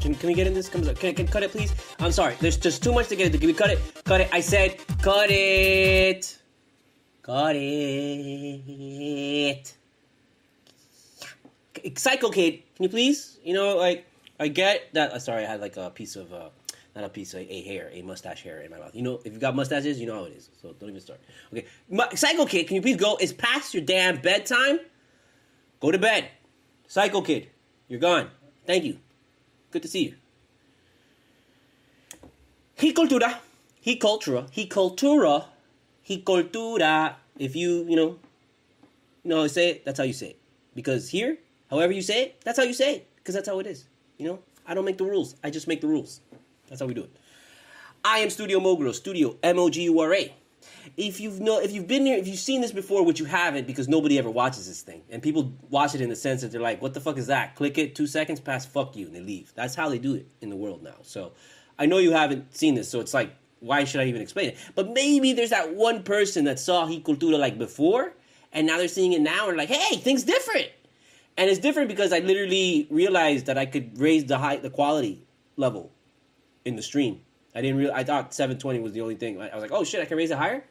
Can, 0.00 0.14
can 0.14 0.28
we 0.28 0.34
get 0.34 0.46
in 0.46 0.54
this? 0.54 0.68
Can, 0.68 0.84
can, 0.94 1.14
can 1.14 1.26
cut 1.26 1.42
it, 1.42 1.50
please? 1.50 1.74
I'm 1.98 2.12
sorry. 2.12 2.36
There's 2.40 2.56
just 2.56 2.82
too 2.82 2.92
much 2.92 3.08
to 3.08 3.16
get 3.16 3.26
into. 3.26 3.38
Can 3.38 3.48
we 3.48 3.54
cut 3.54 3.70
it? 3.70 3.80
Cut 4.04 4.20
it. 4.20 4.28
I 4.32 4.40
said, 4.40 4.78
cut 5.02 5.30
it. 5.30 6.38
Cut 7.22 7.56
it. 7.56 7.64
Psycho 11.96 12.30
Kid, 12.30 12.62
can 12.74 12.82
you 12.84 12.88
please? 12.88 13.38
You 13.44 13.54
know, 13.54 13.76
like, 13.76 14.06
I 14.40 14.48
get 14.48 14.92
that. 14.94 15.12
Uh, 15.12 15.18
sorry, 15.18 15.44
I 15.44 15.50
had 15.50 15.60
like 15.60 15.76
a 15.76 15.90
piece 15.90 16.16
of, 16.16 16.32
uh, 16.32 16.48
not 16.94 17.04
a 17.04 17.08
piece 17.08 17.34
of 17.34 17.40
a 17.40 17.62
hair, 17.62 17.90
a 17.92 18.02
mustache 18.02 18.42
hair 18.42 18.62
in 18.62 18.70
my 18.70 18.78
mouth. 18.78 18.94
You 18.94 19.02
know, 19.02 19.20
if 19.24 19.32
you 19.32 19.38
got 19.38 19.54
mustaches, 19.54 20.00
you 20.00 20.06
know 20.06 20.14
how 20.14 20.24
it 20.24 20.32
is. 20.32 20.48
So 20.60 20.72
don't 20.78 20.88
even 20.90 21.00
start. 21.00 21.20
Okay, 21.52 21.66
My, 21.90 22.08
Psycho 22.14 22.46
Kid, 22.46 22.66
can 22.66 22.76
you 22.76 22.82
please 22.82 22.96
go? 22.96 23.16
It's 23.20 23.32
past 23.32 23.74
your 23.74 23.82
damn 23.82 24.20
bedtime. 24.20 24.80
Go 25.80 25.90
to 25.90 25.98
bed. 25.98 26.28
Psycho 26.86 27.20
Kid, 27.20 27.48
you're 27.88 28.00
gone. 28.00 28.30
Thank 28.66 28.84
you. 28.84 28.98
Good 29.70 29.82
to 29.82 29.88
see 29.88 30.04
you. 30.04 30.14
Heat 32.76 32.96
cultura. 32.96 33.38
Heat 33.80 34.00
cultura. 34.00 34.48
Heat 34.50 34.70
cultura. 34.70 35.44
Heat 36.02 36.24
cultura. 36.24 37.14
If 37.38 37.54
you, 37.54 37.84
you 37.88 37.96
know, 37.96 38.18
you 39.22 39.30
know 39.30 39.36
how 39.36 39.42
to 39.42 39.48
say 39.48 39.70
it, 39.70 39.84
that's 39.84 39.98
how 39.98 40.04
you 40.04 40.12
say 40.12 40.28
it. 40.28 40.38
Because 40.74 41.08
here, 41.10 41.38
however 41.70 41.92
you 41.92 42.02
say 42.02 42.22
it, 42.24 42.40
that's 42.44 42.58
how 42.58 42.64
you 42.64 42.72
say 42.72 42.96
it. 42.96 43.08
Because 43.16 43.34
that's 43.34 43.48
how 43.48 43.58
it 43.58 43.66
is. 43.66 43.84
You 44.16 44.26
know, 44.28 44.38
I 44.66 44.74
don't 44.74 44.84
make 44.84 44.98
the 44.98 45.04
rules. 45.04 45.34
I 45.42 45.50
just 45.50 45.68
make 45.68 45.80
the 45.80 45.88
rules. 45.88 46.20
That's 46.68 46.80
how 46.80 46.86
we 46.86 46.94
do 46.94 47.02
it. 47.02 47.16
I 48.04 48.20
am 48.20 48.30
Studio 48.30 48.60
Mogura, 48.60 48.94
Studio 48.94 49.36
M 49.42 49.58
O 49.58 49.68
G 49.70 49.82
U 49.84 49.98
R 50.00 50.14
A. 50.14 50.34
If 50.98 51.20
you've 51.20 51.38
know, 51.38 51.60
if 51.60 51.70
you've 51.70 51.86
been 51.86 52.04
here, 52.04 52.18
if 52.18 52.26
you've 52.26 52.40
seen 52.40 52.60
this 52.60 52.72
before, 52.72 53.04
which 53.04 53.20
you 53.20 53.24
haven't, 53.24 53.68
because 53.68 53.86
nobody 53.86 54.18
ever 54.18 54.28
watches 54.28 54.66
this 54.66 54.82
thing, 54.82 55.02
and 55.10 55.22
people 55.22 55.54
watch 55.70 55.94
it 55.94 56.00
in 56.00 56.08
the 56.08 56.16
sense 56.16 56.42
that 56.42 56.50
they're 56.50 56.60
like, 56.60 56.82
"What 56.82 56.92
the 56.92 57.00
fuck 57.00 57.16
is 57.18 57.28
that?" 57.28 57.54
Click 57.54 57.78
it, 57.78 57.94
two 57.94 58.08
seconds 58.08 58.40
pass, 58.40 58.66
fuck 58.66 58.96
you, 58.96 59.06
and 59.06 59.14
they 59.14 59.20
leave. 59.20 59.52
That's 59.54 59.76
how 59.76 59.88
they 59.88 59.98
do 59.98 60.16
it 60.16 60.26
in 60.40 60.50
the 60.50 60.56
world 60.56 60.82
now. 60.82 60.96
So, 61.02 61.34
I 61.78 61.86
know 61.86 61.98
you 61.98 62.10
haven't 62.10 62.52
seen 62.56 62.74
this, 62.74 62.88
so 62.88 62.98
it's 62.98 63.14
like, 63.14 63.30
why 63.60 63.84
should 63.84 64.00
I 64.00 64.06
even 64.06 64.20
explain 64.20 64.48
it? 64.48 64.56
But 64.74 64.90
maybe 64.90 65.32
there's 65.32 65.50
that 65.50 65.72
one 65.72 66.02
person 66.02 66.44
that 66.46 66.58
saw 66.58 66.86
Heat 66.86 67.04
Cultura 67.04 67.38
like 67.38 67.58
before, 67.58 68.14
and 68.52 68.66
now 68.66 68.76
they're 68.76 68.88
seeing 68.88 69.12
it 69.12 69.20
now, 69.20 69.48
and 69.48 69.56
like, 69.56 69.68
hey, 69.68 69.98
things 69.98 70.24
different. 70.24 70.68
And 71.36 71.48
it's 71.48 71.60
different 71.60 71.88
because 71.88 72.12
I 72.12 72.18
literally 72.18 72.88
realized 72.90 73.46
that 73.46 73.56
I 73.56 73.66
could 73.66 74.00
raise 74.00 74.24
the 74.24 74.38
high, 74.38 74.56
the 74.56 74.70
quality 74.70 75.24
level 75.56 75.92
in 76.64 76.74
the 76.74 76.82
stream. 76.82 77.20
I 77.54 77.60
didn't 77.60 77.76
real. 77.76 77.92
I 77.94 78.02
thought 78.02 78.34
720 78.34 78.80
was 78.80 78.92
the 78.92 79.00
only 79.00 79.14
thing. 79.14 79.40
I 79.40 79.54
was 79.54 79.62
like, 79.62 79.72
oh 79.72 79.84
shit, 79.84 80.00
I 80.00 80.04
can 80.04 80.16
raise 80.16 80.32
it 80.32 80.38
higher. 80.38 80.64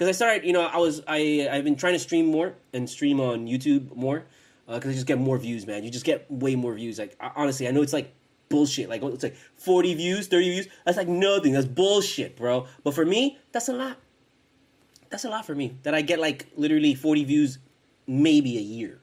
Because 0.00 0.16
I 0.16 0.16
started, 0.16 0.46
you 0.46 0.54
know, 0.54 0.62
I 0.62 0.78
was 0.78 1.02
I 1.06 1.46
I've 1.52 1.62
been 1.62 1.76
trying 1.76 1.92
to 1.92 1.98
stream 1.98 2.24
more 2.24 2.54
and 2.72 2.88
stream 2.88 3.20
on 3.20 3.46
YouTube 3.46 3.94
more 3.94 4.24
because 4.66 4.86
uh, 4.86 4.88
I 4.88 4.92
just 4.94 5.06
get 5.06 5.18
more 5.18 5.36
views, 5.36 5.66
man. 5.66 5.84
You 5.84 5.90
just 5.90 6.06
get 6.06 6.24
way 6.30 6.54
more 6.54 6.72
views. 6.72 6.98
Like 6.98 7.18
honestly, 7.36 7.68
I 7.68 7.70
know 7.70 7.82
it's 7.82 7.92
like 7.92 8.10
bullshit. 8.48 8.88
Like 8.88 9.02
it's 9.02 9.22
like 9.22 9.36
40 9.56 9.92
views, 9.92 10.26
30 10.26 10.50
views. 10.52 10.68
That's 10.86 10.96
like 10.96 11.06
nothing. 11.06 11.52
That's 11.52 11.66
bullshit, 11.66 12.34
bro. 12.34 12.66
But 12.82 12.94
for 12.94 13.04
me, 13.04 13.38
that's 13.52 13.68
a 13.68 13.74
lot. 13.74 13.98
That's 15.10 15.26
a 15.26 15.28
lot 15.28 15.44
for 15.44 15.54
me. 15.54 15.76
That 15.82 15.94
I 15.94 16.00
get 16.00 16.18
like 16.18 16.46
literally 16.56 16.94
40 16.94 17.24
views, 17.24 17.58
maybe 18.06 18.56
a 18.56 18.62
year, 18.62 19.02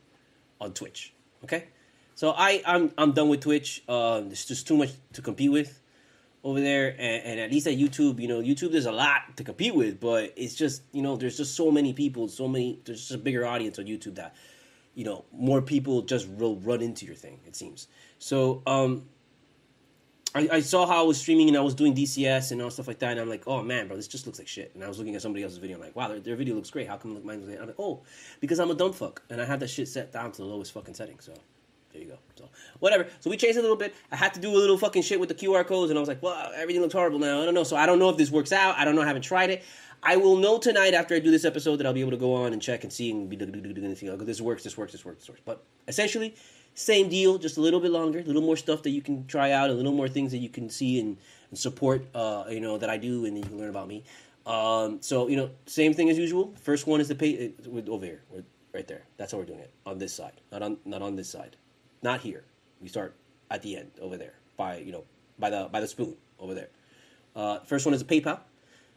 on 0.60 0.74
Twitch. 0.74 1.14
Okay, 1.44 1.66
so 2.16 2.34
I 2.36 2.64
I'm 2.66 2.92
I'm 2.98 3.12
done 3.12 3.30
with 3.30 3.42
Twitch. 3.42 3.84
Uh, 3.88 4.22
there's 4.22 4.46
just 4.46 4.68
too 4.68 4.78
much 4.78 4.94
to 5.14 5.22
compete 5.22 5.52
with 5.52 5.80
over 6.44 6.62
there 6.62 6.90
and, 6.90 7.24
and, 7.24 7.40
at 7.40 7.52
least 7.52 7.68
at 7.68 7.74
youtube 7.74 8.20
you 8.20 8.28
know 8.28 8.42
youtube 8.42 8.72
there's 8.72 8.86
a 8.86 8.92
lot 8.92 9.36
to 9.36 9.44
compete 9.44 9.76
with 9.76 10.00
but 10.00 10.34
it's 10.36 10.56
just 10.56 10.84
you 10.92 11.02
know 11.02 11.16
there's 11.16 11.38
just 11.38 11.56
so 11.56 11.72
many 11.72 11.94
people 11.94 12.28
so 12.28 12.48
many 12.48 12.80
there's 12.86 13.00
just 13.00 13.12
a 13.12 13.18
bigger 13.18 13.46
audience 13.46 13.80
on 13.80 13.86
youtube 13.86 14.16
that 14.16 14.36
you 14.96 15.04
know 15.04 15.26
more 15.32 15.62
people 15.62 16.02
just 16.02 16.28
will 16.30 16.56
run 16.58 16.82
into 16.82 17.06
your 17.06 17.16
thing 17.16 17.40
it 17.46 17.56
seems 17.56 17.88
so 18.20 18.62
um 18.66 19.04
I, 20.36 20.50
I 20.52 20.60
saw 20.60 20.86
how 20.86 21.00
I 21.00 21.08
was 21.08 21.20
streaming 21.20 21.48
and 21.48 21.58
I 21.58 21.62
was 21.62 21.74
doing 21.74 21.96
DCS 21.96 22.52
and 22.52 22.62
all 22.62 22.70
stuff 22.70 22.88
like 22.88 23.00
that, 23.00 23.12
and 23.12 23.20
I'm 23.20 23.30
like, 23.30 23.48
oh 23.48 23.64
man, 23.64 23.88
bro, 23.88 23.96
this 23.96 24.08
just 24.08 24.28
looks 24.28 24.38
like 24.38 24.48
shit. 24.48 24.72
And 24.76 24.84
I 24.84 24.88
was 24.88 25.00
looking 25.00 25.16
at 25.16 25.22
somebody 25.22 25.44
else's 25.44 25.58
video, 25.58 25.78
I'm 25.78 25.82
like, 25.82 25.96
wow, 25.96 26.10
their, 26.10 26.20
their 26.20 26.36
video 26.36 26.54
looks 26.54 26.70
great. 26.70 26.88
How 26.88 26.98
come 26.98 27.14
mine 27.26 27.40
was? 27.40 27.50
I'm 27.50 27.66
like, 27.66 27.80
oh, 27.80 28.04
because 28.40 28.60
I'm 28.60 28.70
a 28.70 28.76
dumb 28.76 28.94
fuck, 28.94 29.24
and 29.30 29.42
I 29.42 29.46
have 29.46 29.60
that 29.62 29.70
shit 29.70 29.88
set 29.88 30.12
down 30.12 30.32
to 30.34 30.38
the 30.38 30.48
lowest 30.48 30.74
fucking 30.74 30.94
setting. 30.94 31.20
So 31.20 31.34
there 31.98 32.06
you 32.06 32.12
go. 32.12 32.20
So 32.36 32.50
whatever. 32.80 33.08
So 33.20 33.30
we 33.30 33.38
changed 33.38 33.58
a 33.58 33.62
little 33.62 33.76
bit. 33.76 33.96
I 34.12 34.16
had 34.16 34.34
to 34.36 34.40
do 34.40 34.50
a 34.50 34.58
little 34.58 34.78
fucking 34.78 35.02
shit 35.02 35.20
with 35.20 35.30
the 35.30 35.36
QR 35.36 35.66
codes, 35.66 35.90
and 35.90 35.98
I 35.98 36.00
was 36.00 36.08
like, 36.08 36.22
well, 36.22 36.52
everything 36.56 36.82
looks 36.82 36.94
horrible 36.94 37.20
now. 37.20 37.42
I 37.42 37.46
don't 37.46 37.54
know. 37.54 37.64
So 37.64 37.76
I 37.76 37.86
don't 37.86 38.00
know 38.00 38.10
if 38.10 38.18
this 38.18 38.32
works 38.32 38.52
out. 38.52 38.78
I 38.78 38.86
don't 38.86 38.96
know. 38.96 39.02
I 39.02 39.08
haven't 39.08 39.24
tried 39.24 39.50
it. 39.50 39.64
I 40.04 40.16
will 40.16 40.38
know 40.38 40.60
tonight 40.60 40.94
after 40.94 41.16
I 41.16 41.20
do 41.20 41.32
this 41.32 41.44
episode 41.44 41.78
that 41.78 41.88
I'll 41.88 41.94
be 41.94 42.02
able 42.02 42.12
to 42.12 42.18
go 42.18 42.36
on 42.36 42.54
and 42.54 42.62
check 42.62 42.84
and 42.84 42.94
see 42.94 43.10
and 43.10 43.28
be 43.30 43.38
anything. 43.40 44.16
This 44.20 44.42
works. 44.42 44.64
This 44.64 44.78
works. 44.78 44.92
This 44.92 45.04
works. 45.04 45.22
This 45.22 45.30
works. 45.30 45.42
But 45.44 45.64
essentially, 45.88 46.36
same 46.76 47.10
deal, 47.10 47.40
just 47.40 47.58
a 47.58 47.62
little 47.62 47.80
bit 47.80 47.92
longer, 47.92 48.20
a 48.20 48.24
little 48.24 48.44
more 48.44 48.56
stuff 48.56 48.84
that 48.84 48.92
you 48.92 49.02
can 49.02 49.26
try 49.26 49.52
out, 49.52 49.72
a 49.72 49.74
little 49.74 49.92
more 49.92 50.08
things 50.08 50.32
that 50.32 50.38
you 50.38 50.50
can 50.50 50.70
see 50.70 51.00
and, 51.00 51.18
and 51.50 51.58
support. 51.58 52.06
Uh, 52.14 52.46
you 52.50 52.60
know 52.60 52.78
that 52.78 52.90
I 52.90 52.98
do, 52.98 53.26
and 53.26 53.36
you 53.36 53.44
can 53.44 53.58
learn 53.58 53.70
about 53.70 53.88
me. 53.88 54.04
Um, 54.46 55.02
so 55.02 55.28
you 55.28 55.36
know, 55.36 55.50
same 55.66 55.94
thing 55.96 56.10
as 56.10 56.18
usual. 56.20 56.54
First 56.62 56.86
one 56.86 57.02
is 57.02 57.08
the 57.08 57.16
pay 57.16 57.54
over 57.88 58.06
here, 58.06 58.22
right 58.74 58.88
there. 58.88 59.02
That's 59.18 59.32
how 59.32 59.40
we're 59.40 59.46
doing 59.46 59.60
it 59.60 59.74
on 59.88 59.98
this 59.98 60.14
side, 60.14 60.40
not 60.52 60.62
on 60.62 60.78
not 60.86 61.02
on 61.02 61.16
this 61.16 61.30
side, 61.30 61.58
not 62.02 62.22
here. 62.22 62.44
We 62.82 62.88
start 62.88 63.16
at 63.50 63.62
the 63.62 63.78
end 63.78 63.92
over 64.02 64.18
there 64.18 64.34
by 64.56 64.78
you 64.78 64.92
know 64.92 65.04
by 65.40 65.50
the 65.50 65.70
by 65.72 65.80
the 65.80 65.88
spoon 65.88 66.16
over 66.40 66.54
there. 66.54 66.70
Uh, 67.36 67.60
first 67.60 67.86
one 67.86 67.94
is 67.94 68.02
a 68.02 68.06
PayPal. 68.06 68.40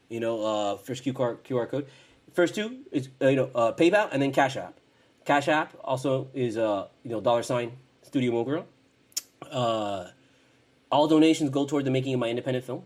You 0.09 0.21
know, 0.21 0.45
uh, 0.45 0.77
first 0.77 1.05
QR 1.05 1.39
QR 1.39 1.69
code. 1.69 1.87
First 2.33 2.55
two 2.55 2.79
is 2.91 3.09
uh, 3.21 3.29
you 3.29 3.37
know 3.37 3.51
uh, 3.55 3.73
PayPal 3.73 4.09
and 4.13 4.23
then 4.23 4.33
Cash 4.33 4.57
App. 4.57 4.75
Cash 5.25 5.49
App 5.49 5.77
also 5.85 6.29
is 6.35 6.57
uh, 6.57 6.89
you 7.05 7.11
know 7.11 7.21
dollar 7.21 7.43
sign 7.43 7.73
Studio 8.03 8.33
Mogura. 8.33 8.65
Uh, 9.51 10.09
all 10.91 11.07
donations 11.07 11.51
go 11.51 11.65
toward 11.67 11.85
the 11.85 11.91
making 11.91 12.15
of 12.15 12.21
my 12.21 12.29
independent 12.29 12.65
film. 12.65 12.83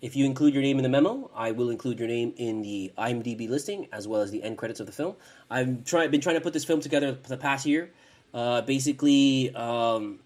If 0.00 0.16
you 0.16 0.26
include 0.26 0.52
your 0.52 0.62
name 0.62 0.76
in 0.78 0.82
the 0.82 0.88
memo, 0.88 1.30
I 1.34 1.52
will 1.52 1.70
include 1.70 1.98
your 1.98 2.08
name 2.08 2.34
in 2.36 2.60
the 2.62 2.92
IMDb 2.98 3.48
listing 3.48 3.88
as 3.92 4.06
well 4.06 4.20
as 4.20 4.30
the 4.30 4.42
end 4.42 4.58
credits 4.58 4.80
of 4.80 4.86
the 4.86 4.92
film. 4.92 5.16
I've 5.50 5.84
try, 5.84 6.06
been 6.08 6.20
trying 6.20 6.36
to 6.36 6.42
put 6.42 6.52
this 6.52 6.64
film 6.64 6.80
together 6.80 7.16
for 7.22 7.28
the 7.28 7.38
past 7.38 7.64
year. 7.64 7.90
Uh, 8.34 8.60
basically, 8.62 9.54
um, 9.54 10.18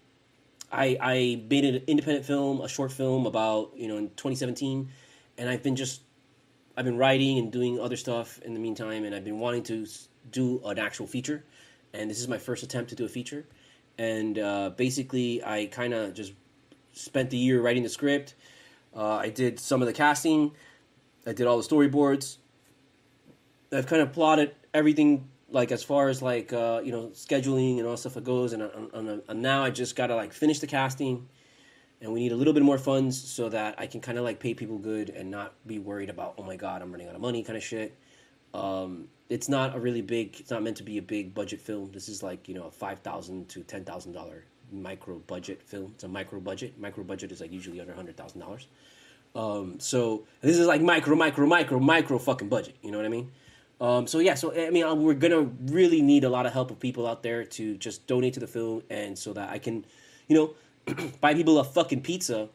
I, 0.71 0.97
I 0.99 1.43
made 1.47 1.63
an 1.63 1.83
independent 1.85 2.25
film, 2.25 2.59
a 2.59 2.67
short 2.67 2.91
film 2.91 3.27
about 3.27 3.71
you 3.75 3.87
know 3.87 3.97
in 3.97 4.09
2017, 4.09 4.89
and 5.37 5.49
I've 5.49 5.61
been 5.61 5.75
just 5.75 6.01
I've 6.75 6.85
been 6.85 6.97
writing 6.97 7.37
and 7.37 7.51
doing 7.51 7.79
other 7.79 7.95
stuff 7.95 8.41
in 8.41 8.55
the 8.55 8.59
meantime, 8.59 9.05
and 9.05 9.13
I've 9.13 9.23
been 9.23 9.37
wanting 9.37 9.61
to 9.63 9.85
do 10.31 10.59
an 10.65 10.79
actual 10.79 11.05
feature, 11.05 11.43
and 11.93 12.09
this 12.09 12.19
is 12.19 12.27
my 12.27 12.39
first 12.39 12.63
attempt 12.63 12.89
to 12.89 12.95
do 12.95 13.05
a 13.05 13.09
feature, 13.09 13.45
and 13.99 14.39
uh, 14.39 14.71
basically 14.71 15.43
I 15.43 15.67
kind 15.67 15.93
of 15.93 16.15
just 16.15 16.33
spent 16.93 17.29
the 17.29 17.37
year 17.37 17.61
writing 17.61 17.83
the 17.83 17.89
script. 17.89 18.33
Uh, 18.95 19.17
I 19.17 19.29
did 19.29 19.59
some 19.59 19.83
of 19.83 19.87
the 19.87 19.93
casting, 19.93 20.51
I 21.27 21.33
did 21.33 21.45
all 21.45 21.61
the 21.61 21.67
storyboards. 21.67 22.37
I've 23.71 23.85
kind 23.85 24.01
of 24.01 24.11
plotted 24.11 24.55
everything 24.73 25.29
like 25.51 25.71
as 25.71 25.83
far 25.83 26.09
as 26.09 26.21
like 26.21 26.53
uh, 26.53 26.81
you 26.83 26.91
know 26.91 27.07
scheduling 27.13 27.79
and 27.79 27.87
all 27.87 27.97
stuff 27.97 28.13
that 28.13 28.23
goes 28.23 28.53
and, 28.53 28.63
and, 28.63 29.21
and 29.27 29.41
now 29.41 29.63
i 29.63 29.69
just 29.69 29.95
gotta 29.95 30.15
like 30.15 30.33
finish 30.33 30.59
the 30.59 30.67
casting 30.67 31.27
and 32.01 32.11
we 32.13 32.19
need 32.19 32.31
a 32.31 32.35
little 32.35 32.53
bit 32.53 32.63
more 32.63 32.77
funds 32.77 33.19
so 33.19 33.49
that 33.49 33.75
i 33.77 33.87
can 33.87 33.99
kind 34.01 34.17
of 34.17 34.23
like 34.23 34.39
pay 34.39 34.53
people 34.53 34.77
good 34.77 35.09
and 35.09 35.29
not 35.29 35.53
be 35.65 35.79
worried 35.79 36.09
about 36.09 36.33
oh 36.37 36.43
my 36.43 36.55
god 36.55 36.81
i'm 36.81 36.91
running 36.91 37.07
out 37.07 37.15
of 37.15 37.21
money 37.21 37.43
kind 37.43 37.57
of 37.57 37.63
shit. 37.63 37.97
Um, 38.53 39.09
it's 39.29 39.47
not 39.47 39.75
a 39.75 39.79
really 39.79 40.01
big 40.01 40.39
it's 40.39 40.49
not 40.49 40.63
meant 40.63 40.77
to 40.77 40.83
be 40.83 40.97
a 40.97 41.01
big 41.01 41.33
budget 41.33 41.61
film. 41.61 41.91
This 41.91 42.09
is 42.09 42.23
like 42.23 42.47
you 42.47 42.55
know 42.55 42.63
a 42.63 42.71
five 42.71 42.99
thousand 42.99 43.47
to 43.49 43.61
ten 43.63 43.83
thousand 43.83 44.13
dollar 44.13 44.43
micro 44.71 45.19
budget 45.19 45.61
film. 45.61 45.91
It's 45.95 46.03
a 46.03 46.07
micro 46.07 46.39
budget. 46.39 46.79
Micro 46.79 47.03
budget 47.03 47.31
is 47.31 47.41
like 47.41 47.51
usually 47.51 47.79
under 47.79 47.93
hundred 47.93 48.17
thousand 48.17 48.41
dollars. 48.41 48.67
Um, 49.35 49.79
so 49.79 50.25
this 50.41 50.57
is 50.57 50.65
like 50.65 50.81
micro 50.81 51.15
micro 51.15 51.45
micro 51.45 51.79
micro 51.79 52.17
fucking 52.17 52.49
budget. 52.49 52.75
You 52.81 52.89
know 52.91 52.97
what 52.97 53.05
i 53.05 53.09
mean 53.09 53.31
um, 53.81 54.07
so 54.07 54.19
yeah, 54.19 54.33
so 54.33 54.53
I 54.53 54.69
mean, 54.71 54.83
uh, 54.83 54.93
we're 54.93 55.13
gonna 55.13 55.49
really 55.67 56.01
need 56.01 56.23
a 56.23 56.29
lot 56.29 56.45
of 56.45 56.53
help 56.53 56.69
of 56.71 56.79
people 56.79 57.07
out 57.07 57.23
there 57.23 57.45
to 57.45 57.77
just 57.77 58.07
donate 58.07 58.33
to 58.33 58.39
the 58.39 58.47
film, 58.47 58.83
and 58.89 59.17
so 59.17 59.33
that 59.33 59.49
I 59.49 59.59
can, 59.59 59.85
you 60.27 60.35
know, 60.35 60.93
buy 61.21 61.33
people 61.33 61.59
a 61.59 61.63
fucking 61.63 62.01
pizza 62.01 62.49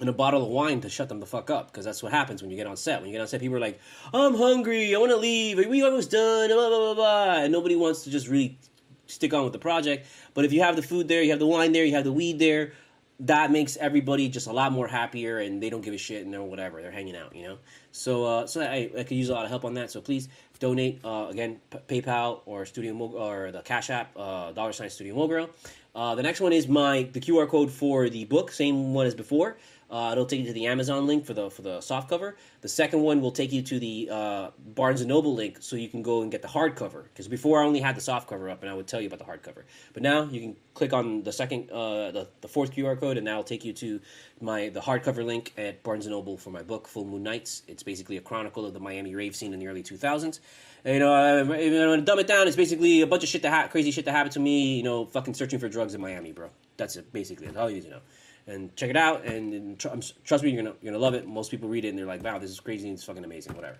and 0.00 0.08
a 0.08 0.12
bottle 0.12 0.42
of 0.42 0.48
wine 0.48 0.80
to 0.80 0.88
shut 0.88 1.08
them 1.08 1.20
the 1.20 1.26
fuck 1.26 1.50
up, 1.50 1.70
because 1.70 1.84
that's 1.84 2.02
what 2.02 2.12
happens 2.12 2.42
when 2.42 2.50
you 2.50 2.56
get 2.56 2.66
on 2.66 2.76
set. 2.76 3.00
When 3.00 3.08
you 3.08 3.12
get 3.12 3.20
on 3.20 3.28
set, 3.28 3.40
people 3.40 3.56
are 3.56 3.60
like, 3.60 3.80
"I'm 4.12 4.34
hungry, 4.34 4.94
I 4.94 4.98
want 4.98 5.10
to 5.10 5.16
leave, 5.16 5.58
are 5.58 5.68
we 5.68 5.82
almost 5.82 6.10
done?" 6.10 6.48
Blah 6.48 6.68
blah 6.68 6.78
blah 6.78 6.94
blah, 6.94 7.34
and 7.44 7.52
nobody 7.52 7.76
wants 7.76 8.04
to 8.04 8.10
just 8.10 8.28
really 8.28 8.58
stick 9.06 9.32
on 9.32 9.44
with 9.44 9.52
the 9.54 9.58
project. 9.58 10.06
But 10.34 10.44
if 10.44 10.52
you 10.52 10.60
have 10.62 10.76
the 10.76 10.82
food 10.82 11.08
there, 11.08 11.22
you 11.22 11.30
have 11.30 11.38
the 11.38 11.46
wine 11.46 11.72
there, 11.72 11.84
you 11.84 11.94
have 11.94 12.04
the 12.04 12.12
weed 12.12 12.38
there, 12.38 12.72
that 13.22 13.50
makes 13.50 13.76
everybody 13.76 14.28
just 14.28 14.46
a 14.48 14.52
lot 14.52 14.72
more 14.72 14.88
happier, 14.88 15.38
and 15.38 15.62
they 15.62 15.70
don't 15.70 15.80
give 15.80 15.94
a 15.94 15.98
shit 15.98 16.24
and 16.24 16.32
they're 16.32 16.42
whatever, 16.42 16.82
they're 16.82 16.90
hanging 16.90 17.16
out, 17.16 17.34
you 17.34 17.44
know. 17.44 17.58
So, 17.92 18.24
uh, 18.24 18.46
so 18.46 18.60
I, 18.60 18.90
I 18.98 19.04
could 19.04 19.16
use 19.16 19.28
a 19.28 19.32
lot 19.32 19.44
of 19.44 19.50
help 19.50 19.64
on 19.64 19.74
that. 19.74 19.90
So 19.90 20.00
please 20.00 20.28
donate. 20.58 21.00
Uh, 21.04 21.28
again, 21.30 21.60
P- 21.70 22.00
PayPal 22.00 22.40
or 22.46 22.66
Studio 22.66 22.94
Mo- 22.94 23.12
or 23.14 23.52
the 23.52 23.62
Cash 23.62 23.90
App, 23.90 24.10
uh, 24.16 24.52
dollar 24.52 24.72
sign 24.72 24.90
Studio 24.90 25.14
Mogura. 25.14 25.48
Uh, 25.94 26.14
the 26.14 26.22
next 26.22 26.40
one 26.40 26.52
is 26.52 26.66
my 26.66 27.04
the 27.12 27.20
QR 27.20 27.48
code 27.48 27.70
for 27.70 28.08
the 28.08 28.24
book, 28.24 28.50
same 28.50 28.94
one 28.94 29.06
as 29.06 29.14
before. 29.14 29.56
Uh, 29.92 30.08
it'll 30.12 30.24
take 30.24 30.40
you 30.40 30.46
to 30.46 30.54
the 30.54 30.66
Amazon 30.66 31.06
link 31.06 31.26
for 31.26 31.34
the 31.34 31.50
for 31.50 31.60
the 31.60 31.78
soft 31.82 32.08
cover. 32.08 32.34
The 32.62 32.68
second 32.68 33.02
one 33.02 33.20
will 33.20 33.30
take 33.30 33.52
you 33.52 33.60
to 33.60 33.78
the 33.78 34.08
uh, 34.10 34.50
Barnes 34.58 35.02
and 35.02 35.08
Noble 35.10 35.34
link, 35.34 35.58
so 35.60 35.76
you 35.76 35.86
can 35.86 36.00
go 36.00 36.22
and 36.22 36.30
get 36.30 36.40
the 36.40 36.48
hardcover. 36.48 37.02
Because 37.04 37.28
before 37.28 37.62
I 37.62 37.66
only 37.66 37.80
had 37.80 37.94
the 37.94 38.00
soft 38.00 38.26
cover 38.26 38.48
up, 38.48 38.62
and 38.62 38.70
I 38.70 38.74
would 38.74 38.86
tell 38.86 39.02
you 39.02 39.08
about 39.08 39.18
the 39.18 39.26
hardcover. 39.26 39.64
But 39.92 40.02
now 40.02 40.22
you 40.24 40.40
can 40.40 40.56
click 40.72 40.94
on 40.94 41.24
the 41.24 41.32
second, 41.32 41.70
uh, 41.70 42.10
the, 42.10 42.28
the 42.40 42.48
fourth 42.48 42.74
QR 42.74 42.98
code, 42.98 43.18
and 43.18 43.26
that'll 43.26 43.44
take 43.44 43.66
you 43.66 43.74
to 43.74 44.00
my 44.40 44.70
the 44.70 44.80
hardcover 44.80 45.22
link 45.26 45.52
at 45.58 45.82
Barnes 45.82 46.06
and 46.06 46.14
Noble 46.14 46.38
for 46.38 46.48
my 46.48 46.62
book 46.62 46.88
Full 46.88 47.04
Moon 47.04 47.22
Nights. 47.22 47.62
It's 47.68 47.82
basically 47.82 48.16
a 48.16 48.22
chronicle 48.22 48.64
of 48.64 48.72
the 48.72 48.80
Miami 48.80 49.14
rave 49.14 49.36
scene 49.36 49.52
in 49.52 49.60
the 49.60 49.66
early 49.66 49.82
2000s. 49.82 50.40
And, 50.86 50.94
you 50.94 51.00
know, 51.00 51.12
uh, 51.12 51.44
want 51.44 51.60
to 51.60 52.00
dumb 52.00 52.18
it 52.18 52.26
down, 52.26 52.48
it's 52.48 52.56
basically 52.56 53.02
a 53.02 53.06
bunch 53.06 53.24
of 53.24 53.28
shit 53.28 53.42
that 53.42 53.52
ha- 53.52 53.68
crazy 53.68 53.90
shit 53.90 54.06
that 54.06 54.12
happened 54.12 54.32
to 54.32 54.40
me. 54.40 54.74
You 54.74 54.84
know, 54.84 55.04
fucking 55.04 55.34
searching 55.34 55.58
for 55.58 55.68
drugs 55.68 55.94
in 55.94 56.00
Miami, 56.00 56.32
bro. 56.32 56.48
That's 56.78 56.96
it, 56.96 57.12
basically. 57.12 57.46
That's 57.46 57.58
all 57.58 57.68
you 57.68 57.76
need 57.76 57.84
to 57.84 57.90
know 57.90 58.00
and 58.46 58.74
check 58.76 58.90
it 58.90 58.96
out. 58.96 59.24
And, 59.24 59.52
and 59.52 59.78
tr- 59.78 59.88
trust 60.24 60.44
me, 60.44 60.50
you're 60.50 60.62
gonna 60.62 60.76
you're 60.80 60.92
gonna 60.92 61.02
love 61.02 61.14
it. 61.14 61.26
Most 61.26 61.50
people 61.50 61.68
read 61.68 61.84
it 61.84 61.88
and 61.88 61.98
they're 61.98 62.06
like, 62.06 62.22
"Wow, 62.22 62.38
this 62.38 62.50
is 62.50 62.60
crazy! 62.60 62.90
It's 62.90 63.04
fucking 63.04 63.24
amazing!" 63.24 63.54
Whatever. 63.54 63.78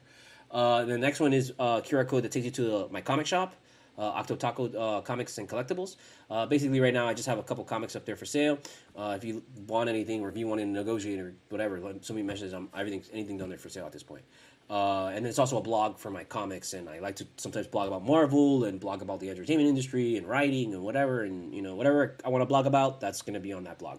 Uh, 0.50 0.84
the 0.84 0.98
next 0.98 1.20
one 1.20 1.32
is 1.32 1.52
uh, 1.58 1.80
QR 1.80 2.06
code 2.06 2.24
that 2.24 2.32
takes 2.32 2.44
you 2.44 2.50
to 2.52 2.76
uh, 2.76 2.88
my 2.90 3.00
comic 3.00 3.26
shop, 3.26 3.54
uh, 3.96 4.22
Octotaku 4.22 4.74
uh, 4.78 5.00
Comics 5.00 5.38
and 5.38 5.48
Collectibles. 5.48 5.96
Uh, 6.30 6.44
basically, 6.46 6.78
right 6.80 6.92
now 6.92 7.08
I 7.08 7.14
just 7.14 7.26
have 7.26 7.38
a 7.38 7.42
couple 7.42 7.64
comics 7.64 7.96
up 7.96 8.04
there 8.04 8.16
for 8.16 8.26
sale. 8.26 8.58
Uh, 8.94 9.14
if 9.16 9.24
you 9.24 9.42
want 9.66 9.88
anything, 9.88 10.20
or 10.22 10.28
if 10.28 10.36
you 10.36 10.46
want 10.46 10.60
to 10.60 10.66
negotiate 10.66 11.18
or 11.18 11.34
whatever, 11.48 11.80
somebody 12.02 12.22
mentions 12.22 12.52
um, 12.52 12.68
everything, 12.76 13.02
anything 13.12 13.38
done 13.38 13.48
there 13.48 13.58
for 13.58 13.70
sale 13.70 13.86
at 13.86 13.92
this 13.92 14.02
point. 14.02 14.22
Uh, 14.70 15.08
and 15.08 15.26
it's 15.26 15.38
also 15.38 15.58
a 15.58 15.60
blog 15.60 15.98
for 15.98 16.10
my 16.10 16.24
comics, 16.24 16.72
and 16.72 16.88
I 16.88 16.98
like 17.00 17.16
to 17.16 17.26
sometimes 17.36 17.66
blog 17.66 17.88
about 17.88 18.04
Marvel 18.04 18.64
and 18.64 18.80
blog 18.80 19.02
about 19.02 19.20
the 19.20 19.28
entertainment 19.28 19.68
industry 19.68 20.16
and 20.16 20.26
writing 20.26 20.72
and 20.72 20.82
whatever, 20.82 21.24
and 21.24 21.54
you 21.54 21.60
know 21.60 21.74
whatever 21.74 22.16
I 22.24 22.28
want 22.28 22.42
to 22.42 22.46
blog 22.46 22.66
about, 22.66 23.00
that's 23.00 23.20
going 23.22 23.34
to 23.34 23.40
be 23.40 23.52
on 23.52 23.64
that 23.64 23.78
blog. 23.78 23.98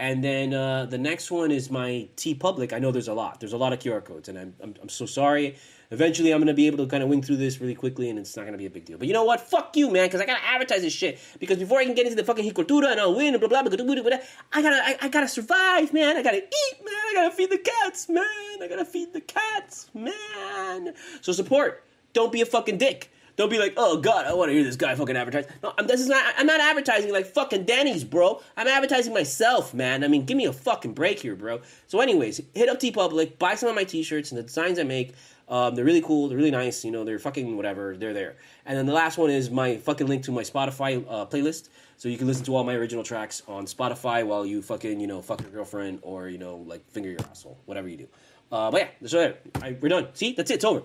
And 0.00 0.24
then 0.24 0.54
uh, 0.54 0.86
the 0.86 0.96
next 0.96 1.30
one 1.30 1.50
is 1.50 1.70
my 1.70 2.08
TeePublic. 2.16 2.72
I 2.72 2.78
know 2.78 2.90
there's 2.90 3.08
a 3.08 3.12
lot. 3.12 3.38
There's 3.38 3.52
a 3.52 3.58
lot 3.58 3.74
of 3.74 3.80
QR 3.80 4.02
codes, 4.02 4.30
and 4.30 4.38
I'm, 4.38 4.54
I'm, 4.62 4.74
I'm 4.80 4.88
so 4.88 5.04
sorry. 5.04 5.56
Eventually, 5.90 6.32
I'm 6.32 6.38
going 6.38 6.46
to 6.46 6.54
be 6.54 6.66
able 6.68 6.78
to 6.78 6.86
kind 6.86 7.02
of 7.02 7.10
wing 7.10 7.20
through 7.20 7.36
this 7.36 7.60
really 7.60 7.74
quickly, 7.74 8.08
and 8.08 8.18
it's 8.18 8.34
not 8.34 8.44
going 8.44 8.52
to 8.52 8.58
be 8.58 8.64
a 8.64 8.70
big 8.70 8.86
deal. 8.86 8.96
But 8.96 9.08
you 9.08 9.12
know 9.12 9.24
what? 9.24 9.42
Fuck 9.42 9.76
you, 9.76 9.90
man, 9.90 10.06
because 10.06 10.22
I 10.22 10.24
got 10.24 10.38
to 10.38 10.46
advertise 10.46 10.80
this 10.80 10.94
shit. 10.94 11.18
Because 11.38 11.58
before 11.58 11.80
I 11.80 11.84
can 11.84 11.94
get 11.94 12.06
into 12.06 12.16
the 12.16 12.24
fucking 12.24 12.42
Heat 12.42 12.54
Cultura 12.54 12.90
and 12.90 12.98
I'll 12.98 13.14
win 13.14 13.34
and 13.34 13.40
blah, 13.40 13.48
blah, 13.50 13.62
blah, 13.62 13.76
blah, 13.76 13.94
blah, 13.94 14.02
blah, 14.02 14.18
I 14.54 14.62
got 14.62 14.70
to 14.70 14.76
I, 14.76 14.96
I 15.02 15.08
gotta 15.10 15.28
survive, 15.28 15.92
man. 15.92 16.16
I 16.16 16.22
got 16.22 16.30
to 16.30 16.38
eat, 16.38 16.76
man. 16.82 16.94
I 16.94 17.12
got 17.16 17.28
to 17.28 17.36
feed 17.36 17.50
the 17.50 17.58
cats, 17.58 18.08
man. 18.08 18.24
I 18.62 18.68
got 18.70 18.76
to 18.76 18.86
feed 18.86 19.12
the 19.12 19.20
cats, 19.20 19.90
man. 19.92 20.94
So 21.20 21.32
support. 21.32 21.84
Don't 22.14 22.32
be 22.32 22.40
a 22.40 22.46
fucking 22.46 22.78
dick. 22.78 23.12
Don't 23.40 23.48
be 23.48 23.58
like, 23.58 23.72
oh 23.78 23.96
god, 23.96 24.26
I 24.26 24.34
want 24.34 24.50
to 24.50 24.52
hear 24.52 24.62
this 24.62 24.76
guy 24.76 24.94
fucking 24.94 25.16
advertise. 25.16 25.46
No, 25.62 25.72
I'm, 25.78 25.86
this 25.86 25.98
is 25.98 26.08
not. 26.08 26.34
I'm 26.36 26.46
not 26.46 26.60
advertising 26.60 27.10
like 27.10 27.24
fucking 27.24 27.64
Denny's, 27.64 28.04
bro. 28.04 28.42
I'm 28.54 28.68
advertising 28.68 29.14
myself, 29.14 29.72
man. 29.72 30.04
I 30.04 30.08
mean, 30.08 30.26
give 30.26 30.36
me 30.36 30.44
a 30.44 30.52
fucking 30.52 30.92
break 30.92 31.20
here, 31.20 31.34
bro. 31.34 31.62
So, 31.86 32.00
anyways, 32.00 32.42
hit 32.54 32.68
up 32.68 32.78
TeePublic, 32.78 33.38
buy 33.38 33.54
some 33.54 33.70
of 33.70 33.74
my 33.74 33.84
T-shirts 33.84 34.30
and 34.30 34.38
the 34.38 34.42
designs 34.42 34.78
I 34.78 34.82
make. 34.82 35.14
Um, 35.48 35.74
they're 35.74 35.86
really 35.86 36.02
cool. 36.02 36.28
They're 36.28 36.36
really 36.36 36.50
nice. 36.50 36.84
You 36.84 36.90
know, 36.90 37.02
they're 37.02 37.18
fucking 37.18 37.56
whatever. 37.56 37.96
They're 37.96 38.12
there. 38.12 38.36
And 38.66 38.76
then 38.76 38.84
the 38.84 38.92
last 38.92 39.16
one 39.16 39.30
is 39.30 39.50
my 39.50 39.78
fucking 39.78 40.06
link 40.06 40.24
to 40.24 40.32
my 40.32 40.42
Spotify 40.42 41.02
uh, 41.08 41.24
playlist, 41.24 41.70
so 41.96 42.10
you 42.10 42.18
can 42.18 42.26
listen 42.26 42.44
to 42.44 42.54
all 42.54 42.62
my 42.62 42.74
original 42.74 43.02
tracks 43.02 43.42
on 43.48 43.64
Spotify 43.64 44.22
while 44.22 44.44
you 44.44 44.60
fucking 44.60 45.00
you 45.00 45.06
know 45.06 45.22
fuck 45.22 45.40
your 45.40 45.48
girlfriend 45.48 46.00
or 46.02 46.28
you 46.28 46.36
know 46.36 46.56
like 46.56 46.86
finger 46.90 47.08
your 47.08 47.20
asshole, 47.30 47.56
whatever 47.64 47.88
you 47.88 47.96
do. 47.96 48.06
Uh, 48.52 48.70
but 48.70 48.82
yeah, 48.82 48.88
that's 49.00 49.14
it. 49.14 49.80
We're 49.80 49.88
done. 49.88 50.08
See, 50.12 50.34
that's 50.34 50.50
it. 50.50 50.56
It's 50.56 50.64
over. 50.66 50.82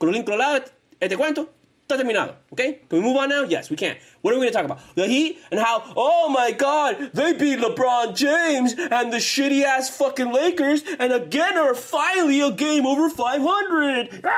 Cololín 0.00 0.24
Colorado, 0.24 0.64
este 1.02 1.16
cuento 1.16 1.48
está 1.82 1.96
terminado. 1.96 2.36
Okay? 2.52 2.80
Can 2.88 2.98
we 2.98 3.00
move 3.00 3.16
on 3.16 3.28
now? 3.28 3.42
Yes, 3.42 3.68
we 3.70 3.76
can. 3.76 3.96
What 4.20 4.32
are 4.32 4.38
we 4.38 4.42
going 4.42 4.52
to 4.52 4.56
talk 4.56 4.64
about? 4.64 4.80
The 4.94 5.08
Heat 5.08 5.38
and 5.50 5.58
how, 5.58 5.82
oh 5.96 6.28
my 6.28 6.52
god, 6.52 7.10
they 7.12 7.32
beat 7.32 7.58
LeBron 7.58 8.14
James 8.14 8.74
and 8.78 9.12
the 9.12 9.16
shitty 9.16 9.64
ass 9.64 9.90
fucking 9.90 10.32
Lakers 10.32 10.84
and 11.00 11.12
again 11.12 11.58
are 11.58 11.74
finally 11.74 12.40
a 12.40 12.52
game 12.52 12.86
over 12.86 13.10
500. 13.10 14.20
Ah! 14.24 14.30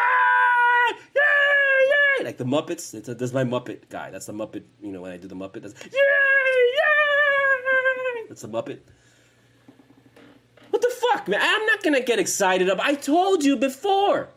Yeah, 1.14 1.22
yeah! 1.90 2.24
Like 2.24 2.38
the 2.38 2.44
Muppets. 2.44 2.92
That's, 2.92 3.08
a, 3.08 3.14
that's 3.14 3.34
my 3.34 3.44
Muppet 3.44 3.90
guy. 3.90 4.10
That's 4.10 4.26
the 4.26 4.32
Muppet, 4.32 4.62
you 4.80 4.92
know, 4.92 5.02
when 5.02 5.12
I 5.12 5.18
do 5.18 5.28
the 5.28 5.36
Muppet. 5.36 5.62
That's, 5.62 5.74
yeah, 5.84 6.00
yeah! 6.76 6.94
That's 8.28 8.40
the 8.40 8.48
Muppet. 8.48 8.78
What 10.70 10.80
the 10.80 10.92
fuck, 11.12 11.28
man? 11.28 11.40
I'm 11.42 11.66
not 11.66 11.82
going 11.82 11.94
to 11.94 12.02
get 12.02 12.18
excited 12.18 12.70
up. 12.70 12.80
I 12.80 12.94
told 12.94 13.44
you 13.44 13.56
before. 13.56 14.30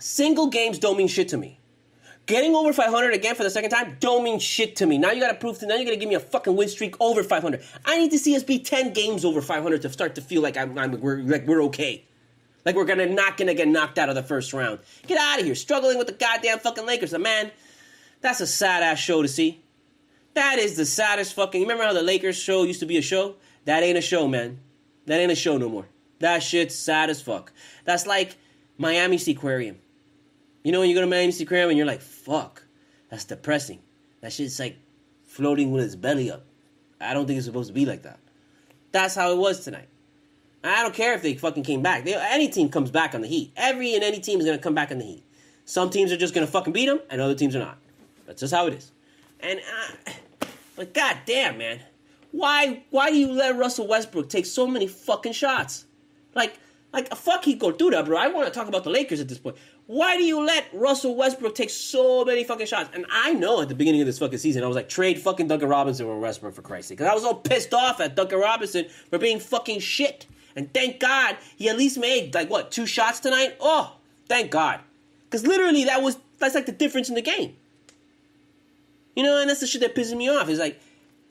Single 0.00 0.48
games 0.48 0.78
don't 0.78 0.96
mean 0.96 1.08
shit 1.08 1.28
to 1.28 1.36
me. 1.36 1.58
Getting 2.26 2.54
over 2.54 2.74
500 2.74 3.14
again 3.14 3.34
for 3.34 3.42
the 3.42 3.48
second 3.48 3.70
time 3.70 3.96
don't 4.00 4.22
mean 4.22 4.38
shit 4.38 4.76
to 4.76 4.86
me. 4.86 4.98
Now 4.98 5.12
you 5.12 5.20
got 5.20 5.32
to 5.32 5.38
prove 5.38 5.58
to 5.60 5.66
me, 5.66 5.70
now 5.70 5.76
you 5.76 5.86
got 5.86 5.92
to 5.92 5.96
give 5.96 6.10
me 6.10 6.14
a 6.14 6.20
fucking 6.20 6.54
win 6.54 6.68
streak 6.68 6.94
over 7.00 7.22
500. 7.22 7.62
I 7.86 7.98
need 7.98 8.10
to 8.10 8.18
see 8.18 8.36
us 8.36 8.42
be 8.42 8.58
10 8.58 8.92
games 8.92 9.24
over 9.24 9.40
500 9.40 9.80
to 9.82 9.88
start 9.88 10.14
to 10.16 10.20
feel 10.20 10.42
like 10.42 10.56
I'm, 10.56 10.78
I'm 10.78 11.00
we're 11.00 11.22
like 11.22 11.46
we're 11.46 11.62
okay. 11.64 12.04
Like 12.66 12.76
we're 12.76 12.84
gonna 12.84 13.06
not 13.06 13.38
gonna 13.38 13.54
get 13.54 13.66
knocked 13.66 13.98
out 13.98 14.10
of 14.10 14.14
the 14.14 14.22
first 14.22 14.52
round. 14.52 14.80
Get 15.06 15.16
out 15.18 15.40
of 15.40 15.46
here, 15.46 15.54
struggling 15.54 15.96
with 15.96 16.06
the 16.06 16.12
goddamn 16.12 16.58
fucking 16.58 16.84
Lakers. 16.84 17.16
Man, 17.16 17.50
that's 18.20 18.40
a 18.40 18.46
sad 18.46 18.82
ass 18.82 18.98
show 18.98 19.22
to 19.22 19.28
see. 19.28 19.62
That 20.34 20.58
is 20.58 20.76
the 20.76 20.84
saddest 20.84 21.32
fucking. 21.32 21.62
Remember 21.62 21.84
how 21.84 21.94
the 21.94 22.02
Lakers 22.02 22.36
show 22.36 22.64
used 22.64 22.80
to 22.80 22.86
be 22.86 22.98
a 22.98 23.02
show? 23.02 23.36
That 23.64 23.82
ain't 23.82 23.96
a 23.96 24.02
show, 24.02 24.28
man. 24.28 24.60
That 25.06 25.18
ain't 25.18 25.32
a 25.32 25.34
show 25.34 25.56
no 25.56 25.70
more. 25.70 25.88
That 26.18 26.42
shit's 26.42 26.74
sad 26.74 27.08
as 27.08 27.22
fuck. 27.22 27.54
That's 27.86 28.06
like 28.06 28.36
Miami 28.76 29.16
Seaquarium. 29.16 29.76
You 30.68 30.72
know 30.72 30.80
when 30.80 30.90
you 30.90 30.94
go 30.94 31.00
to 31.00 31.06
Miami 31.06 31.32
Seaquarium 31.32 31.70
and 31.70 31.78
you're 31.78 31.86
like, 31.86 32.02
fuck, 32.02 32.62
that's 33.08 33.24
depressing. 33.24 33.78
That 34.20 34.34
shit's 34.34 34.60
like 34.60 34.76
floating 35.24 35.72
with 35.72 35.82
its 35.82 35.96
belly 35.96 36.30
up. 36.30 36.44
I 37.00 37.14
don't 37.14 37.26
think 37.26 37.38
it's 37.38 37.46
supposed 37.46 37.68
to 37.68 37.72
be 37.72 37.86
like 37.86 38.02
that. 38.02 38.18
That's 38.92 39.14
how 39.14 39.32
it 39.32 39.38
was 39.38 39.64
tonight. 39.64 39.88
I 40.62 40.82
don't 40.82 40.92
care 40.92 41.14
if 41.14 41.22
they 41.22 41.36
fucking 41.36 41.62
came 41.62 41.80
back. 41.80 42.04
They, 42.04 42.14
any 42.14 42.48
team 42.48 42.68
comes 42.68 42.90
back 42.90 43.14
on 43.14 43.22
the 43.22 43.28
Heat. 43.28 43.50
Every 43.56 43.94
and 43.94 44.04
any 44.04 44.20
team 44.20 44.40
is 44.40 44.44
gonna 44.44 44.58
come 44.58 44.74
back 44.74 44.90
on 44.90 44.98
the 44.98 45.06
Heat. 45.06 45.24
Some 45.64 45.88
teams 45.88 46.12
are 46.12 46.18
just 46.18 46.34
gonna 46.34 46.46
fucking 46.46 46.74
beat 46.74 46.84
them, 46.84 47.00
and 47.08 47.22
other 47.22 47.34
teams 47.34 47.56
are 47.56 47.60
not. 47.60 47.78
That's 48.26 48.40
just 48.40 48.52
how 48.52 48.66
it 48.66 48.74
is. 48.74 48.92
And 49.40 49.60
uh, 49.60 50.12
but 50.76 50.92
goddamn, 50.92 51.56
man, 51.56 51.80
why 52.30 52.82
why 52.90 53.08
do 53.08 53.16
you 53.16 53.32
let 53.32 53.56
Russell 53.56 53.86
Westbrook 53.86 54.28
take 54.28 54.44
so 54.44 54.66
many 54.66 54.86
fucking 54.86 55.32
shots? 55.32 55.86
Like 56.34 56.58
like 56.92 57.10
a 57.10 57.16
fuck 57.16 57.44
he 57.44 57.54
go 57.54 57.70
do 57.70 57.90
that, 57.90 58.04
bro. 58.04 58.18
I 58.18 58.28
want 58.28 58.46
to 58.46 58.52
talk 58.52 58.68
about 58.68 58.84
the 58.84 58.90
Lakers 58.90 59.20
at 59.20 59.28
this 59.28 59.38
point. 59.38 59.56
Why 59.88 60.18
do 60.18 60.22
you 60.22 60.44
let 60.44 60.66
Russell 60.74 61.16
Westbrook 61.16 61.54
take 61.54 61.70
so 61.70 62.22
many 62.22 62.44
fucking 62.44 62.66
shots? 62.66 62.90
And 62.92 63.06
I 63.10 63.32
know 63.32 63.62
at 63.62 63.70
the 63.70 63.74
beginning 63.74 64.02
of 64.02 64.06
this 64.06 64.18
fucking 64.18 64.38
season, 64.38 64.62
I 64.62 64.66
was 64.66 64.76
like, 64.76 64.90
trade 64.90 65.18
fucking 65.18 65.48
Duncan 65.48 65.70
Robinson 65.70 66.04
or 66.04 66.20
Westbrook 66.20 66.54
for 66.54 66.60
Christ's 66.60 66.90
sake. 66.90 66.98
Because 66.98 67.10
I 67.10 67.14
was 67.14 67.24
all 67.24 67.36
pissed 67.36 67.72
off 67.72 67.98
at 67.98 68.14
Duncan 68.14 68.38
Robinson 68.38 68.84
for 69.08 69.16
being 69.16 69.40
fucking 69.40 69.80
shit. 69.80 70.26
And 70.54 70.74
thank 70.74 71.00
God 71.00 71.38
he 71.56 71.70
at 71.70 71.78
least 71.78 71.96
made 71.96 72.34
like 72.34 72.50
what 72.50 72.70
two 72.70 72.84
shots 72.84 73.20
tonight. 73.20 73.56
Oh, 73.60 73.96
thank 74.28 74.50
God, 74.50 74.80
because 75.24 75.46
literally 75.46 75.84
that 75.84 76.02
was 76.02 76.18
that's 76.38 76.54
like 76.54 76.66
the 76.66 76.72
difference 76.72 77.08
in 77.08 77.14
the 77.14 77.22
game. 77.22 77.56
You 79.16 79.22
know, 79.22 79.40
and 79.40 79.48
that's 79.48 79.60
the 79.60 79.66
shit 79.66 79.80
that 79.80 79.94
pisses 79.94 80.16
me 80.16 80.28
off. 80.28 80.48
Is 80.48 80.58
like 80.58 80.80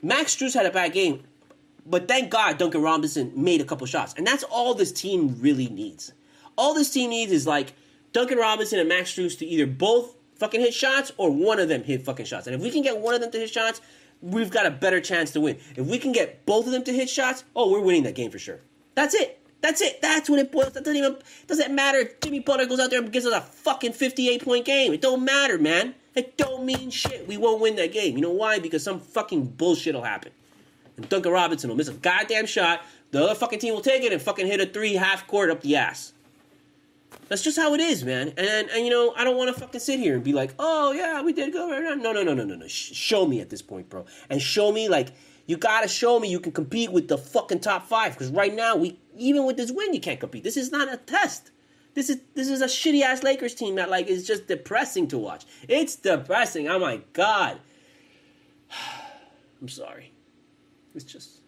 Max 0.02 0.34
Strus 0.34 0.54
had 0.54 0.66
a 0.66 0.70
bad 0.70 0.94
game, 0.94 1.22
but 1.86 2.08
thank 2.08 2.30
God 2.30 2.58
Duncan 2.58 2.82
Robinson 2.82 3.30
made 3.36 3.60
a 3.60 3.64
couple 3.64 3.86
shots, 3.86 4.14
and 4.16 4.26
that's 4.26 4.42
all 4.44 4.74
this 4.74 4.92
team 4.92 5.36
really 5.40 5.68
needs. 5.68 6.12
All 6.56 6.74
this 6.74 6.90
team 6.90 7.10
needs 7.10 7.30
is 7.30 7.46
like 7.46 7.74
Duncan 8.12 8.38
Robinson 8.38 8.78
and 8.78 8.88
Max 8.88 9.12
Strus 9.12 9.38
to 9.38 9.46
either 9.46 9.66
both 9.66 10.14
fucking 10.36 10.60
hit 10.60 10.74
shots 10.74 11.12
or 11.16 11.30
one 11.30 11.58
of 11.58 11.68
them 11.68 11.82
hit 11.82 12.04
fucking 12.04 12.26
shots. 12.26 12.46
And 12.46 12.54
if 12.56 12.62
we 12.62 12.70
can 12.70 12.82
get 12.82 12.98
one 12.98 13.14
of 13.14 13.20
them 13.20 13.30
to 13.32 13.38
hit 13.38 13.50
shots, 13.50 13.80
we've 14.22 14.50
got 14.50 14.66
a 14.66 14.70
better 14.70 15.00
chance 15.00 15.32
to 15.32 15.40
win. 15.40 15.58
If 15.76 15.86
we 15.86 15.98
can 15.98 16.12
get 16.12 16.46
both 16.46 16.66
of 16.66 16.72
them 16.72 16.84
to 16.84 16.92
hit 16.92 17.10
shots, 17.10 17.44
oh, 17.54 17.70
we're 17.70 17.80
winning 17.80 18.04
that 18.04 18.14
game 18.14 18.30
for 18.30 18.38
sure. 18.38 18.60
That's 18.94 19.14
it. 19.14 19.40
That's 19.60 19.80
it. 19.80 20.00
That's 20.00 20.30
what 20.30 20.38
it 20.38 20.52
boils. 20.52 20.72
That 20.72 20.84
doesn't 20.84 20.96
even 20.96 21.16
doesn't 21.48 21.74
matter 21.74 21.98
if 21.98 22.20
Jimmy 22.20 22.38
Butler 22.38 22.66
goes 22.66 22.78
out 22.78 22.90
there 22.90 23.02
and 23.02 23.12
gives 23.12 23.26
us 23.26 23.34
a 23.34 23.40
fucking 23.40 23.92
fifty-eight 23.92 24.44
point 24.44 24.64
game. 24.64 24.92
It 24.92 25.00
don't 25.00 25.24
matter, 25.24 25.58
man. 25.58 25.96
It 26.14 26.36
don't 26.36 26.64
mean 26.64 26.90
shit. 26.90 27.26
We 27.26 27.36
won't 27.36 27.60
win 27.60 27.74
that 27.76 27.92
game. 27.92 28.14
You 28.14 28.22
know 28.22 28.30
why? 28.30 28.60
Because 28.60 28.84
some 28.84 29.00
fucking 29.00 29.46
bullshit 29.46 29.94
will 29.96 30.02
happen. 30.02 30.30
And 30.96 31.08
Duncan 31.08 31.32
Robinson 31.32 31.70
will 31.70 31.76
miss 31.76 31.88
a 31.88 31.92
goddamn 31.92 32.46
shot. 32.46 32.82
The 33.10 33.24
other 33.24 33.34
fucking 33.34 33.58
team 33.58 33.74
will 33.74 33.80
take 33.80 34.04
it 34.04 34.12
and 34.12 34.22
fucking 34.22 34.46
hit 34.46 34.60
a 34.60 34.66
three 34.66 34.94
half 34.94 35.26
court 35.26 35.50
up 35.50 35.62
the 35.62 35.74
ass. 35.74 36.12
That's 37.28 37.42
just 37.42 37.58
how 37.58 37.74
it 37.74 37.80
is, 37.80 38.04
man. 38.04 38.32
And 38.36 38.68
and 38.70 38.84
you 38.84 38.90
know, 38.90 39.12
I 39.16 39.24
don't 39.24 39.36
want 39.36 39.54
to 39.54 39.60
fucking 39.60 39.80
sit 39.80 39.98
here 39.98 40.14
and 40.14 40.24
be 40.24 40.32
like, 40.32 40.54
oh 40.58 40.92
yeah, 40.92 41.22
we 41.22 41.32
did 41.32 41.52
go. 41.52 41.68
No, 41.68 41.94
no, 41.94 42.12
no, 42.12 42.22
no, 42.22 42.44
no, 42.44 42.54
no. 42.54 42.66
Show 42.68 43.26
me 43.26 43.40
at 43.40 43.50
this 43.50 43.62
point, 43.62 43.88
bro, 43.88 44.06
and 44.30 44.40
show 44.40 44.72
me 44.72 44.88
like 44.88 45.08
you 45.46 45.56
gotta 45.56 45.88
show 45.88 46.18
me 46.20 46.28
you 46.28 46.40
can 46.40 46.52
compete 46.52 46.90
with 46.90 47.08
the 47.08 47.18
fucking 47.18 47.60
top 47.60 47.86
five. 47.86 48.12
Because 48.12 48.30
right 48.30 48.54
now, 48.54 48.76
we 48.76 48.98
even 49.16 49.44
with 49.44 49.56
this 49.56 49.70
win, 49.70 49.92
you 49.94 50.00
can't 50.00 50.20
compete. 50.20 50.44
This 50.44 50.56
is 50.56 50.72
not 50.72 50.92
a 50.92 50.96
test. 50.96 51.50
This 51.94 52.10
is 52.10 52.20
this 52.34 52.48
is 52.48 52.62
a 52.62 52.66
shitty 52.66 53.02
ass 53.02 53.22
Lakers 53.22 53.54
team 53.54 53.74
that 53.74 53.90
like 53.90 54.06
is 54.06 54.26
just 54.26 54.46
depressing 54.46 55.08
to 55.08 55.18
watch. 55.18 55.44
It's 55.68 55.96
depressing. 55.96 56.68
Oh 56.68 56.78
my 56.78 57.02
god. 57.12 57.60
I'm 59.60 59.68
sorry. 59.68 60.12
It's 60.94 61.04
just 61.04 61.40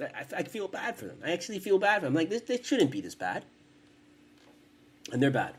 I, 0.00 0.24
I 0.36 0.42
feel 0.42 0.68
bad 0.68 0.96
for 0.96 1.06
them. 1.06 1.18
I 1.24 1.32
actually 1.32 1.58
feel 1.58 1.78
bad 1.78 2.00
for 2.00 2.06
them. 2.06 2.14
Like 2.14 2.30
this, 2.30 2.42
this 2.42 2.66
shouldn't 2.66 2.90
be 2.90 3.00
this 3.00 3.14
bad. 3.14 3.44
And 5.12 5.22
they're 5.22 5.30
bad. 5.30 5.54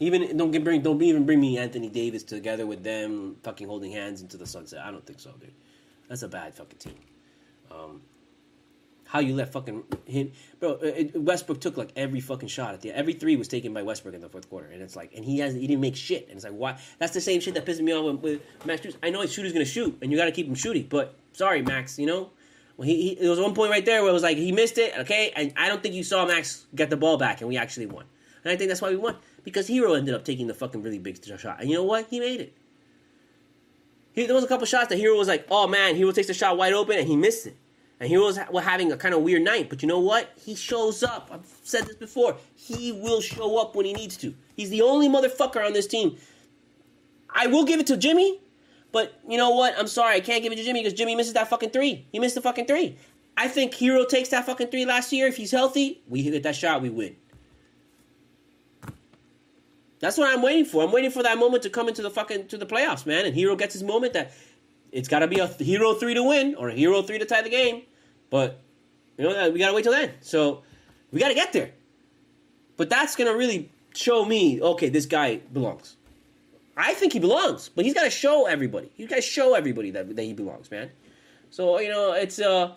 Even 0.00 0.36
don't 0.36 0.50
get 0.50 0.64
bring 0.64 0.82
don't 0.82 1.00
even 1.02 1.24
bring 1.24 1.40
me 1.40 1.58
Anthony 1.58 1.88
Davis 1.88 2.22
together 2.24 2.66
with 2.66 2.82
them 2.82 3.36
fucking 3.42 3.68
holding 3.68 3.92
hands 3.92 4.20
into 4.20 4.36
the 4.36 4.46
sunset. 4.46 4.80
I 4.84 4.90
don't 4.90 5.06
think 5.06 5.20
so, 5.20 5.32
dude. 5.40 5.52
That's 6.08 6.22
a 6.22 6.28
bad 6.28 6.54
fucking 6.54 6.78
team. 6.78 6.98
Um, 7.70 8.02
how 9.12 9.20
you 9.20 9.34
let 9.34 9.52
fucking 9.52 9.84
him, 10.06 10.32
bro? 10.58 10.72
It, 10.80 11.14
Westbrook 11.14 11.60
took 11.60 11.76
like 11.76 11.92
every 11.96 12.20
fucking 12.20 12.48
shot 12.48 12.72
at 12.72 12.80
the 12.80 12.90
every 12.90 13.12
three 13.12 13.36
was 13.36 13.46
taken 13.46 13.74
by 13.74 13.82
Westbrook 13.82 14.14
in 14.14 14.22
the 14.22 14.28
fourth 14.28 14.48
quarter, 14.48 14.68
and 14.68 14.82
it's 14.82 14.96
like, 14.96 15.12
and 15.14 15.22
he 15.22 15.38
has 15.38 15.54
he 15.54 15.66
didn't 15.66 15.82
make 15.82 15.94
shit, 15.94 16.28
and 16.28 16.36
it's 16.36 16.44
like, 16.44 16.54
why? 16.54 16.78
That's 16.98 17.12
the 17.12 17.20
same 17.20 17.40
shit 17.40 17.52
that 17.54 17.66
pisses 17.66 17.80
me 17.80 17.92
off 17.92 18.04
with, 18.06 18.22
with 18.22 18.66
Max 18.66 18.80
Strus. 18.80 18.96
I 19.02 19.10
know 19.10 19.20
a 19.20 19.28
shooter's 19.28 19.52
gonna 19.52 19.66
shoot, 19.66 19.98
and 20.00 20.10
you 20.10 20.16
got 20.16 20.24
to 20.24 20.32
keep 20.32 20.48
him 20.48 20.54
shooting, 20.54 20.86
but 20.88 21.14
sorry, 21.32 21.60
Max, 21.60 21.98
you 21.98 22.06
know. 22.06 22.30
Well, 22.78 22.88
he, 22.88 23.10
he, 23.10 23.14
there 23.16 23.28
was 23.28 23.38
one 23.38 23.54
point 23.54 23.70
right 23.70 23.84
there 23.84 24.00
where 24.00 24.10
it 24.10 24.14
was 24.14 24.22
like 24.22 24.38
he 24.38 24.50
missed 24.50 24.78
it, 24.78 24.94
okay, 25.00 25.30
and 25.36 25.52
I 25.58 25.68
don't 25.68 25.82
think 25.82 25.94
you 25.94 26.04
saw 26.04 26.24
Max 26.26 26.64
get 26.74 26.88
the 26.88 26.96
ball 26.96 27.18
back, 27.18 27.42
and 27.42 27.48
we 27.48 27.58
actually 27.58 27.86
won. 27.86 28.06
And 28.44 28.52
I 28.52 28.56
think 28.56 28.68
that's 28.68 28.82
why 28.82 28.90
we 28.90 28.96
won 28.96 29.16
because 29.44 29.68
Herro 29.68 29.96
ended 29.96 30.14
up 30.14 30.24
taking 30.24 30.46
the 30.46 30.54
fucking 30.54 30.82
really 30.82 30.98
big 30.98 31.18
shot, 31.38 31.60
and 31.60 31.70
you 31.70 31.76
know 31.76 31.84
what? 31.84 32.06
He 32.08 32.20
made 32.20 32.40
it. 32.40 32.54
He, 34.12 34.26
there 34.26 34.34
was 34.34 34.44
a 34.44 34.48
couple 34.48 34.66
shots 34.66 34.88
that 34.88 34.98
Herro 34.98 35.16
was 35.16 35.28
like, 35.28 35.46
"Oh 35.50 35.66
man," 35.66 35.96
Herro 35.96 36.14
takes 36.14 36.28
the 36.28 36.34
shot 36.34 36.56
wide 36.56 36.72
open, 36.72 36.98
and 36.98 37.06
he 37.06 37.16
missed 37.16 37.46
it. 37.46 37.56
And 38.00 38.10
Herro 38.10 38.26
was 38.26 38.36
ha- 38.36 38.58
having 38.58 38.90
a 38.90 38.96
kind 38.96 39.14
of 39.14 39.22
weird 39.22 39.42
night, 39.42 39.68
but 39.70 39.80
you 39.80 39.88
know 39.88 40.00
what? 40.00 40.32
He 40.44 40.54
shows 40.56 41.02
up. 41.02 41.30
I've 41.32 41.46
said 41.62 41.86
this 41.86 41.96
before. 41.96 42.36
He 42.56 42.92
will 42.92 43.20
show 43.20 43.58
up 43.58 43.76
when 43.76 43.86
he 43.86 43.92
needs 43.92 44.16
to. 44.18 44.34
He's 44.56 44.70
the 44.70 44.82
only 44.82 45.08
motherfucker 45.08 45.64
on 45.64 45.72
this 45.72 45.86
team. 45.86 46.16
I 47.30 47.46
will 47.46 47.64
give 47.64 47.80
it 47.80 47.86
to 47.86 47.96
Jimmy, 47.96 48.40
but 48.90 49.18
you 49.28 49.38
know 49.38 49.50
what? 49.50 49.78
I'm 49.78 49.86
sorry, 49.86 50.16
I 50.16 50.20
can't 50.20 50.42
give 50.42 50.52
it 50.52 50.56
to 50.56 50.64
Jimmy 50.64 50.80
because 50.82 50.98
Jimmy 50.98 51.14
misses 51.14 51.32
that 51.34 51.48
fucking 51.48 51.70
three. 51.70 52.06
He 52.12 52.18
missed 52.18 52.34
the 52.34 52.42
fucking 52.42 52.66
three. 52.66 52.98
I 53.36 53.48
think 53.48 53.72
Herro 53.72 54.06
takes 54.06 54.28
that 54.30 54.44
fucking 54.44 54.68
three 54.68 54.84
last 54.84 55.12
year. 55.12 55.26
If 55.28 55.36
he's 55.36 55.52
healthy, 55.52 56.02
we 56.08 56.22
hit 56.22 56.42
that 56.42 56.56
shot, 56.56 56.82
we 56.82 56.90
win. 56.90 57.16
That's 60.02 60.18
what 60.18 60.28
I'm 60.28 60.42
waiting 60.42 60.64
for. 60.64 60.82
I'm 60.82 60.90
waiting 60.90 61.12
for 61.12 61.22
that 61.22 61.38
moment 61.38 61.62
to 61.62 61.70
come 61.70 61.88
into 61.88 62.02
the 62.02 62.10
fucking 62.10 62.48
to 62.48 62.58
the 62.58 62.66
playoffs, 62.66 63.06
man. 63.06 63.24
And 63.24 63.36
Herro 63.36 63.56
gets 63.56 63.72
his 63.72 63.84
moment 63.84 64.14
that 64.14 64.32
it's 64.90 65.06
got 65.06 65.20
to 65.20 65.28
be 65.28 65.38
a 65.38 65.46
Herro 65.46 65.94
three 65.94 66.14
to 66.14 66.24
win 66.24 66.56
or 66.56 66.70
a 66.70 66.74
Herro 66.74 67.06
three 67.06 67.20
to 67.20 67.24
tie 67.24 67.40
the 67.40 67.48
game. 67.48 67.82
But 68.28 68.60
you 69.16 69.24
know 69.24 69.50
we 69.50 69.60
gotta 69.60 69.72
wait 69.72 69.84
till 69.84 69.92
then. 69.92 70.10
So 70.20 70.64
we 71.12 71.20
gotta 71.20 71.34
get 71.34 71.52
there. 71.52 71.70
But 72.76 72.90
that's 72.90 73.14
gonna 73.14 73.36
really 73.36 73.70
show 73.94 74.24
me, 74.24 74.60
okay, 74.60 74.88
this 74.88 75.06
guy 75.06 75.36
belongs. 75.36 75.96
I 76.76 76.94
think 76.94 77.12
he 77.12 77.20
belongs, 77.20 77.68
but 77.68 77.84
he's 77.84 77.94
got 77.94 78.04
to 78.04 78.10
show 78.10 78.46
everybody. 78.46 78.90
He's 78.94 79.06
got 79.06 79.16
to 79.16 79.22
show 79.22 79.54
everybody 79.54 79.90
that, 79.90 80.16
that 80.16 80.22
he 80.22 80.32
belongs, 80.32 80.70
man. 80.70 80.90
So 81.50 81.78
you 81.78 81.90
know, 81.90 82.12
it's 82.12 82.40
uh, 82.40 82.72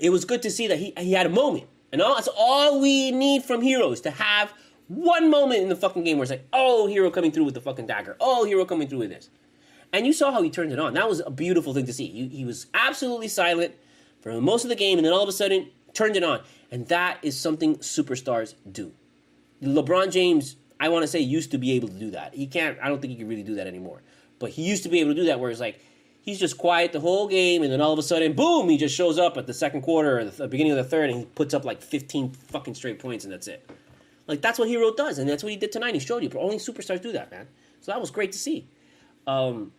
it 0.00 0.08
was 0.08 0.24
good 0.24 0.40
to 0.42 0.50
see 0.50 0.68
that 0.68 0.78
he 0.78 0.94
he 0.96 1.12
had 1.12 1.26
a 1.26 1.30
moment, 1.30 1.66
and 1.92 2.00
all 2.00 2.14
that's 2.14 2.28
all 2.34 2.80
we 2.80 3.10
need 3.10 3.42
from 3.42 3.60
Herro's 3.60 4.00
to 4.02 4.10
have 4.10 4.54
one 4.88 5.30
moment 5.30 5.62
in 5.62 5.68
the 5.68 5.76
fucking 5.76 6.04
game 6.04 6.18
where 6.18 6.24
it's 6.24 6.30
like, 6.30 6.46
oh, 6.52 6.88
Herro 6.90 7.12
coming 7.12 7.32
through 7.32 7.44
with 7.44 7.54
the 7.54 7.60
fucking 7.60 7.86
dagger, 7.86 8.16
oh, 8.20 8.46
Herro 8.48 8.66
coming 8.66 8.88
through 8.88 9.00
with 9.00 9.10
this, 9.10 9.30
and 9.92 10.06
you 10.06 10.12
saw 10.12 10.32
how 10.32 10.42
he 10.42 10.50
turned 10.50 10.72
it 10.72 10.78
on. 10.78 10.94
That 10.94 11.08
was 11.08 11.20
a 11.20 11.30
beautiful 11.30 11.74
thing 11.74 11.86
to 11.86 11.92
see. 11.92 12.06
He, 12.06 12.28
he 12.28 12.44
was 12.44 12.66
absolutely 12.74 13.28
silent 13.28 13.74
for 14.20 14.40
most 14.40 14.64
of 14.64 14.68
the 14.68 14.76
game, 14.76 14.98
and 14.98 15.06
then 15.06 15.12
all 15.12 15.22
of 15.22 15.28
a 15.28 15.32
sudden 15.32 15.70
turned 15.92 16.16
it 16.16 16.24
on, 16.24 16.40
and 16.70 16.86
that 16.88 17.18
is 17.22 17.38
something 17.38 17.76
superstars 17.76 18.54
do. 18.70 18.92
LeBron 19.62 20.10
James 20.12 20.56
I 20.80 20.88
want 20.88 21.02
to 21.02 21.06
say 21.06 21.20
used 21.20 21.50
to 21.52 21.58
be 21.58 21.72
able 21.72 21.88
to 21.88 21.94
do 21.94 22.10
that. 22.10 22.34
He 22.34 22.46
can't. 22.46 22.78
I 22.82 22.88
don't 22.88 23.00
think 23.00 23.12
he 23.12 23.16
can 23.16 23.28
really 23.28 23.42
do 23.42 23.54
that 23.54 23.66
anymore. 23.66 24.02
But 24.38 24.50
he 24.50 24.62
used 24.62 24.82
to 24.82 24.88
be 24.88 25.00
able 25.00 25.12
to 25.12 25.14
do 25.14 25.26
that, 25.26 25.40
where 25.40 25.50
it's 25.50 25.60
like 25.60 25.80
he's 26.20 26.38
just 26.38 26.58
quiet 26.58 26.92
the 26.92 27.00
whole 27.00 27.28
game, 27.28 27.62
and 27.62 27.72
then 27.72 27.80
all 27.80 27.92
of 27.92 27.98
a 27.98 28.02
sudden, 28.02 28.32
boom, 28.32 28.68
he 28.68 28.76
just 28.76 28.94
shows 28.94 29.18
up 29.18 29.36
at 29.36 29.46
the 29.46 29.54
second 29.54 29.82
quarter 29.82 30.18
or 30.18 30.24
the 30.24 30.48
beginning 30.48 30.72
of 30.72 30.78
the 30.78 30.84
third, 30.84 31.10
and 31.10 31.20
he 31.20 31.24
puts 31.24 31.54
up 31.54 31.64
like 31.64 31.80
15 31.80 32.30
fucking 32.48 32.74
straight 32.74 32.98
points, 32.98 33.24
and 33.24 33.32
that's 33.32 33.46
it. 33.48 33.68
Like 34.26 34.40
that's 34.40 34.58
what 34.58 34.68
Herro 34.68 34.96
does, 34.96 35.18
and 35.18 35.28
that's 35.28 35.42
what 35.42 35.52
he 35.52 35.56
did 35.56 35.72
tonight. 35.72 35.94
He 35.94 36.00
showed 36.00 36.22
you, 36.22 36.28
but 36.28 36.40
only 36.40 36.56
superstars 36.56 37.02
do 37.02 37.12
that, 37.12 37.30
man. 37.30 37.46
So 37.80 37.92
that 37.92 38.00
was 38.00 38.10
great 38.10 38.32
to 38.32 38.38
see. 38.38 38.66
Um, 39.26 39.72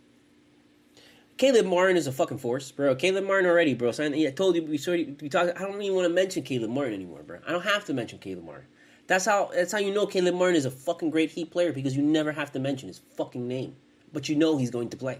Caleb 1.37 1.65
Martin 1.65 1.97
is 1.97 2.07
a 2.07 2.11
fucking 2.11 2.37
force, 2.37 2.71
bro. 2.71 2.95
Caleb 2.95 3.25
Martin 3.25 3.49
already, 3.49 3.73
bro. 3.73 3.91
So 3.91 4.03
I, 4.03 4.07
I 4.07 4.31
told 4.31 4.55
you 4.55 4.63
we 4.63 4.77
sort 4.77 4.99
of, 5.01 5.21
we 5.21 5.29
talked. 5.29 5.59
I 5.59 5.63
don't 5.63 5.81
even 5.81 5.95
want 5.95 6.07
to 6.07 6.13
mention 6.13 6.43
Caleb 6.43 6.69
Martin 6.69 6.93
anymore, 6.93 7.23
bro. 7.23 7.39
I 7.45 7.51
don't 7.51 7.63
have 7.63 7.85
to 7.85 7.93
mention 7.93 8.19
Caleb 8.19 8.45
Martin. 8.45 8.67
That's 9.07 9.25
how 9.25 9.51
that's 9.53 9.71
how 9.71 9.79
you 9.79 9.93
know 9.93 10.05
Caleb 10.05 10.35
Martin 10.35 10.55
is 10.55 10.65
a 10.65 10.71
fucking 10.71 11.09
great 11.09 11.31
Heat 11.31 11.51
player 11.51 11.73
because 11.73 11.95
you 11.95 12.03
never 12.03 12.31
have 12.31 12.51
to 12.53 12.59
mention 12.59 12.87
his 12.87 12.99
fucking 13.17 13.47
name, 13.47 13.75
but 14.13 14.29
you 14.29 14.35
know 14.35 14.57
he's 14.57 14.71
going 14.71 14.89
to 14.89 14.97
play. 14.97 15.19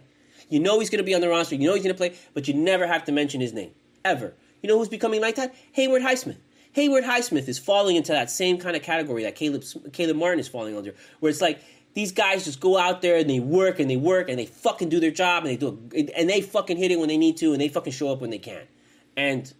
You 0.49 0.59
know 0.59 0.79
he's 0.79 0.89
going 0.89 0.99
to 0.99 1.03
be 1.03 1.15
on 1.15 1.21
the 1.21 1.29
roster. 1.29 1.55
You 1.55 1.67
know 1.67 1.73
he's 1.73 1.83
going 1.83 1.95
to 1.95 1.97
play, 1.97 2.15
but 2.33 2.47
you 2.47 2.53
never 2.53 2.87
have 2.87 3.03
to 3.05 3.11
mention 3.11 3.41
his 3.41 3.53
name 3.53 3.71
ever. 4.03 4.33
You 4.61 4.69
know 4.69 4.77
who's 4.77 4.89
becoming 4.89 5.21
like 5.21 5.35
that? 5.35 5.53
Haywood 5.73 6.01
Highsmith. 6.01 6.37
Haywood 6.75 7.05
Highsmith 7.05 7.47
is 7.47 7.57
falling 7.57 7.95
into 7.95 8.11
that 8.11 8.29
same 8.29 8.57
kind 8.57 8.75
of 8.75 8.81
category 8.81 9.23
that 9.23 9.35
Caleb 9.35 9.63
Caleb 9.93 10.17
Martin 10.17 10.41
is 10.41 10.49
falling 10.49 10.75
under, 10.75 10.93
where 11.21 11.29
it's 11.29 11.39
like 11.39 11.61
these 11.93 12.11
guys 12.11 12.43
just 12.43 12.59
go 12.59 12.77
out 12.77 13.01
there 13.01 13.15
and 13.15 13.29
they 13.29 13.39
work 13.39 13.79
and 13.79 13.89
they 13.89 13.95
work 13.95 14.27
and 14.27 14.37
they 14.37 14.45
fucking 14.45 14.89
do 14.89 14.99
their 14.99 15.09
job 15.09 15.45
and 15.45 15.51
they 15.51 15.55
do 15.55 15.79
it, 15.93 16.11
and 16.17 16.29
they 16.29 16.41
fucking 16.41 16.75
hit 16.75 16.91
it 16.91 16.99
when 16.99 17.07
they 17.07 17.15
need 17.15 17.37
to 17.37 17.53
and 17.53 17.61
they 17.61 17.69
fucking 17.69 17.93
show 17.93 18.11
up 18.11 18.19
when 18.19 18.29
they 18.29 18.39
can. 18.39 18.63
And 19.15 19.53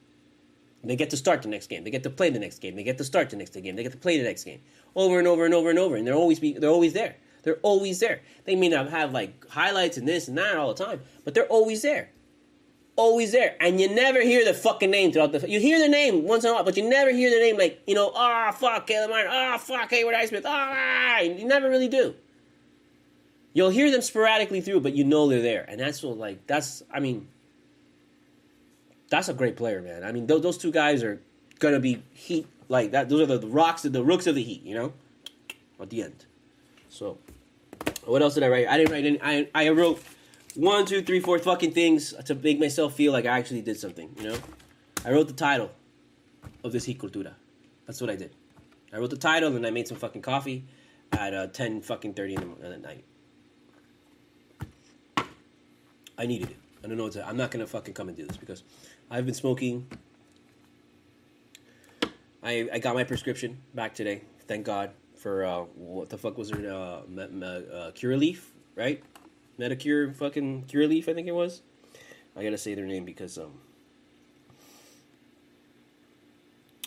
they 0.84 0.98
get 0.98 1.10
to 1.12 1.17
start 1.17 1.41
the 1.41 1.48
next 1.48 1.67
game. 1.67 1.86
They 1.86 1.89
get 1.89 2.03
to 2.03 2.10
play 2.10 2.29
the 2.31 2.39
next 2.39 2.60
game. 2.60 2.75
They 2.75 2.84
get 2.84 2.98
to 2.98 3.05
start 3.05 3.29
the 3.29 3.38
next 3.38 3.53
game. 3.53 3.77
They 3.77 3.84
get 3.84 3.93
to 3.93 3.98
play 3.98 4.17
the 4.17 4.25
next 4.25 4.43
game 4.43 4.60
over 4.93 5.17
and 5.17 5.25
over 5.25 5.45
and 5.45 5.53
over 5.53 5.69
and 5.69 5.79
over. 5.79 5.95
And 5.95 6.05
they're 6.05 6.15
always 6.15 6.41
be 6.41 6.51
they're 6.51 6.69
always 6.69 6.91
there. 6.91 7.15
They're 7.43 7.60
always 7.62 8.01
there. 8.01 8.24
They 8.43 8.57
may 8.57 8.67
not 8.67 8.89
have 8.89 9.13
like 9.13 9.48
highlights 9.48 9.95
and 9.95 10.05
this 10.05 10.27
and 10.27 10.38
that 10.38 10.57
all 10.57 10.74
the 10.74 10.84
time, 10.84 11.00
but 11.24 11.34
they're 11.34 11.48
always 11.48 11.81
there. 11.81 12.10
Always 12.98 13.32
there. 13.34 13.58
And 13.60 13.80
you 13.80 13.94
never 13.94 14.22
hear 14.22 14.46
the 14.46 14.54
fucking 14.54 14.90
name 14.90 15.12
throughout 15.12 15.34
the 15.34 15.50
you 15.50 15.60
hear 15.60 15.80
the 15.80 15.90
name 15.90 16.24
once 16.24 16.44
in 16.46 16.52
a 16.52 16.54
while, 16.54 16.64
but 16.64 16.78
you 16.78 16.88
never 16.88 17.12
hear 17.12 17.30
the 17.30 17.40
name 17.40 17.58
like, 17.58 17.82
you 17.86 17.94
know, 17.94 18.12
ah 18.16 18.50
oh, 18.50 18.52
fuck 18.54 18.88
Caleb 18.88 19.10
Martin, 19.10 19.32
ah 19.34 19.56
oh, 19.56 19.58
fuck 19.58 19.90
Haywood 19.90 20.14
Highsmith, 20.14 20.44
ah 20.46 21.18
oh, 21.20 21.24
you 21.24 21.46
never 21.46 21.70
really 21.70 21.90
do. 21.90 22.16
You'll 23.54 23.70
hear 23.70 23.92
them 23.92 24.02
sporadically 24.02 24.62
through, 24.62 24.82
but 24.82 24.94
you 24.94 25.04
know 25.04 25.28
they're 25.28 25.42
there. 25.42 25.66
And 25.68 25.80
that's 25.80 26.04
what 26.04 26.18
like 26.18 26.48
that's 26.48 26.84
I 26.94 27.00
mean 27.00 27.28
that's 29.10 29.30
a 29.30 29.34
great 29.34 29.56
player, 29.56 29.82
man. 29.82 30.04
I 30.04 30.12
mean, 30.12 30.28
th- 30.28 30.42
those 30.42 30.58
two 30.58 30.72
guys 30.72 31.04
are 31.04 31.22
gonna 31.60 31.80
be 31.80 32.02
heat 32.14 32.48
like 32.70 32.92
that. 32.92 33.10
Those 33.10 33.22
are 33.22 33.25
the, 33.25 33.38
the 33.40 33.48
rocks, 33.48 33.84
the 33.84 34.04
rooks 34.04 34.28
of 34.28 34.36
the 34.36 34.44
heat, 34.44 34.64
you 34.64 34.75
know. 34.75 34.94
At 35.80 35.90
the 35.90 36.04
end. 36.04 36.25
So, 36.90 37.18
what 38.06 38.22
else 38.22 38.36
did 38.36 38.44
I 38.44 38.48
write? 38.48 38.68
I 38.68 38.78
didn't 38.78 38.92
write 38.92 39.06
any. 39.06 39.22
I 39.22 39.50
I 39.54 39.70
wrote 39.70 40.02
one, 40.56 40.86
two, 40.86 41.02
three, 41.02 41.20
four 41.20 41.38
fucking 41.40 41.72
things 41.72 42.14
to 42.26 42.36
make 42.36 42.60
myself 42.60 42.94
feel 42.94 43.12
like 43.12 43.26
I 43.26 43.38
actually 43.38 43.62
did 43.62 43.80
something. 43.80 44.10
You 44.18 44.30
know, 44.30 44.38
I 45.04 45.12
wrote 45.12 45.28
the 45.28 45.34
title 45.34 45.72
of 46.64 46.72
this 46.72 46.86
heat 46.86 47.00
cultura. 47.00 47.34
That's 47.86 48.02
what 48.02 48.10
I 48.10 48.16
did. 48.16 48.36
I 48.94 48.98
wrote 48.98 49.10
the 49.10 49.18
title 49.18 49.56
and 49.56 49.66
I 49.66 49.72
made 49.72 49.88
some 49.88 49.98
fucking 49.98 50.22
coffee 50.22 50.66
at 51.12 51.34
uh, 51.34 51.48
ten 51.48 51.82
fucking 51.82 52.14
thirty 52.14 52.36
in 52.36 52.42
the, 52.42 52.66
in 52.66 52.72
the 52.72 52.78
night. 52.78 53.04
I 56.18 56.26
needed 56.26 56.52
it. 56.52 56.58
I 56.84 56.88
don't 56.88 56.98
know 56.98 57.04
what 57.04 57.14
to. 57.14 57.28
I'm 57.28 57.38
not 57.38 57.52
gonna 57.52 57.68
fucking 57.68 57.94
come 57.94 58.08
and 58.08 58.18
do 58.18 58.26
this 58.26 58.38
because 58.38 58.64
I've 59.12 59.26
been 59.26 59.36
smoking. 59.36 59.88
I 62.42 62.70
I 62.72 62.80
got 62.80 62.96
my 62.96 63.04
prescription 63.04 63.58
back 63.74 63.94
today. 63.94 64.22
Thank 64.48 64.66
God 64.66 64.92
for 65.18 65.44
uh, 65.44 65.62
what 65.76 66.10
the 66.10 66.18
fuck 66.18 66.38
was 66.38 66.52
it? 66.52 66.66
Uh, 66.66 67.02
uh, 67.44 67.92
right? 68.76 69.04
Medicure, 69.60 70.14
fucking 70.16 70.66
Curaleaf, 70.68 71.08
I 71.08 71.14
think 71.14 71.28
it 71.28 71.34
was. 71.34 71.62
I 72.36 72.44
gotta 72.44 72.58
say 72.58 72.76
their 72.76 72.86
name 72.86 73.06
because 73.06 73.38
um 73.38 73.54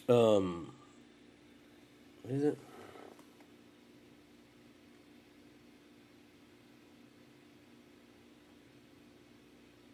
um 0.08 0.72
what 2.22 2.34
is 2.34 2.44
it? 2.44 2.58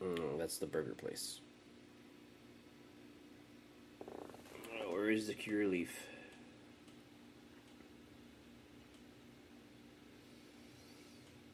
Mm, 0.02 0.38
that's 0.38 0.58
the 0.58 0.66
burger 0.66 0.94
place. 0.94 1.40
Where 4.90 5.10
is 5.10 5.28
the 5.28 5.34
Curaleaf? 5.34 5.88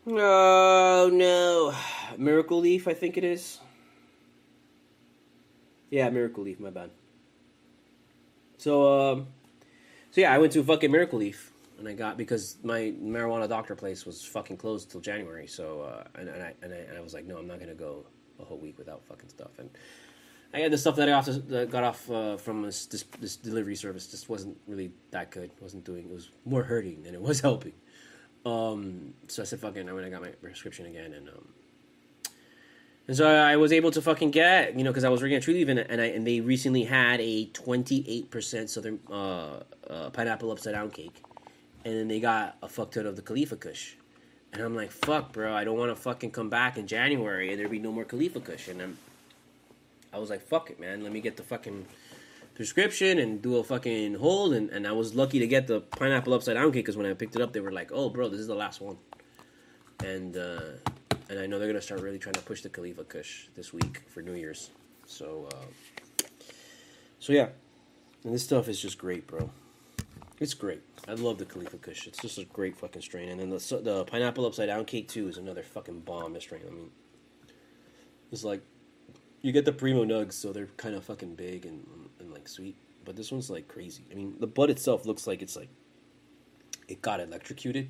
Oh 0.06 1.10
no, 1.12 1.74
Miracle 2.16 2.58
Leaf, 2.58 2.88
I 2.88 2.94
think 2.94 3.16
it 3.16 3.24
is. 3.24 3.60
Yeah, 5.90 6.08
Miracle 6.10 6.44
Leaf. 6.44 6.58
My 6.58 6.70
bad. 6.70 6.90
So, 8.56 9.12
um, 9.12 9.26
so 10.10 10.20
yeah, 10.20 10.32
I 10.32 10.38
went 10.38 10.52
to 10.54 10.64
fucking 10.64 10.90
Miracle 10.90 11.18
Leaf, 11.18 11.52
and 11.78 11.86
I 11.86 11.92
got 11.92 12.16
because 12.16 12.56
my 12.62 12.94
marijuana 13.02 13.48
doctor 13.48 13.74
place 13.74 14.06
was 14.06 14.24
fucking 14.24 14.56
closed 14.56 14.90
till 14.90 15.00
January. 15.00 15.46
So, 15.46 15.82
uh, 15.82 16.04
and, 16.18 16.28
and 16.28 16.42
I 16.42 16.54
and 16.62 16.72
I, 16.72 16.76
and 16.76 16.96
I 16.96 17.00
was 17.00 17.12
like, 17.12 17.26
no, 17.26 17.36
I'm 17.36 17.46
not 17.46 17.60
gonna 17.60 17.74
go 17.74 18.06
a 18.40 18.44
whole 18.44 18.58
week 18.58 18.78
without 18.78 19.04
fucking 19.04 19.28
stuff. 19.28 19.58
And 19.58 19.68
I 20.52 20.60
had 20.60 20.72
the 20.72 20.78
stuff 20.78 20.96
that 20.96 21.08
I 21.08 21.20
that 21.20 21.70
got 21.70 21.84
off 21.84 22.10
uh, 22.10 22.36
from 22.36 22.62
this, 22.62 22.86
this, 22.86 23.04
this 23.20 23.36
delivery 23.36 23.76
service 23.76 24.06
just 24.06 24.28
wasn't 24.28 24.56
really 24.66 24.92
that 25.10 25.30
good. 25.30 25.50
wasn't 25.60 25.84
doing. 25.84 26.06
It 26.06 26.12
was 26.12 26.30
more 26.44 26.62
hurting 26.62 27.02
than 27.02 27.14
it 27.14 27.20
was 27.20 27.40
helping. 27.48 27.74
Um, 28.44 29.14
so 29.28 29.42
I 29.42 29.44
said, 29.44 29.60
"Fucking," 29.60 29.88
I 29.88 29.92
went 29.92 30.04
and 30.04 30.12
got 30.12 30.22
my 30.22 30.30
prescription 30.30 30.86
again, 30.86 31.12
and 31.12 31.28
um, 31.28 31.48
and 33.06 33.16
so 33.16 33.26
I 33.28 33.56
was 33.56 33.72
able 33.72 33.90
to 33.90 34.00
fucking 34.00 34.30
get, 34.30 34.76
you 34.76 34.84
know, 34.84 34.90
because 34.90 35.04
I 35.04 35.08
was 35.08 35.20
working 35.20 35.36
at 35.36 35.42
Trulieve, 35.42 35.68
and, 35.68 35.80
and 35.80 36.00
I 36.00 36.06
and 36.06 36.26
they 36.26 36.40
recently 36.40 36.84
had 36.84 37.20
a 37.20 37.46
twenty 37.46 38.04
eight 38.08 38.30
percent 38.30 38.70
Southern 38.70 39.00
uh, 39.10 39.60
uh, 39.88 40.10
pineapple 40.10 40.50
upside 40.50 40.74
down 40.74 40.90
cake, 40.90 41.22
and 41.84 41.94
then 41.94 42.08
they 42.08 42.20
got 42.20 42.56
a 42.62 42.68
fuck 42.68 42.92
ton 42.92 43.06
of 43.06 43.16
the 43.16 43.22
Khalifa 43.22 43.56
Kush. 43.56 43.94
And 44.52 44.62
I'm 44.62 44.74
like, 44.74 44.90
fuck, 44.90 45.32
bro, 45.32 45.54
I 45.54 45.64
don't 45.64 45.78
want 45.78 45.94
to 45.94 45.96
fucking 45.96 46.32
come 46.32 46.50
back 46.50 46.76
in 46.76 46.86
January 46.86 47.50
and 47.50 47.60
there 47.60 47.68
be 47.68 47.78
no 47.78 47.92
more 47.92 48.04
Khalifa 48.04 48.40
Kush. 48.40 48.66
And 48.66 48.82
I'm, 48.82 48.98
I 50.12 50.18
was 50.18 50.28
like, 50.28 50.42
fuck 50.42 50.70
it, 50.70 50.80
man. 50.80 51.04
Let 51.04 51.12
me 51.12 51.20
get 51.20 51.36
the 51.36 51.44
fucking 51.44 51.86
prescription 52.60 53.18
and 53.18 53.40
do 53.40 53.56
a 53.56 53.64
fucking 53.64 54.12
hold. 54.12 54.52
And, 54.52 54.68
and 54.68 54.86
I 54.86 54.92
was 54.92 55.14
lucky 55.14 55.38
to 55.38 55.46
get 55.46 55.66
the 55.66 55.80
pineapple 55.80 56.34
upside 56.34 56.56
down 56.56 56.70
cake 56.72 56.84
because 56.84 56.94
when 56.94 57.06
I 57.06 57.14
picked 57.14 57.34
it 57.34 57.40
up, 57.40 57.54
they 57.54 57.60
were 57.60 57.72
like, 57.72 57.90
oh, 57.90 58.10
bro, 58.10 58.28
this 58.28 58.38
is 58.38 58.48
the 58.48 58.54
last 58.54 58.82
one. 58.82 58.98
And 60.04 60.36
uh, 60.36 60.60
and 61.30 61.38
I 61.40 61.46
know 61.46 61.58
they're 61.58 61.68
gonna 61.68 61.80
start 61.80 62.02
really 62.02 62.18
trying 62.18 62.34
to 62.34 62.42
push 62.42 62.60
the 62.60 62.68
Khalifa 62.68 63.04
Kush 63.04 63.46
this 63.54 63.72
week 63.72 64.02
for 64.08 64.20
New 64.20 64.34
Year's. 64.34 64.68
So 65.06 65.48
uh, 65.50 66.24
so 67.18 67.32
yeah, 67.32 67.48
and 68.24 68.34
this 68.34 68.44
stuff 68.44 68.68
is 68.68 68.78
just 68.78 68.98
great, 68.98 69.26
bro. 69.26 69.50
It's 70.38 70.52
great. 70.52 70.82
I 71.08 71.14
love 71.14 71.38
the 71.38 71.46
Khalifa 71.46 71.78
Kush. 71.78 72.06
It's 72.06 72.20
just 72.20 72.36
a 72.36 72.44
great 72.44 72.76
fucking 72.76 73.00
strain. 73.00 73.30
And 73.30 73.40
then 73.40 73.48
the 73.48 73.80
the 73.82 74.04
pineapple 74.04 74.44
upside 74.44 74.68
down 74.68 74.84
cake 74.84 75.08
too 75.08 75.28
is 75.28 75.38
another 75.38 75.62
fucking 75.62 76.00
bomb 76.00 76.38
strain. 76.40 76.62
I 76.66 76.70
mean, 76.70 76.90
it's 78.30 78.44
like 78.44 78.60
you 79.40 79.50
get 79.50 79.64
the 79.64 79.72
primo 79.72 80.04
nugs, 80.04 80.34
so 80.34 80.52
they're 80.52 80.68
kind 80.76 80.94
of 80.94 81.04
fucking 81.04 81.36
big 81.36 81.64
and 81.64 81.86
and 82.20 82.32
like 82.32 82.48
sweet. 82.48 82.76
But 83.04 83.16
this 83.16 83.32
one's 83.32 83.50
like 83.50 83.68
crazy. 83.68 84.04
I 84.10 84.14
mean, 84.14 84.36
the 84.38 84.46
bud 84.46 84.70
itself 84.70 85.06
looks 85.06 85.26
like 85.26 85.42
it's 85.42 85.56
like 85.56 85.68
it 86.88 87.02
got 87.02 87.20
electrocuted, 87.20 87.88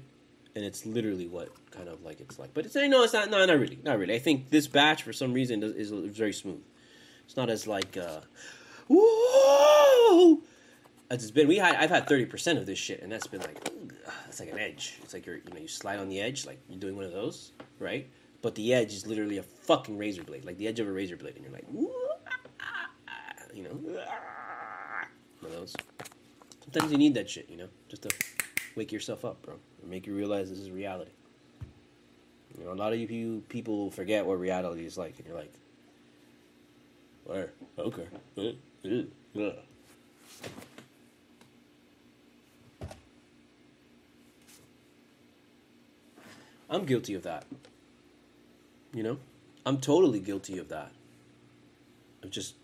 and 0.54 0.64
it's 0.64 0.86
literally 0.86 1.26
what 1.26 1.48
kind 1.70 1.88
of 1.88 2.02
like 2.02 2.20
it's 2.20 2.38
like. 2.38 2.54
But 2.54 2.66
it's 2.66 2.74
no, 2.74 3.02
it's 3.02 3.12
not. 3.12 3.30
No, 3.30 3.44
not 3.44 3.58
really. 3.58 3.78
Not 3.82 3.98
really. 3.98 4.14
I 4.14 4.18
think 4.18 4.50
this 4.50 4.66
batch 4.66 5.02
for 5.02 5.12
some 5.12 5.32
reason 5.32 5.62
is, 5.62 5.90
is 5.90 6.16
very 6.16 6.32
smooth. 6.32 6.62
It's 7.24 7.36
not 7.36 7.50
as 7.50 7.66
like. 7.66 7.96
uh 7.96 8.20
Whoa! 8.92 10.42
It's 11.12 11.30
been 11.30 11.46
we 11.46 11.56
had 11.56 11.76
I've 11.76 11.90
had 11.90 12.08
thirty 12.08 12.26
percent 12.26 12.58
of 12.58 12.66
this 12.66 12.78
shit, 12.78 13.02
and 13.02 13.10
that's 13.12 13.28
been 13.28 13.40
like 13.40 13.70
it's 14.28 14.40
like 14.40 14.50
an 14.50 14.58
edge. 14.58 14.98
It's 15.02 15.14
like 15.14 15.26
you're 15.26 15.36
you 15.36 15.50
know 15.52 15.60
you 15.60 15.68
slide 15.68 16.00
on 16.00 16.08
the 16.08 16.20
edge, 16.20 16.44
like 16.44 16.60
you're 16.68 16.80
doing 16.80 16.96
one 16.96 17.04
of 17.04 17.12
those, 17.12 17.52
right? 17.78 18.08
But 18.42 18.56
the 18.56 18.74
edge 18.74 18.92
is 18.92 19.06
literally 19.06 19.38
a 19.38 19.42
fucking 19.42 19.96
razor 19.96 20.24
blade, 20.24 20.44
like 20.44 20.56
the 20.56 20.66
edge 20.66 20.80
of 20.80 20.88
a 20.88 20.92
razor 20.92 21.16
blade, 21.16 21.36
and 21.36 21.44
you're 21.44 21.52
like, 21.52 21.66
you 23.54 23.64
know, 23.64 23.70
one 25.40 25.52
of 25.52 25.52
those. 25.52 25.74
Sometimes 26.64 26.92
you 26.92 26.98
need 26.98 27.14
that 27.14 27.28
shit, 27.28 27.48
you 27.48 27.56
know, 27.56 27.68
just 27.88 28.02
to 28.02 28.10
wake 28.76 28.92
yourself 28.92 29.24
up, 29.24 29.42
bro, 29.42 29.54
and 29.82 29.90
make 29.90 30.06
you 30.06 30.14
realize 30.14 30.50
this 30.50 30.58
is 30.58 30.70
reality. 30.70 31.10
You 32.58 32.64
know, 32.64 32.72
a 32.72 32.74
lot 32.74 32.92
of 32.92 32.98
you 32.98 33.42
people 33.48 33.90
forget 33.90 34.26
what 34.26 34.38
reality 34.38 34.84
is 34.84 34.98
like, 34.98 35.18
and 35.18 35.26
you're 35.26 35.36
like, 35.36 35.52
where? 37.24 37.52
Okay. 37.78 38.06
I'm 46.68 46.84
guilty 46.84 47.14
of 47.14 47.22
that. 47.24 47.44
You 48.94 49.02
know? 49.02 49.18
I'm 49.66 49.78
totally 49.78 50.20
guilty 50.20 50.58
of 50.58 50.68
that. 50.68 50.92
Of 52.22 52.30
just 52.30 52.54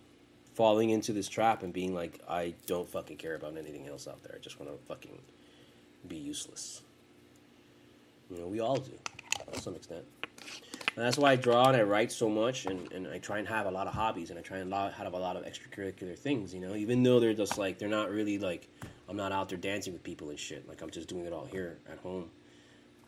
falling 0.57 0.91
into 0.91 1.13
this 1.13 1.29
trap 1.29 1.63
and 1.63 1.73
being 1.73 1.95
like, 1.95 2.21
I 2.29 2.55
don't 2.67 2.89
fucking 2.89 3.19
care 3.19 3.35
about 3.37 3.57
anything 3.57 3.87
else 3.87 4.09
out 4.09 4.23
there. 4.23 4.35
I 4.35 4.41
just 4.41 4.59
want 4.59 4.73
to 4.73 4.79
fucking 4.87 5.19
be 6.09 6.17
useless. 6.17 6.83
You 8.31 8.41
know, 8.41 8.47
we 8.49 8.61
all 8.61 8.77
do, 8.77 8.93
to 9.53 9.61
some 9.61 9.77
extent. 9.77 10.05
And 10.97 11.05
that's 11.05 11.19
why 11.19 11.33
I 11.33 11.37
draw 11.37 11.69
and 11.69 11.77
I 11.77 11.83
write 11.83 12.11
so 12.11 12.29
much, 12.29 12.67
and, 12.67 12.91
and 12.91 13.07
I 13.07 13.19
try 13.19 13.39
and 13.39 13.47
have 13.47 13.67
a 13.67 13.71
lot 13.71 13.87
of 13.87 13.93
hobbies, 13.93 14.31
and 14.31 14.39
I 14.39 14.43
try 14.43 14.59
and 14.59 14.73
have 14.73 15.13
a 15.13 15.19
lot 15.19 15.37
of 15.37 15.45
extracurricular 15.45 16.19
things, 16.19 16.53
you 16.55 16.61
know, 16.61 16.75
even 16.75 17.03
though 17.03 17.21
they're 17.21 17.35
just 17.35 17.59
like, 17.59 17.79
they're 17.79 17.89
not 17.89 18.11
really 18.11 18.39
like, 18.39 18.69
I'm 19.09 19.17
not 19.17 19.31
out 19.31 19.51
there 19.51 19.59
dancing 19.59 19.93
with 19.93 20.03
people 20.03 20.31
and 20.31 20.39
shit. 20.39 20.67
Like, 20.67 20.81
I'm 20.83 20.91
just 20.91 21.07
doing 21.07 21.27
it 21.27 21.33
all 21.33 21.45
here 21.45 21.79
at 21.89 21.99
home 21.99 22.31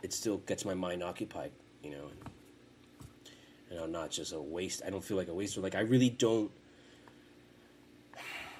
it 0.02 0.12
still 0.12 0.38
gets 0.38 0.64
my 0.64 0.74
mind 0.74 1.02
occupied, 1.02 1.50
you 1.82 1.90
know. 1.90 2.10
And, 3.70 3.80
I'm 3.80 3.92
not 3.92 4.10
just 4.10 4.32
a 4.32 4.40
waste. 4.40 4.82
I 4.86 4.90
don't 4.90 5.04
feel 5.04 5.16
like 5.16 5.28
a 5.28 5.34
waster. 5.34 5.60
Like 5.60 5.74
I 5.74 5.80
really 5.80 6.10
don't. 6.10 6.50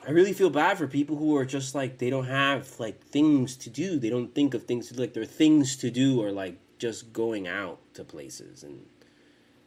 I 0.09 0.13
really 0.13 0.33
feel 0.33 0.49
bad 0.49 0.79
for 0.79 0.87
people 0.87 1.17
who 1.17 1.37
are 1.37 1.45
just 1.45 1.75
like 1.75 1.99
they 1.99 2.09
don't 2.09 2.29
have 2.29 2.81
like 2.81 3.05
things 3.05 3.59
to 3.59 3.69
do. 3.69 3.99
They 3.99 4.09
don't 4.09 4.35
think 4.35 4.55
of 4.55 4.63
things 4.63 4.89
to 4.89 4.95
do. 4.95 5.01
Like 5.03 5.13
their 5.13 5.27
things 5.27 5.77
to 5.77 5.91
do 5.91 6.23
are 6.23 6.33
like 6.33 6.57
just 6.79 7.13
going 7.13 7.47
out 7.47 7.79
to 7.93 8.05
places 8.05 8.63
and 8.63 8.87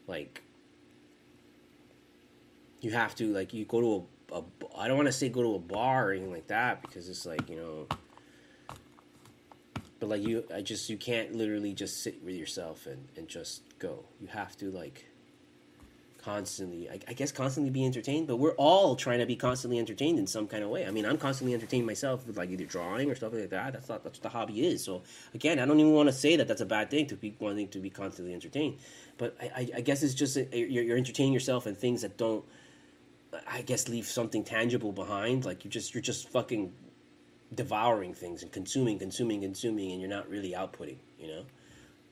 like 0.07 0.41
you 2.79 2.89
have 2.89 3.13
to 3.17 3.31
like 3.31 3.53
you 3.53 3.65
go 3.65 3.81
to 3.81 4.07
a, 4.33 4.39
a 4.39 4.43
I 4.79 4.87
don't 4.87 4.97
want 4.97 5.09
to 5.09 5.13
say 5.13 5.29
go 5.29 5.43
to 5.43 5.53
a 5.53 5.59
bar 5.59 6.09
or 6.09 6.11
anything 6.13 6.31
like 6.31 6.47
that 6.47 6.81
because 6.81 7.07
it's 7.07 7.27
like 7.27 7.47
you 7.47 7.57
know 7.57 7.87
but 9.99 10.09
like 10.09 10.23
you 10.23 10.43
i 10.51 10.61
just 10.61 10.89
you 10.89 10.97
can't 10.97 11.35
literally 11.35 11.73
just 11.73 12.01
sit 12.01 12.23
with 12.23 12.33
yourself 12.33 12.87
and, 12.87 13.09
and 13.15 13.27
just 13.27 13.61
go 13.77 14.05
you 14.19 14.27
have 14.27 14.57
to 14.57 14.71
like 14.71 15.10
constantly 16.23 16.89
I, 16.89 16.99
I, 17.07 17.13
guess 17.13 17.31
constantly 17.31 17.71
be 17.71 17.85
entertained 17.85 18.27
but 18.27 18.37
we're 18.37 18.55
all 18.55 18.95
trying 18.95 19.19
to 19.19 19.25
be 19.25 19.35
constantly 19.35 19.79
entertained 19.79 20.19
in 20.19 20.27
some 20.27 20.47
kind 20.47 20.63
of 20.63 20.69
way. 20.69 20.85
I 20.85 20.91
mean 20.91 21.05
i'm 21.05 21.17
constantly 21.17 21.53
entertained 21.53 21.85
myself 21.85 22.25
with 22.27 22.37
like 22.37 22.49
either 22.49 22.65
drawing 22.65 23.09
or 23.09 23.15
stuff 23.15 23.33
like 23.33 23.49
that. 23.49 23.73
That's 23.73 23.89
not 23.89 24.03
that's 24.03 24.19
what 24.19 24.23
the 24.23 24.29
hobby 24.29 24.65
is. 24.65 24.83
So 24.83 25.03
again 25.33 25.59
i 25.59 25.65
don't 25.65 25.79
even 25.79 25.93
want 25.93 26.09
to 26.09 26.13
say 26.13 26.35
that 26.35 26.47
that's 26.47 26.61
a 26.61 26.65
bad 26.65 26.89
thing 26.89 27.07
to 27.07 27.15
be 27.15 27.35
wanting 27.39 27.67
to 27.69 27.79
be 27.79 27.89
constantly 27.89 28.33
entertained. 28.33 28.77
But 29.17 29.35
i, 29.41 29.45
I, 29.55 29.69
I 29.77 29.81
guess 29.81 30.03
it's 30.03 30.13
just 30.13 30.37
a, 30.37 30.47
you're, 30.53 30.83
you're 30.83 30.97
entertaining 30.97 31.33
yourself 31.33 31.67
in 31.67 31.75
things 31.75 32.01
that 32.01 32.17
don't 32.17 32.45
i 33.47 33.61
guess 33.61 33.87
leave 33.87 34.05
something 34.05 34.43
tangible 34.43 34.91
behind. 34.91 35.45
Like 35.45 35.63
you 35.63 35.71
just 35.71 35.93
you're 35.93 36.01
just 36.01 36.29
fucking 36.29 36.71
devouring 37.53 38.13
things 38.13 38.43
and 38.43 38.51
consuming, 38.51 38.97
consuming, 38.99 39.41
consuming, 39.41 39.91
and 39.91 40.01
you're 40.01 40.09
not 40.09 40.29
really 40.29 40.51
outputting. 40.51 40.97
You 41.19 41.27
know, 41.27 41.43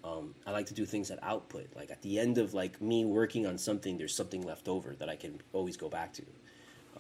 um, 0.04 0.34
I 0.46 0.52
like 0.52 0.66
to 0.68 0.74
do 0.74 0.86
things 0.86 1.10
that 1.10 1.20
output. 1.22 1.68
Like 1.76 1.92
at 1.92 2.02
the 2.02 2.20
end 2.20 2.38
of 2.38 2.54
like 2.54 2.82
me 2.82 3.06
working 3.06 3.46
on 3.46 3.58
something, 3.58 3.98
there's 3.98 4.16
something 4.16 4.42
left 4.42 4.68
over 4.68 4.96
that 4.96 5.10
I 5.10 5.16
can 5.16 5.42
always 5.54 5.76
go 5.76 5.90
back 5.90 6.14
to, 6.14 6.24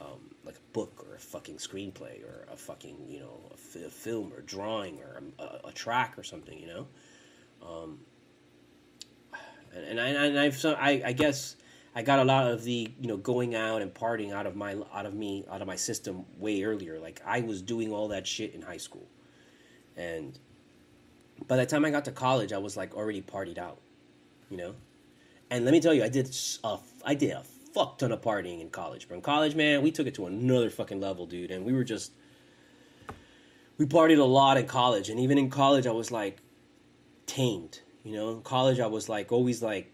um, 0.01 0.35
like 0.43 0.55
a 0.55 0.73
book 0.73 1.05
or 1.07 1.15
a 1.15 1.19
fucking 1.19 1.57
screenplay 1.57 2.23
or 2.23 2.45
a 2.51 2.57
fucking 2.57 2.97
you 3.07 3.19
know 3.19 3.39
a, 3.51 3.53
f- 3.53 3.87
a 3.87 3.89
film 3.89 4.33
or 4.33 4.41
drawing 4.41 4.99
or 4.99 5.21
a, 5.39 5.67
a, 5.69 5.71
track 5.71 6.17
or 6.17 6.23
something. 6.23 6.59
You 6.59 6.67
know, 6.67 6.87
um, 7.65 7.99
and, 9.73 9.85
and 9.85 9.99
I 9.99 10.07
and 10.09 10.39
I've 10.39 10.65
I, 10.65 11.01
I 11.05 11.13
guess 11.13 11.55
I 11.95 12.01
got 12.01 12.19
a 12.19 12.23
lot 12.23 12.47
of 12.47 12.63
the 12.65 12.91
you 12.99 13.07
know 13.07 13.17
going 13.17 13.55
out 13.55 13.81
and 13.81 13.93
partying 13.93 14.33
out 14.33 14.45
of 14.45 14.57
my 14.57 14.75
out 14.93 15.05
of 15.05 15.13
me 15.13 15.45
out 15.49 15.61
of 15.61 15.67
my 15.67 15.77
system 15.77 16.25
way 16.37 16.63
earlier. 16.63 16.99
Like 16.99 17.21
I 17.25 17.41
was 17.41 17.61
doing 17.61 17.93
all 17.93 18.09
that 18.09 18.27
shit 18.27 18.53
in 18.53 18.61
high 18.61 18.77
school, 18.77 19.07
and 19.95 20.37
by 21.47 21.57
the 21.57 21.65
time 21.65 21.85
I 21.85 21.89
got 21.89 22.05
to 22.05 22.11
college, 22.11 22.53
I 22.53 22.57
was 22.57 22.77
like 22.77 22.95
already 22.95 23.21
partied 23.21 23.57
out, 23.57 23.79
you 24.49 24.57
know. 24.57 24.75
And 25.49 25.65
let 25.65 25.71
me 25.71 25.79
tell 25.79 25.93
you, 25.93 26.03
I 26.03 26.09
did 26.09 26.35
a 26.63 26.77
I 27.05 27.15
did 27.15 27.31
a 27.31 27.43
fuck 27.73 27.97
ton 27.97 28.11
of 28.11 28.21
partying 28.21 28.61
in 28.61 28.69
college. 28.69 29.07
But 29.07 29.15
in 29.15 29.21
college, 29.21 29.55
man, 29.55 29.81
we 29.81 29.91
took 29.91 30.07
it 30.07 30.13
to 30.15 30.25
another 30.27 30.69
fucking 30.69 30.99
level, 30.99 31.25
dude. 31.25 31.51
And 31.51 31.65
we 31.65 31.73
were 31.73 31.83
just 31.83 32.11
we 33.77 33.85
partied 33.85 34.19
a 34.19 34.23
lot 34.23 34.57
in 34.57 34.67
college, 34.67 35.09
and 35.09 35.19
even 35.19 35.37
in 35.37 35.49
college, 35.49 35.87
I 35.87 35.91
was 35.91 36.11
like 36.11 36.37
tamed. 37.25 37.79
You 38.03 38.13
know, 38.13 38.31
in 38.31 38.41
college, 38.41 38.79
I 38.79 38.87
was 38.87 39.09
like 39.09 39.31
always 39.31 39.61
like 39.61 39.91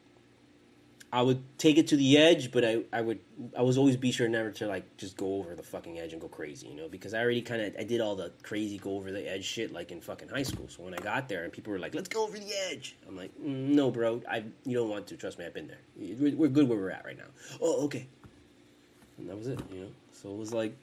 I 1.16 1.22
would 1.22 1.42
take 1.58 1.78
it 1.78 1.88
to 1.88 1.96
the 1.96 2.18
edge, 2.18 2.52
but 2.52 2.66
I, 2.66 2.84
I 2.92 3.00
would 3.00 3.20
I 3.58 3.62
was 3.62 3.78
always 3.78 3.96
be 3.96 4.12
sure 4.12 4.28
never 4.28 4.52
to 4.52 4.68
like 4.68 4.98
just 4.98 5.16
go 5.16 5.36
over 5.36 5.56
the 5.56 5.64
fucking 5.64 5.98
edge 5.98 6.12
and 6.12 6.22
go 6.22 6.28
crazy, 6.28 6.68
you 6.68 6.76
know, 6.76 6.90
because 6.90 7.14
I 7.14 7.22
already 7.22 7.42
kind 7.42 7.62
of 7.62 7.74
I 7.80 7.86
did 7.86 8.02
all 8.02 8.18
the 8.18 8.34
crazy 8.44 8.78
go 8.78 8.98
over 8.98 9.14
the 9.14 9.26
edge 9.26 9.46
shit 9.46 9.72
like 9.72 9.94
in 9.94 10.02
fucking 10.02 10.28
high 10.28 10.44
school. 10.44 10.68
So 10.68 10.84
when 10.84 10.94
I 10.94 10.98
got 10.98 11.30
there 11.30 11.46
and 11.46 11.54
people 11.54 11.72
were 11.72 11.80
like, 11.80 11.96
"Let's 11.96 12.10
go 12.10 12.26
over 12.26 12.38
the 12.38 12.52
edge," 12.70 12.98
I'm 13.08 13.16
like, 13.16 13.32
mm, 13.40 13.70
"No, 13.70 13.92
bro, 13.92 14.24
I 14.30 14.44
you 14.66 14.78
don't 14.78 14.90
want 14.90 15.08
to. 15.08 15.16
Trust 15.16 15.40
me, 15.40 15.46
I've 15.46 15.54
been 15.54 15.70
there. 15.70 15.78
We're, 15.98 16.50
good 16.50 16.68
where 16.68 16.78
we're 16.78 16.90
at 16.90 17.06
right 17.06 17.18
now." 17.18 17.32
Oh, 17.62 17.86
okay. 17.86 18.08
And 19.18 19.30
that 19.30 19.38
was 19.38 19.48
it, 19.48 19.62
you 19.72 19.84
know. 19.84 19.92
So 20.12 20.32
it 20.32 20.38
was 20.38 20.52
like, 20.52 20.76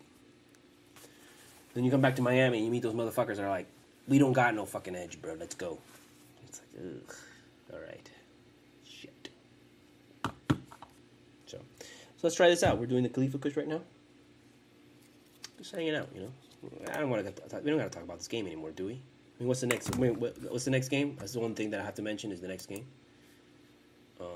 then 1.75 1.85
you 1.85 1.91
come 1.91 2.01
back 2.01 2.17
to 2.17 2.23
Miami 2.23 2.57
and 2.57 2.65
you 2.65 2.73
meet 2.73 2.83
those 2.83 2.95
motherfuckers 2.95 3.37
that 3.37 3.45
are 3.45 3.51
like, 3.51 3.67
"We 4.09 4.19
don't 4.19 4.33
got 4.33 4.55
no 4.55 4.65
fucking 4.65 4.97
edge, 4.97 5.21
bro. 5.21 5.35
Let's 5.35 5.57
go." 5.57 5.77
It's 6.49 6.63
like, 6.75 6.87
ugh, 6.87 7.17
all 7.75 7.81
right. 7.81 8.11
So 12.23 12.29
let's 12.29 12.37
try 12.37 12.49
this 12.49 12.63
out. 12.63 12.79
We're 12.79 12.87
doing 12.87 13.03
the 13.03 13.09
Khalifa 13.09 13.37
Kush 13.37 13.57
right 13.57 13.67
now. 13.67 13.81
Just 15.59 15.75
hanging 15.75 15.97
out, 15.97 16.09
you 16.15 16.21
know. 16.21 16.31
I 16.93 17.01
don't 17.01 17.11
want 17.11 17.27
to. 17.27 17.33
We 17.65 17.71
don't 17.71 17.81
got 17.81 17.91
to 17.91 17.91
talk 17.91 18.05
about 18.05 18.19
this 18.19 18.29
game 18.29 18.47
anymore, 18.47 18.71
do 18.71 18.87
we? 18.87 18.93
I 18.93 18.97
mean, 19.41 19.49
what's 19.49 19.61
the 19.61 19.67
next? 19.67 19.97
What's 19.97 20.65
the 20.65 20.71
next 20.71 20.89
game? 20.89 21.17
That's 21.19 21.33
the 21.33 21.41
one 21.41 21.57
thing 21.57 21.71
that 21.71 21.81
I 21.81 21.83
have 21.83 21.97
to 21.97 22.03
mention 22.03 22.31
is 22.31 22.41
the 22.41 22.47
next 22.47 22.67
game. 22.67 22.87
Um, 24.21 24.29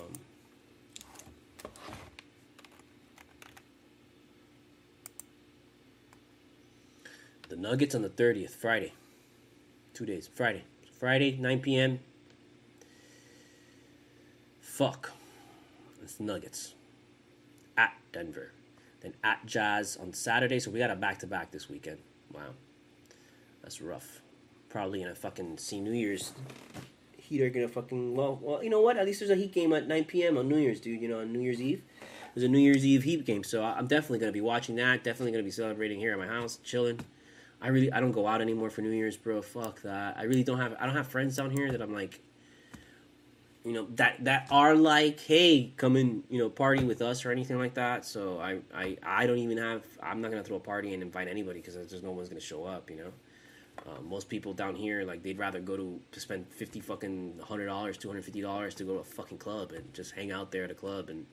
the 7.49 7.55
Nuggets 7.55 7.94
on 7.94 8.03
the 8.03 8.09
thirtieth, 8.09 8.57
Friday. 8.57 8.94
Two 9.94 10.07
days, 10.07 10.27
Friday. 10.27 10.64
Friday, 10.99 11.37
nine 11.37 11.61
p.m. 11.61 12.01
Fuck. 14.61 15.12
It's 16.03 16.18
Nuggets 16.18 16.75
at 17.77 17.95
Denver, 18.12 18.53
then 19.01 19.15
at 19.23 19.45
Jazz 19.47 19.97
on 19.97 20.12
Saturday. 20.12 20.59
So 20.61 20.71
we 20.71 20.79
got 20.79 20.91
a 20.91 20.97
back 20.97 21.19
to 21.21 21.27
back 21.27 21.51
this 21.51 21.69
weekend. 21.69 21.99
Wow, 22.33 22.55
that's 23.62 23.81
rough. 23.81 24.21
probably 24.69 25.01
gonna 25.01 25.15
fucking 25.15 25.59
see 25.59 25.81
New 25.81 25.93
Year's. 25.93 26.33
Heat 27.17 27.43
are 27.43 27.51
gonna 27.51 27.69
fucking 27.69 28.15
well, 28.15 28.39
well, 28.41 28.62
you 28.62 28.71
know 28.71 28.81
what? 28.81 28.97
At 28.97 29.07
least 29.07 29.21
there's 29.21 29.31
a 29.31 29.37
Heat 29.37 29.53
game 29.53 29.73
at 29.73 29.89
9 29.89 30.05
p.m. 30.05 30.39
on 30.39 30.49
New 30.49 30.59
Year's, 30.59 30.81
dude. 30.81 31.01
You 31.01 31.09
know, 31.09 31.21
on 31.21 31.33
New 31.33 31.41
Year's 31.41 31.61
Eve. 31.61 31.83
There's 32.35 32.45
a 32.45 32.49
New 32.49 32.59
Year's 32.59 32.85
Eve 32.85 33.03
Heat 33.03 33.25
game, 33.25 33.43
so 33.43 33.65
I'm 33.65 33.87
definitely 33.87 34.19
gonna 34.19 34.33
be 34.33 34.41
watching 34.43 34.77
that. 34.77 35.03
Definitely 35.03 35.33
gonna 35.33 35.45
be 35.45 35.51
celebrating 35.51 35.99
here 35.99 36.12
at 36.12 36.19
my 36.19 36.27
house, 36.27 36.59
chilling. 36.62 37.01
I 37.61 37.69
really 37.69 37.93
I 37.93 38.01
don't 38.01 38.12
go 38.12 38.27
out 38.27 38.41
anymore 38.41 38.71
for 38.71 38.83
New 38.83 38.91
Year's, 38.91 39.17
bro. 39.17 39.41
Fuck 39.43 39.83
that. 39.83 40.17
I 40.19 40.25
really 40.25 40.45
don't 40.45 40.59
have 40.59 40.77
I 40.79 40.87
don't 40.87 40.95
have 40.95 41.09
friends 41.09 41.37
down 41.37 41.51
here 41.51 41.73
that 41.73 41.81
I'm 41.81 41.95
like 41.95 42.21
you 43.66 43.72
know 43.72 43.88
that 43.96 44.24
that 44.24 44.46
are 44.52 44.76
like 44.76 45.18
hey 45.18 45.72
come 45.76 45.96
and 45.96 46.22
you 46.31 46.38
know 46.38 46.48
party 46.48 46.85
with 46.85 47.02
us 47.02 47.26
or 47.26 47.33
anything 47.33 47.59
like 47.59 47.74
that. 47.74 48.05
So 48.05 48.38
i 48.38 48.61
i, 48.72 48.96
I 49.02 49.26
don't 49.26 49.38
even 49.38 49.59
have 49.59 49.83
i'm 50.00 50.20
not 50.20 50.31
gonna 50.31 50.44
throw 50.44 50.57
a 50.57 50.61
party 50.61 50.94
and 50.94 51.02
invite 51.02 51.26
anybody 51.26 51.61
because 51.61 51.74
there's 51.74 52.02
no 52.02 52.12
one's 52.12 52.29
gonna 52.29 52.40
show 52.40 52.64
up 52.64 52.88
you 52.90 52.96
know? 52.96 53.12
Um, 53.87 54.09
most 54.09 54.29
people 54.29 54.52
down 54.55 54.76
here 54.76 55.02
like 55.02 55.24
they'd 55.24 55.38
rather 55.38 55.61
go 55.61 55.76
to 55.76 56.00
to 56.12 56.20
spend 56.20 56.46
50 56.48 56.81
fucking 56.81 57.40
hundred 57.42 57.66
dollars 57.66 57.98
250 57.98 58.40
dollars 58.40 58.74
to 58.76 58.85
go 58.85 58.94
to 58.94 59.00
a 59.00 59.05
fucking 59.05 59.38
club 59.38 59.72
and 59.72 59.92
just 59.92 60.12
hang 60.12 60.31
out 60.31 60.52
there 60.52 60.62
at 60.62 60.70
a 60.70 60.74
club 60.74 61.11
and 61.11 61.26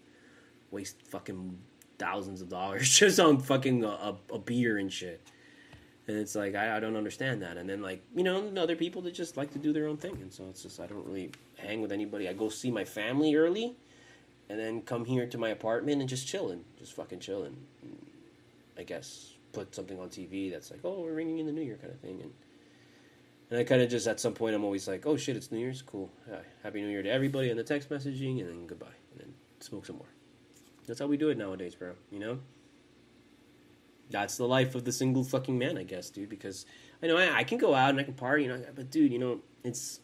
waste 0.72 1.02
fucking 1.08 1.58
thousands 2.00 2.42
of 2.42 2.50
dollars 2.50 2.90
just 3.00 3.20
on 3.20 3.40
fucking 3.40 3.84
a, 3.84 3.88
a, 3.88 4.16
a 4.34 4.40
beer 4.40 4.80
and 4.80 4.92
shit 4.92 5.22
and 6.08 6.18
it's 6.18 6.36
like 6.36 6.56
I, 6.56 6.78
I 6.78 6.80
don't 6.80 6.96
understand 6.96 7.42
that. 7.42 7.58
And 7.58 7.70
then 7.70 7.82
like 7.82 8.04
you 8.16 8.24
know 8.24 8.52
other 8.58 8.76
people 8.76 9.02
that 9.04 9.14
just 9.14 9.38
like 9.38 9.52
to 9.54 9.60
do 9.60 9.74
their 9.74 9.88
own 9.88 9.98
thing. 9.98 10.18
And 10.22 10.32
so 10.32 10.46
it's 10.50 10.64
just 10.64 10.80
i 10.80 10.88
don't 10.88 11.06
really 11.06 11.32
hang 11.58 11.82
with 11.82 11.92
anybody. 11.92 12.28
I 12.28 12.34
go 12.34 12.50
see 12.50 12.72
my 12.72 12.86
family 12.86 13.36
early 13.36 13.76
and 14.50 14.60
then 14.60 14.82
come 14.82 15.06
here 15.06 15.26
to 15.26 15.38
my 15.38 15.50
apartment 15.50 16.00
and 16.00 16.10
just 16.10 16.28
chilling 16.28 16.64
just 16.78 16.94
fucking 16.94 17.20
chilling 17.20 17.56
i 18.78 18.84
guess 18.84 19.34
put 19.52 19.74
something 19.74 20.00
on 20.00 20.10
tv 20.10 20.52
that's 20.52 20.72
like 20.72 20.82
oh 20.84 21.02
we're 21.02 21.14
ringing 21.14 21.40
in 21.40 21.46
the 21.46 21.52
new 21.52 21.62
year 21.62 21.78
kind 21.78 21.94
of 21.94 22.00
thing. 22.00 22.22
And 22.22 22.32
and 23.50 23.60
i 23.60 23.64
kind 23.64 23.82
of 23.82 23.90
just 23.90 24.08
at 24.08 24.20
some 24.20 24.34
point 24.34 24.56
i'm 24.56 24.64
always 24.64 24.88
like 24.88 25.06
oh 25.06 25.18
shit 25.18 25.36
it's 25.36 25.52
new 25.52 25.60
year's? 25.60 25.82
Cool. 25.82 26.10
Happy 26.64 26.82
new 26.82 26.90
year 26.90 27.04
to 27.04 27.10
everybody 27.10 27.50
and 27.50 27.60
the 27.60 27.64
text 27.64 27.90
messaging 27.90 28.42
and 28.42 28.50
then 28.50 28.68
goodbye 28.68 28.88
and 29.12 29.22
then 29.22 29.34
smoke 29.60 29.86
some 29.86 29.98
more. 29.98 30.08
That's 30.88 31.00
how 31.00 31.08
we 31.08 31.18
do 31.18 31.30
it 31.30 31.38
nowadays 31.38 31.76
bro. 31.76 31.94
You 32.12 32.20
know 32.20 32.40
that's 34.10 34.38
the 34.38 34.48
life 34.48 34.76
of 34.76 34.86
the 34.86 34.92
single 34.92 35.24
fucking 35.24 35.58
man, 35.58 35.78
I 35.78 35.84
guess, 35.84 36.10
dude. 36.10 36.30
Because 36.30 36.66
I 37.02 37.08
know 37.08 37.18
I, 37.18 37.38
I 37.38 37.44
can 37.44 37.58
go 37.58 37.74
out 37.74 37.90
and 37.90 38.00
I 38.00 38.04
can 38.04 38.14
party, 38.14 38.44
you 38.44 38.50
know, 38.50 38.62
but 38.76 38.92
dude, 38.92 39.12
you 39.12 39.20
know, 39.20 39.40
it's 39.64 40.00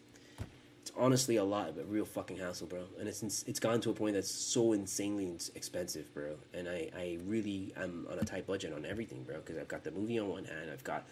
it's 0.81 0.91
honestly 0.97 1.35
a 1.35 1.43
lot, 1.43 1.75
but 1.75 1.89
real 1.89 2.05
fucking 2.05 2.38
hassle, 2.38 2.67
bro. 2.67 2.83
And 2.99 3.07
it's 3.07 3.43
it's 3.43 3.59
gone 3.59 3.81
to 3.81 3.89
a 3.89 3.93
point 3.93 4.15
that's 4.15 4.31
so 4.31 4.73
insanely 4.73 5.38
expensive, 5.55 6.13
bro. 6.13 6.35
And 6.53 6.67
I 6.67 6.89
I 6.95 7.17
really 7.25 7.73
am 7.77 8.07
on 8.12 8.19
a 8.19 8.23
tight 8.23 8.47
budget 8.47 8.73
on 8.73 8.85
everything, 8.85 9.23
bro. 9.23 9.38
Because 9.38 9.57
I've 9.57 9.67
got 9.67 9.83
the 9.83 9.91
movie 9.91 10.19
on 10.19 10.29
one 10.29 10.45
hand, 10.45 10.69
I've 10.71 10.83
got 10.83 11.05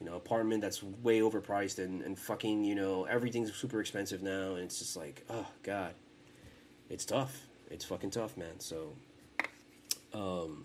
you 0.00 0.06
know 0.06 0.16
apartment 0.16 0.60
that's 0.62 0.82
way 0.82 1.20
overpriced, 1.20 1.78
and 1.78 2.02
and 2.02 2.18
fucking 2.18 2.64
you 2.64 2.74
know 2.74 3.04
everything's 3.04 3.52
super 3.54 3.80
expensive 3.80 4.22
now, 4.22 4.54
and 4.54 4.64
it's 4.64 4.78
just 4.78 4.96
like 4.96 5.24
oh 5.28 5.46
god, 5.62 5.94
it's 6.88 7.04
tough. 7.04 7.46
It's 7.70 7.84
fucking 7.84 8.10
tough, 8.10 8.36
man. 8.36 8.60
So, 8.60 8.94
um, 10.14 10.64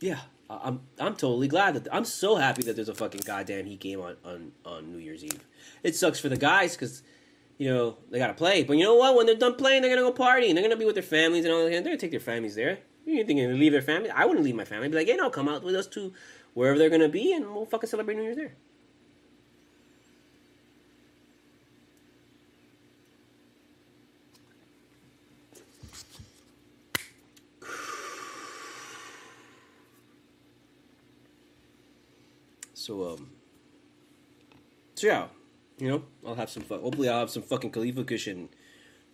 yeah, 0.00 0.20
I'm 0.62 0.80
I'm 0.98 1.14
totally 1.14 1.48
glad 1.48 1.74
that 1.74 1.94
I'm 1.94 2.04
so 2.04 2.36
happy 2.36 2.62
that 2.62 2.76
there's 2.76 2.88
a 2.88 2.94
fucking 2.94 3.22
goddamn 3.24 3.66
Heat 3.66 3.80
game 3.80 4.00
on 4.00 4.16
on 4.24 4.52
on 4.64 4.92
New 4.92 4.98
Year's 4.98 5.24
Eve. 5.24 5.44
It 5.82 5.94
sucks 5.96 6.18
for 6.18 6.28
the 6.28 6.36
guys 6.36 6.76
because 6.76 7.02
you 7.58 7.68
know 7.68 7.96
they 8.10 8.18
gotta 8.18 8.34
play, 8.34 8.62
but 8.64 8.76
you 8.76 8.84
know 8.84 8.94
what? 8.94 9.16
When 9.16 9.26
they're 9.26 9.36
done 9.36 9.54
playing, 9.54 9.82
they're 9.82 9.94
gonna 9.94 10.06
go 10.06 10.12
party 10.12 10.48
and 10.48 10.56
they're 10.56 10.64
gonna 10.64 10.76
be 10.76 10.84
with 10.84 10.94
their 10.94 11.02
families 11.02 11.44
and 11.44 11.52
all 11.52 11.64
that. 11.64 11.70
They're 11.70 11.82
gonna 11.82 11.96
take 11.96 12.10
their 12.10 12.20
families 12.20 12.54
there. 12.54 12.78
You 13.04 13.24
think 13.24 13.40
gonna 13.40 13.54
leave 13.54 13.72
their 13.72 13.82
family? 13.82 14.10
I 14.10 14.24
wouldn't 14.24 14.44
leave 14.44 14.54
my 14.54 14.64
family. 14.64 14.86
I'd 14.86 14.92
be 14.92 14.98
like, 14.98 15.08
hey, 15.08 15.16
no, 15.16 15.30
come 15.30 15.48
out 15.48 15.64
with 15.64 15.74
us 15.74 15.86
to 15.88 16.12
wherever 16.54 16.78
they're 16.78 16.90
gonna 16.90 17.08
be, 17.08 17.32
and 17.32 17.54
we'll 17.54 17.66
fucking 17.66 17.88
celebrate 17.88 18.16
New 18.16 18.22
Year's 18.22 18.36
there. 18.36 18.54
So 32.82 33.12
um, 33.12 33.30
so 34.96 35.06
yeah, 35.06 35.26
you 35.78 35.88
know, 35.88 36.02
I'll 36.26 36.34
have 36.34 36.50
some. 36.50 36.64
Hopefully, 36.68 37.08
I'll 37.08 37.20
have 37.20 37.30
some 37.30 37.44
fucking 37.44 37.70
Khalifa 37.70 38.02
cushion, 38.02 38.48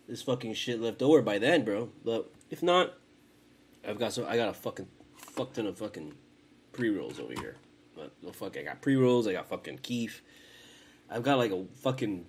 this 0.07 0.23
fucking 0.23 0.55
shit 0.55 0.81
left 0.81 1.03
over 1.03 1.21
by 1.21 1.37
then, 1.37 1.63
bro. 1.63 1.91
But 2.03 2.31
if 2.49 2.63
not, 2.63 2.95
I've 3.87 3.99
got 3.99 4.13
some. 4.13 4.25
I 4.27 4.37
got 4.37 4.49
a 4.49 4.53
fucking 4.53 4.87
fuck 5.17 5.53
ton 5.53 5.67
of 5.67 5.77
fucking 5.77 6.15
pre 6.71 6.89
rolls 6.89 7.19
over 7.19 7.33
here. 7.33 7.57
But 7.95 8.11
the 8.23 8.33
fuck, 8.33 8.57
I 8.57 8.63
got 8.63 8.81
pre 8.81 8.95
rolls. 8.95 9.27
I 9.27 9.33
got 9.33 9.47
fucking 9.47 9.81
kief. 9.83 10.23
I've 11.07 11.21
got 11.21 11.37
like 11.37 11.51
a 11.51 11.63
fucking 11.83 12.25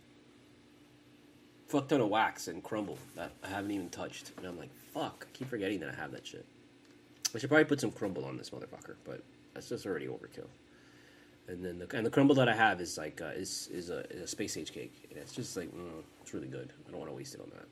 fuck 1.69 1.89
ton 1.89 2.03
of 2.03 2.09
wax 2.11 2.49
and 2.49 2.63
crumble 2.63 2.99
that 3.17 3.33
I 3.43 3.49
haven't 3.49 3.71
even 3.71 3.89
touched, 3.89 4.33
and 4.37 4.45
I'm 4.45 4.59
like, 4.59 4.75
fuck. 4.93 5.27
I 5.27 5.39
keep 5.39 5.49
forgetting 5.49 5.81
that 5.81 5.89
I 5.89 5.95
have 5.95 6.13
that 6.13 6.27
shit. 6.27 6.45
I 7.35 7.39
should 7.39 7.49
probably 7.49 7.65
put 7.65 7.81
some 7.81 7.93
crumble 7.93 8.27
on 8.27 8.37
this 8.37 8.51
motherfucker, 8.51 8.97
but 9.07 9.23
that's 9.55 9.71
just 9.71 9.87
already 9.87 10.07
overkill 10.07 10.49
and 11.51 11.65
then 11.65 11.79
the 11.79 11.97
and 11.97 12.07
the 12.07 12.11
crumble 12.11 12.35
that 12.37 12.49
I 12.49 12.55
have 12.55 12.81
is 12.81 12.97
like 12.97 13.21
uh, 13.21 13.27
is 13.35 13.69
is 13.73 13.91
a, 13.91 14.01
is 14.13 14.23
a 14.23 14.27
space 14.27 14.57
age 14.57 14.73
cake. 14.73 15.09
And 15.11 15.19
it's 15.19 15.35
just 15.35 15.57
like 15.57 15.69
mm, 15.75 16.03
it's 16.23 16.33
really 16.33 16.49
good. 16.49 16.73
I 16.87 16.91
don't 16.91 17.01
want 17.01 17.11
to 17.11 17.17
waste 17.17 17.35
it 17.35 17.41
on 17.41 17.51
that. 17.51 17.67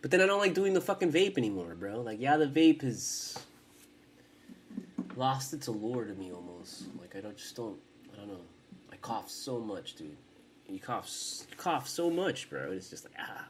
But 0.00 0.10
then 0.10 0.20
I 0.20 0.26
don't 0.26 0.38
like 0.38 0.54
doing 0.54 0.74
the 0.74 0.80
fucking 0.80 1.12
vape 1.12 1.36
anymore, 1.36 1.74
bro. 1.74 2.00
Like 2.00 2.20
yeah, 2.20 2.36
the 2.36 2.46
vape 2.46 2.82
has 2.82 3.36
lost 5.16 5.52
its 5.52 5.66
allure 5.66 6.04
to 6.04 6.14
me 6.14 6.32
almost. 6.32 6.84
Like 7.00 7.16
I 7.16 7.20
don't 7.20 7.36
just 7.36 7.56
don't 7.56 7.78
I 8.12 8.18
don't 8.18 8.28
know. 8.28 8.40
I 8.92 8.96
cough 8.96 9.30
so 9.30 9.58
much, 9.58 9.96
dude. 9.96 10.16
You 10.68 10.78
cough 10.78 11.10
cough 11.56 11.88
so 11.88 12.08
much, 12.08 12.48
bro. 12.48 12.70
It's 12.70 12.90
just 12.90 13.04
like 13.04 13.14
ah. 13.18 13.46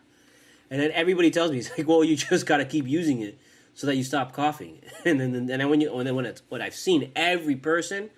And 0.70 0.80
then 0.80 0.92
everybody 0.92 1.30
tells 1.30 1.50
me 1.52 1.58
it's 1.58 1.76
like, 1.76 1.86
well, 1.86 2.02
you 2.02 2.16
just 2.30 2.46
gotta 2.46 2.64
keep 2.64 2.88
using 2.88 3.20
it 3.20 3.38
so 3.74 3.86
that 3.86 3.96
you 3.96 4.04
stop 4.04 4.32
coughing. 4.32 4.80
And 5.04 5.20
then 5.20 5.34
and 5.34 5.48
then 5.48 5.68
when 5.68 5.82
you 5.82 5.94
and 5.94 6.06
then 6.06 6.14
when 6.14 6.24
it's 6.24 6.42
what 6.48 6.62
I've 6.62 6.74
seen 6.74 7.12
every 7.14 7.56
person 7.56 8.08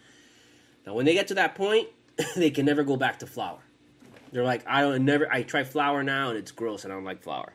now, 0.86 0.94
when 0.94 1.04
they 1.04 1.14
get 1.14 1.28
to 1.28 1.34
that 1.34 1.54
point, 1.56 1.88
they 2.36 2.50
can 2.50 2.64
never 2.64 2.84
go 2.84 2.96
back 2.96 3.18
to 3.18 3.26
flour. 3.26 3.58
They're 4.32 4.44
like, 4.44 4.62
I 4.66 4.82
don't 4.82 5.04
never. 5.04 5.30
I 5.32 5.42
try 5.42 5.64
flour 5.64 6.02
now, 6.02 6.30
and 6.30 6.38
it's 6.38 6.52
gross, 6.52 6.84
and 6.84 6.92
I 6.92 6.96
don't 6.96 7.04
like 7.04 7.22
flour. 7.22 7.52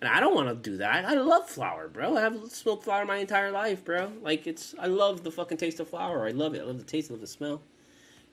And 0.00 0.12
I 0.12 0.20
don't 0.20 0.34
want 0.34 0.48
to 0.48 0.70
do 0.70 0.78
that. 0.78 1.04
I 1.06 1.14
love 1.14 1.48
flour, 1.48 1.88
bro. 1.88 2.16
I 2.16 2.20
have 2.20 2.50
smoked 2.50 2.84
flour 2.84 3.06
my 3.06 3.16
entire 3.16 3.50
life, 3.50 3.84
bro. 3.84 4.12
Like 4.20 4.46
it's, 4.46 4.74
I 4.78 4.86
love 4.86 5.24
the 5.24 5.30
fucking 5.30 5.56
taste 5.56 5.80
of 5.80 5.88
flour. 5.88 6.26
I 6.26 6.30
love 6.30 6.54
it. 6.54 6.60
I 6.60 6.64
love 6.64 6.78
the 6.78 6.84
taste. 6.84 7.10
I 7.10 7.14
love 7.14 7.20
the 7.22 7.26
smell. 7.26 7.62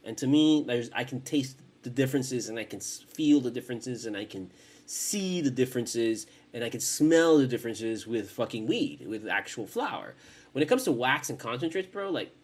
And 0.04 0.18
to 0.18 0.28
me, 0.28 0.64
there's, 0.68 0.90
I 0.94 1.04
can 1.04 1.22
taste 1.22 1.60
the 1.84 1.90
differences, 1.90 2.50
and 2.50 2.60
I 2.60 2.64
can 2.64 2.80
feel 2.80 3.40
the 3.40 3.52
differences, 3.52 4.06
and 4.06 4.18
I 4.18 4.26
can 4.26 4.52
see 4.86 5.40
the 5.42 5.52
differences, 5.52 6.28
and 6.54 6.64
I 6.64 6.70
can 6.70 6.82
smell 6.82 7.38
the 7.38 7.48
differences 7.48 8.06
with 8.06 8.30
fucking 8.30 8.68
weed, 8.68 9.06
with 9.08 9.28
actual 9.28 9.66
flour. 9.66 10.16
When 10.52 10.62
it 10.62 10.68
comes 10.68 10.84
to 10.84 10.92
wax 10.92 11.30
and 11.30 11.40
concentrates, 11.40 11.88
bro, 11.88 12.10
like 12.10 12.36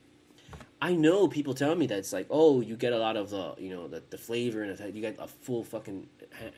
I 0.82 0.94
know 0.94 1.28
people 1.28 1.54
tell 1.54 1.76
me 1.76 1.88
that 1.88 1.98
it's 1.98 2.14
like, 2.14 2.28
oh, 2.30 2.62
you 2.62 2.76
get 2.76 2.94
a 2.94 3.00
lot 3.00 3.18
of 3.18 3.32
the, 3.32 3.56
you 3.58 3.70
know, 3.70 3.88
the, 3.88 4.04
the 4.10 4.18
flavor 4.18 4.62
and 4.62 4.96
you 4.96 5.02
get 5.02 5.16
a 5.20 5.28
full 5.28 5.64
fucking, 5.64 6.08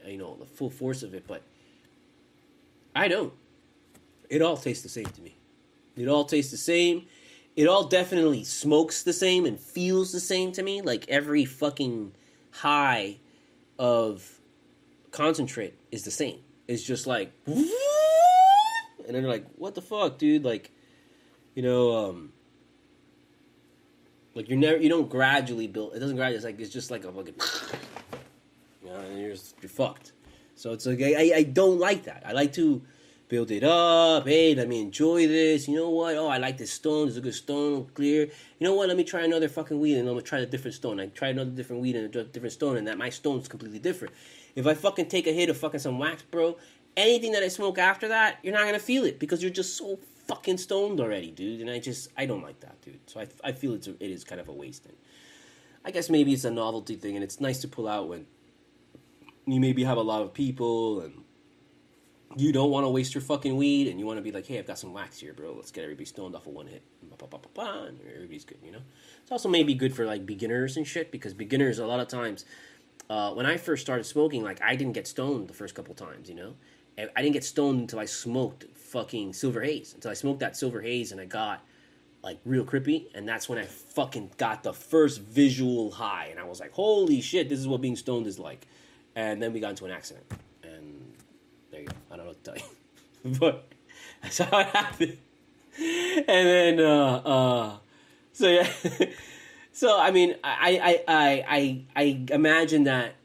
you 0.05 0.17
know, 0.17 0.36
the 0.38 0.45
full 0.45 0.69
force 0.69 1.03
of 1.03 1.13
it, 1.13 1.25
but 1.25 1.41
I 2.95 3.08
don't. 3.08 3.34
It 4.29 4.41
all 4.41 4.58
tastes 4.58 4.84
the 4.84 4.89
same 4.89 5.05
to 5.05 5.21
me. 5.21 5.38
It 5.95 6.08
all 6.08 6.25
tastes 6.25 6.51
the 6.51 6.58
same. 6.58 7.05
It 7.55 7.67
all 7.67 7.86
definitely 7.86 8.43
smokes 8.43 9.03
the 9.03 9.13
same 9.13 9.45
and 9.45 9.60
feels 9.60 10.12
the 10.12 10.19
same 10.19 10.51
to 10.53 10.63
me. 10.63 10.82
Like 10.82 11.08
every 11.08 11.45
fucking 11.45 12.13
high 12.51 13.17
of 13.77 14.39
concentrate 15.12 15.75
is 15.91 16.03
the 16.03 16.12
same. 16.12 16.39
It's 16.67 16.84
just 16.84 17.08
like, 17.08 17.32
and 17.45 17.65
then 19.08 19.23
they're 19.23 19.32
like, 19.32 19.45
what 19.55 19.75
the 19.75 19.82
fuck, 19.82 20.17
dude? 20.17 20.43
Like, 20.43 20.71
you 21.55 21.63
know, 21.63 22.10
um, 22.10 22.34
like 24.35 24.49
you're 24.49 24.57
never, 24.57 24.77
you 24.77 24.89
don't 24.89 25.09
gradually 25.09 25.67
build. 25.67 25.95
It 25.95 25.99
doesn't 25.99 26.15
gradually. 26.15 26.37
It's 26.37 26.45
like 26.45 26.59
it's 26.59 26.69
just 26.69 26.91
like 26.91 27.03
a 27.03 27.11
fucking, 27.11 27.35
you 28.83 28.89
know, 28.89 28.99
and 28.99 29.19
you're 29.19 29.31
just, 29.31 29.55
you're 29.61 29.69
fucked. 29.69 30.13
So 30.55 30.73
it's 30.73 30.85
like 30.85 31.01
I, 31.01 31.31
I 31.35 31.43
don't 31.43 31.79
like 31.79 32.03
that. 32.03 32.23
I 32.25 32.33
like 32.33 32.53
to 32.53 32.81
build 33.29 33.51
it 33.51 33.63
up. 33.63 34.27
Hey, 34.27 34.55
let 34.55 34.67
me 34.67 34.81
enjoy 34.81 35.27
this. 35.27 35.67
You 35.67 35.75
know 35.75 35.89
what? 35.89 36.15
Oh, 36.15 36.27
I 36.27 36.37
like 36.37 36.57
this 36.57 36.71
stone. 36.71 37.07
It's 37.07 37.15
a 37.15 37.21
good 37.21 37.35
stone, 37.35 37.85
clear. 37.93 38.23
You 38.25 38.31
know 38.67 38.73
what? 38.73 38.87
Let 38.87 38.97
me 38.97 39.03
try 39.03 39.21
another 39.21 39.47
fucking 39.47 39.79
weed 39.79 39.97
and 39.97 40.07
I'm 40.07 40.15
gonna 40.15 40.21
try 40.23 40.39
a 40.39 40.45
different 40.45 40.75
stone. 40.75 40.99
I 40.99 41.07
try 41.07 41.29
another 41.29 41.51
different 41.51 41.81
weed 41.81 41.95
and 41.95 42.13
a 42.13 42.23
different 42.23 42.53
stone, 42.53 42.75
and 42.75 42.87
that 42.87 42.97
my 42.97 43.09
stone's 43.09 43.47
completely 43.47 43.79
different. 43.79 44.13
If 44.55 44.67
I 44.67 44.73
fucking 44.73 45.07
take 45.07 45.27
a 45.27 45.31
hit 45.31 45.49
of 45.49 45.57
fucking 45.57 45.79
some 45.79 45.99
wax, 45.99 46.23
bro, 46.23 46.57
anything 46.97 47.31
that 47.33 47.43
I 47.43 47.47
smoke 47.47 47.77
after 47.77 48.07
that, 48.09 48.39
you're 48.43 48.53
not 48.53 48.65
gonna 48.65 48.79
feel 48.79 49.05
it 49.05 49.19
because 49.19 49.41
you're 49.41 49.51
just 49.51 49.77
so 49.77 49.99
fucking 50.29 50.59
stoned 50.59 51.01
already, 51.01 51.31
dude. 51.31 51.59
And 51.59 51.69
I 51.69 51.79
just 51.79 52.09
I 52.15 52.25
don't 52.25 52.43
like 52.43 52.61
that, 52.61 52.81
dude. 52.81 53.09
So 53.09 53.19
I, 53.19 53.27
I 53.43 53.51
feel 53.51 53.73
it's 53.73 53.87
a, 53.87 53.91
it 53.99 54.11
is 54.11 54.23
kind 54.23 54.39
of 54.39 54.47
a 54.47 54.53
waste. 54.53 54.85
And 54.85 54.95
I 55.83 55.91
guess 55.91 56.09
maybe 56.09 56.31
it's 56.31 56.45
a 56.45 56.51
novelty 56.51 56.95
thing, 56.95 57.15
and 57.15 57.23
it's 57.23 57.41
nice 57.41 57.59
to 57.61 57.67
pull 57.67 57.87
out 57.87 58.07
when 58.07 58.27
you 59.45 59.59
maybe 59.59 59.83
have 59.83 59.97
a 59.97 60.01
lot 60.01 60.21
of 60.21 60.33
people 60.33 61.01
and 61.01 61.23
you 62.35 62.51
don't 62.51 62.69
want 62.69 62.85
to 62.85 62.89
waste 62.89 63.15
your 63.15 63.21
fucking 63.21 63.57
weed 63.57 63.87
and 63.87 63.99
you 63.99 64.05
want 64.05 64.17
to 64.17 64.21
be 64.21 64.31
like, 64.31 64.45
hey, 64.45 64.59
I've 64.59 64.67
got 64.67 64.77
some 64.77 64.93
wax 64.93 65.19
here, 65.19 65.33
bro. 65.33 65.53
Let's 65.53 65.71
get 65.71 65.83
everybody 65.83 66.05
stoned 66.05 66.35
off 66.35 66.45
of 66.45 66.53
one 66.53 66.67
hit. 66.67 66.83
And 67.01 67.99
everybody's 68.13 68.45
good, 68.45 68.59
you 68.63 68.71
know? 68.71 68.81
It's 69.23 69.31
also 69.31 69.49
maybe 69.49 69.73
good 69.73 69.95
for 69.95 70.05
like 70.05 70.27
beginners 70.27 70.77
and 70.77 70.85
shit 70.85 71.11
because 71.11 71.33
beginners, 71.33 71.79
a 71.79 71.87
lot 71.87 71.99
of 71.99 72.07
times, 72.07 72.45
uh, 73.09 73.33
when 73.33 73.47
I 73.47 73.57
first 73.57 73.81
started 73.81 74.03
smoking, 74.03 74.43
like 74.43 74.61
I 74.61 74.75
didn't 74.75 74.93
get 74.93 75.07
stoned 75.07 75.47
the 75.47 75.55
first 75.55 75.73
couple 75.73 75.95
times, 75.95 76.29
you 76.29 76.35
know? 76.35 76.53
I 76.99 77.21
didn't 77.21 77.33
get 77.33 77.45
stoned 77.45 77.79
until 77.79 77.99
I 77.99 78.05
smoked 78.05 78.65
fucking 78.89 79.34
Silver 79.34 79.62
Haze. 79.62 79.93
Until 79.93 80.12
I 80.12 80.13
smoked 80.13 80.39
that 80.39 80.58
Silver 80.58 80.82
Haze 80.82 81.12
and 81.12 81.21
I 81.21 81.25
got 81.25 81.63
like 82.23 82.39
real 82.45 82.63
creepy. 82.63 83.10
And 83.13 83.28
that's 83.28 83.47
when 83.47 83.58
I 83.58 83.65
fucking 83.65 84.32
got 84.38 84.63
the 84.63 84.73
first 84.73 85.21
visual 85.21 85.91
high. 85.91 86.28
And 86.32 86.39
I 86.39 86.43
was 86.43 86.60
like, 86.60 86.71
holy 86.71 87.21
shit, 87.21 87.49
this 87.49 87.60
is 87.60 87.67
what 87.67 87.82
being 87.82 87.95
stoned 87.95 88.28
is 88.28 88.39
like. 88.39 88.67
And 89.15 89.41
then 89.41 89.54
we 89.54 89.60
got 89.60 89.71
into 89.71 89.86
an 89.86 89.91
accident. 89.91 90.25
And 90.63 91.13
there 91.71 91.82
you 91.82 91.88
go. 91.88 91.93
I 92.12 92.17
don't 92.17 92.25
know 92.25 92.32
what 92.32 92.43
to 92.43 92.52
tell 92.52 92.62
you. 93.23 93.38
but 93.39 93.67
that's 94.21 94.38
how 94.39 94.60
it 94.60 94.67
happened. 94.67 95.17
And 95.78 96.25
then, 96.28 96.80
uh, 96.80 97.21
uh, 97.25 97.78
so 98.34 98.47
yeah. 98.47 98.69
so, 99.71 99.99
I 99.99 100.12
mean, 100.12 100.36
I, 100.43 100.78
I, 100.78 101.04
I, 101.08 101.45
I, 101.47 101.86
I 101.95 102.34
imagine 102.34 102.84
that 102.84 103.15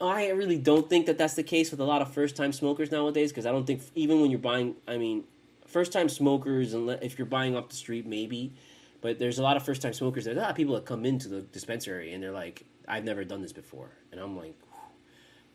I 0.00 0.28
really 0.30 0.58
don't 0.58 0.88
think 0.88 1.06
that 1.06 1.18
that's 1.18 1.34
the 1.34 1.42
case 1.42 1.70
with 1.70 1.80
a 1.80 1.84
lot 1.84 2.02
of 2.02 2.12
first 2.12 2.36
time 2.36 2.52
smokers 2.52 2.90
nowadays 2.90 3.30
because 3.30 3.46
I 3.46 3.52
don't 3.52 3.66
think 3.66 3.82
even 3.94 4.20
when 4.20 4.30
you're 4.30 4.40
buying, 4.40 4.74
I 4.88 4.96
mean, 4.96 5.24
first 5.66 5.92
time 5.92 6.08
smokers, 6.08 6.74
and 6.74 6.90
if 7.02 7.18
you're 7.18 7.26
buying 7.26 7.56
off 7.56 7.68
the 7.68 7.76
street, 7.76 8.06
maybe, 8.06 8.52
but 9.00 9.18
there's 9.18 9.38
a 9.38 9.42
lot 9.42 9.56
of 9.56 9.64
first 9.64 9.82
time 9.82 9.92
smokers. 9.92 10.24
There's 10.24 10.36
a 10.36 10.40
lot 10.40 10.50
of 10.50 10.56
people 10.56 10.74
that 10.74 10.84
come 10.84 11.04
into 11.04 11.28
the 11.28 11.42
dispensary 11.42 12.12
and 12.12 12.22
they're 12.22 12.32
like, 12.32 12.64
I've 12.88 13.04
never 13.04 13.24
done 13.24 13.40
this 13.40 13.52
before, 13.52 13.90
and 14.12 14.20
I'm 14.20 14.36
like, 14.36 14.58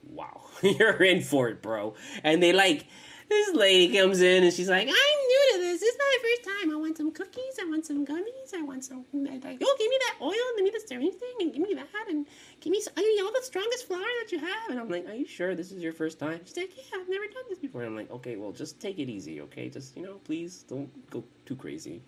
wow, 0.10 0.42
you're 0.62 1.04
in 1.04 1.22
for 1.22 1.50
it, 1.50 1.62
bro. 1.62 1.96
And 2.24 2.42
they 2.42 2.54
like 2.54 2.88
this 3.30 3.56
lady 3.56 3.96
comes 3.96 4.22
in 4.22 4.44
and 4.44 4.54
she's 4.54 4.70
like, 4.70 4.88
I'm 4.88 5.20
new 5.28 5.50
to 5.54 5.60
this. 5.60 5.80
This 5.80 5.94
is 5.94 5.98
my 5.98 6.18
first 6.22 6.44
time. 6.44 6.72
I 6.72 6.76
want 6.76 6.98
some 6.98 7.12
cookies. 7.12 7.60
I 7.62 7.66
want 7.66 7.86
some 7.86 8.06
gummies. 8.06 8.54
I 8.56 8.62
want 8.64 8.84
some. 8.84 9.06
Like, 9.14 9.44
oh, 9.62 9.76
give 9.78 9.90
me 9.90 9.98
that 10.00 10.16
oil 10.22 10.32
and 10.32 10.58
give 10.58 10.64
me 10.66 10.72
the 10.74 10.80
stirring 10.80 11.12
thing 11.12 11.36
and 11.40 11.54
give 11.54 11.62
me 11.62 11.74
that 11.76 11.88
and 12.10 12.26
give 12.60 12.72
me 12.72 12.82
some, 12.82 12.94
I 12.98 13.02
mean, 13.02 13.24
all 13.24 13.32
the 13.32 13.42
strongest 13.44 13.88
flour 13.88 14.00
that 14.00 14.32
you 14.32 14.40
have. 14.40 14.70
And 14.70 14.80
I'm 14.80 14.90
like, 14.90 15.08
Are 15.08 15.14
you 15.14 15.28
sure 15.28 15.56
this 15.56 15.72
is 15.72 15.82
your 15.82 15.94
first 15.94 16.20
time? 16.20 16.42
She's 16.46 16.58
like, 16.58 16.72
Yeah, 16.76 17.00
I've 17.00 17.10
never 17.10 17.26
done 17.26 17.44
this 17.50 17.60
before. 17.60 17.82
And 17.82 17.92
I'm 17.92 17.96
like, 17.96 18.12
Okay, 18.12 18.36
well, 18.36 18.52
just 18.52 18.80
take 18.80 19.00
it 19.00 19.10
easy, 19.10 19.42
okay? 19.42 19.70
Just, 19.70 19.96
you 19.96 20.04
know, 20.04 20.16
please 20.26 20.64
don't 20.68 20.90
go 21.10 21.24
too 21.46 21.56
crazy. 21.56 22.02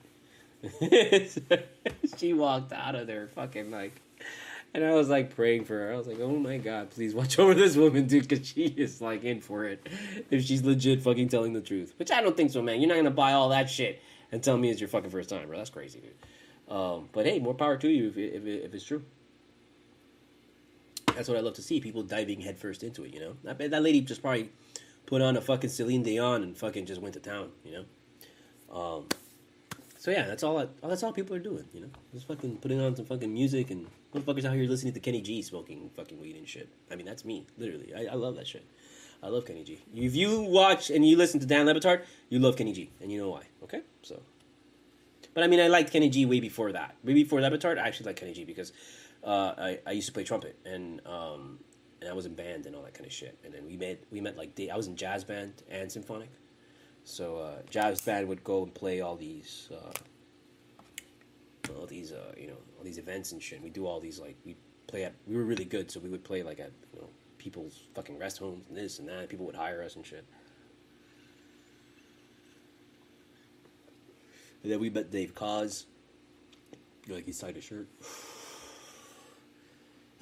she 2.17 2.33
walked 2.33 2.71
out 2.71 2.95
of 2.95 3.07
there 3.07 3.27
fucking 3.27 3.71
like 3.71 3.99
and 4.73 4.85
I 4.85 4.91
was 4.93 5.09
like 5.09 5.35
praying 5.35 5.65
for 5.65 5.73
her. 5.73 5.93
I 5.93 5.97
was 5.97 6.07
like, 6.07 6.19
oh 6.19 6.35
my 6.37 6.57
god, 6.57 6.89
please 6.91 7.13
watch 7.13 7.37
over 7.39 7.53
this 7.53 7.75
woman, 7.75 8.07
dude, 8.07 8.27
because 8.27 8.47
she 8.47 8.65
is 8.65 9.01
like 9.01 9.23
in 9.23 9.41
for 9.41 9.65
it. 9.65 9.87
If 10.29 10.45
she's 10.45 10.63
legit 10.63 11.01
fucking 11.01 11.29
telling 11.29 11.53
the 11.53 11.61
truth. 11.61 11.93
Which 11.97 12.11
I 12.11 12.21
don't 12.21 12.37
think 12.37 12.51
so, 12.51 12.61
man. 12.61 12.79
You're 12.79 12.87
not 12.87 12.95
going 12.95 13.05
to 13.05 13.11
buy 13.11 13.33
all 13.33 13.49
that 13.49 13.69
shit 13.69 14.01
and 14.31 14.41
tell 14.43 14.57
me 14.57 14.69
it's 14.69 14.79
your 14.79 14.87
fucking 14.87 15.09
first 15.09 15.29
time, 15.29 15.47
bro. 15.47 15.57
That's 15.57 15.69
crazy, 15.69 15.99
dude. 15.99 16.75
Um, 16.75 17.09
but 17.11 17.25
hey, 17.25 17.39
more 17.39 17.53
power 17.53 17.77
to 17.77 17.89
you 17.89 18.07
if, 18.09 18.17
if, 18.17 18.45
if 18.45 18.73
it's 18.73 18.85
true. 18.85 19.03
That's 21.15 21.27
what 21.27 21.37
I 21.37 21.41
love 21.41 21.55
to 21.55 21.61
see 21.61 21.81
people 21.81 22.03
diving 22.03 22.39
headfirst 22.39 22.83
into 22.83 23.03
it, 23.03 23.13
you 23.13 23.19
know? 23.19 23.35
I 23.47 23.51
bet 23.51 23.71
that 23.71 23.83
lady 23.83 23.99
just 23.99 24.21
probably 24.21 24.49
put 25.05 25.21
on 25.21 25.35
a 25.35 25.41
fucking 25.41 25.69
Celine 25.69 26.03
Dion 26.03 26.43
and 26.43 26.57
fucking 26.57 26.85
just 26.85 27.01
went 27.01 27.15
to 27.15 27.19
town, 27.19 27.49
you 27.65 27.73
know? 27.73 27.85
Um, 28.73 29.07
so 29.97 30.09
yeah, 30.09 30.25
that's 30.25 30.43
all. 30.43 30.57
I, 30.57 30.67
that's 30.81 31.03
all 31.03 31.11
people 31.11 31.35
are 31.35 31.39
doing. 31.39 31.65
You 31.73 31.81
know, 31.81 31.89
just 32.13 32.27
fucking 32.27 32.57
putting 32.57 32.79
on 32.79 32.95
some 32.95 33.05
fucking 33.05 33.31
music 33.31 33.69
and 33.69 33.85
motherfuckers 34.13 34.45
out 34.45 34.55
here 34.55 34.67
listening 34.67 34.93
to 34.93 34.99
Kenny 34.99 35.21
G 35.21 35.41
smoking 35.41 35.89
fucking 35.95 36.19
weed 36.19 36.35
and 36.35 36.47
shit. 36.47 36.69
I 36.91 36.95
mean, 36.95 37.05
that's 37.05 37.25
me, 37.25 37.45
literally. 37.57 37.93
I, 37.95 38.11
I 38.11 38.15
love 38.15 38.35
that 38.35 38.47
shit. 38.47 38.65
I 39.23 39.27
love 39.27 39.45
Kenny 39.45 39.63
G. 39.63 39.79
If 39.93 40.15
you 40.15 40.41
watch 40.41 40.89
and 40.89 41.07
you 41.07 41.15
listen 41.15 41.39
to 41.39 41.45
Dan 41.45 41.65
Le 41.65 41.75
Batard, 41.75 42.03
you 42.29 42.39
love 42.39 42.57
Kenny 42.57 42.73
G, 42.73 42.91
and 43.01 43.11
you 43.11 43.21
know 43.21 43.29
why. 43.29 43.43
Okay, 43.63 43.81
so. 44.01 44.21
But 45.33 45.43
I 45.43 45.47
mean, 45.47 45.59
I 45.59 45.67
liked 45.67 45.91
Kenny 45.91 46.09
G 46.09 46.25
way 46.25 46.39
before 46.39 46.71
that. 46.71 46.95
Way 47.03 47.13
before 47.13 47.39
Le 47.39 47.49
Batard, 47.49 47.77
I 47.77 47.87
actually 47.87 48.07
liked 48.07 48.19
Kenny 48.19 48.33
G 48.33 48.43
because 48.43 48.73
uh, 49.23 49.53
I, 49.57 49.79
I 49.85 49.91
used 49.91 50.07
to 50.07 50.13
play 50.13 50.23
trumpet 50.23 50.57
and 50.65 51.05
um, 51.05 51.59
and 52.01 52.09
I 52.09 52.13
was 52.13 52.25
in 52.25 52.33
band 52.33 52.65
and 52.65 52.75
all 52.75 52.81
that 52.83 52.93
kind 52.93 53.05
of 53.05 53.13
shit. 53.13 53.37
And 53.43 53.53
then 53.53 53.65
we 53.65 53.77
met 53.77 54.03
we 54.11 54.21
met 54.21 54.37
like 54.37 54.59
I 54.71 54.75
was 54.75 54.87
in 54.87 54.95
jazz 54.95 55.23
band 55.23 55.53
and 55.69 55.91
symphonic. 55.91 56.29
So 57.03 57.37
uh, 57.37 57.61
jazz 57.69 58.01
band 58.01 58.27
would 58.27 58.43
go 58.43 58.63
and 58.63 58.73
play 58.73 59.01
all 59.01 59.15
these 59.15 59.69
uh, 59.71 59.91
all 61.79 61.85
these 61.85 62.11
uh, 62.11 62.33
you 62.37 62.47
know 62.47 62.57
all 62.77 62.83
these 62.83 62.97
events 62.97 63.31
and 63.31 63.41
shit. 63.41 63.61
We 63.61 63.69
do 63.69 63.85
all 63.85 63.99
these 63.99 64.19
like 64.19 64.37
we 64.45 64.55
play 64.87 65.03
at. 65.03 65.13
We 65.27 65.35
were 65.35 65.43
really 65.43 65.65
good, 65.65 65.91
so 65.91 65.99
we 65.99 66.09
would 66.09 66.23
play 66.23 66.43
like 66.43 66.59
at 66.59 66.71
you 66.93 67.01
know 67.01 67.07
people's 67.37 67.81
fucking 67.95 68.17
rest 68.19 68.37
homes 68.37 68.65
and 68.69 68.77
this 68.77 68.99
and 68.99 69.07
that. 69.09 69.29
People 69.29 69.45
would 69.45 69.55
hire 69.55 69.81
us 69.83 69.95
and 69.95 70.05
shit. 70.05 70.25
And 74.63 74.71
then 74.71 74.79
we 74.79 74.89
met 74.89 75.11
Dave 75.11 75.33
Koz. 75.33 75.85
Like 77.07 77.25
he 77.25 77.31
signed 77.31 77.57
a 77.57 77.61
shirt. 77.61 77.87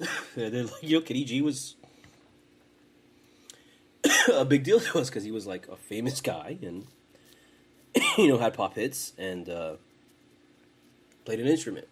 and 0.00 0.54
then 0.54 0.66
like 0.66 0.82
you 0.82 0.98
know 0.98 1.04
Kenny 1.04 1.24
G 1.24 1.42
was 1.42 1.76
a 4.32 4.44
big 4.44 4.64
deal 4.64 4.80
to 4.80 4.98
us 4.98 5.10
because 5.10 5.24
he 5.24 5.30
was 5.30 5.46
like 5.46 5.68
a 5.68 5.76
famous 5.76 6.20
guy 6.20 6.58
and 6.62 6.86
you 8.18 8.28
know 8.28 8.38
had 8.38 8.54
pop 8.54 8.74
hits 8.74 9.12
and 9.18 9.48
uh, 9.48 9.74
played 11.30 11.46
an 11.46 11.46
instrument. 11.46 11.86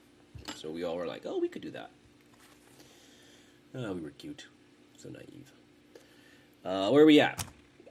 So 0.57 0.68
we 0.68 0.83
all 0.83 0.96
were 0.96 1.07
like, 1.07 1.22
"Oh, 1.24 1.38
we 1.38 1.46
could 1.46 1.62
do 1.62 1.70
that." 1.70 1.90
Oh, 3.72 3.92
we 3.92 4.01
were 4.01 4.11
cute, 4.11 4.48
so 4.96 5.11
naive. 5.11 5.53
Uh, 6.64 6.90
where 6.90 7.05
are 7.05 7.07
we 7.07 7.20
at? 7.20 7.44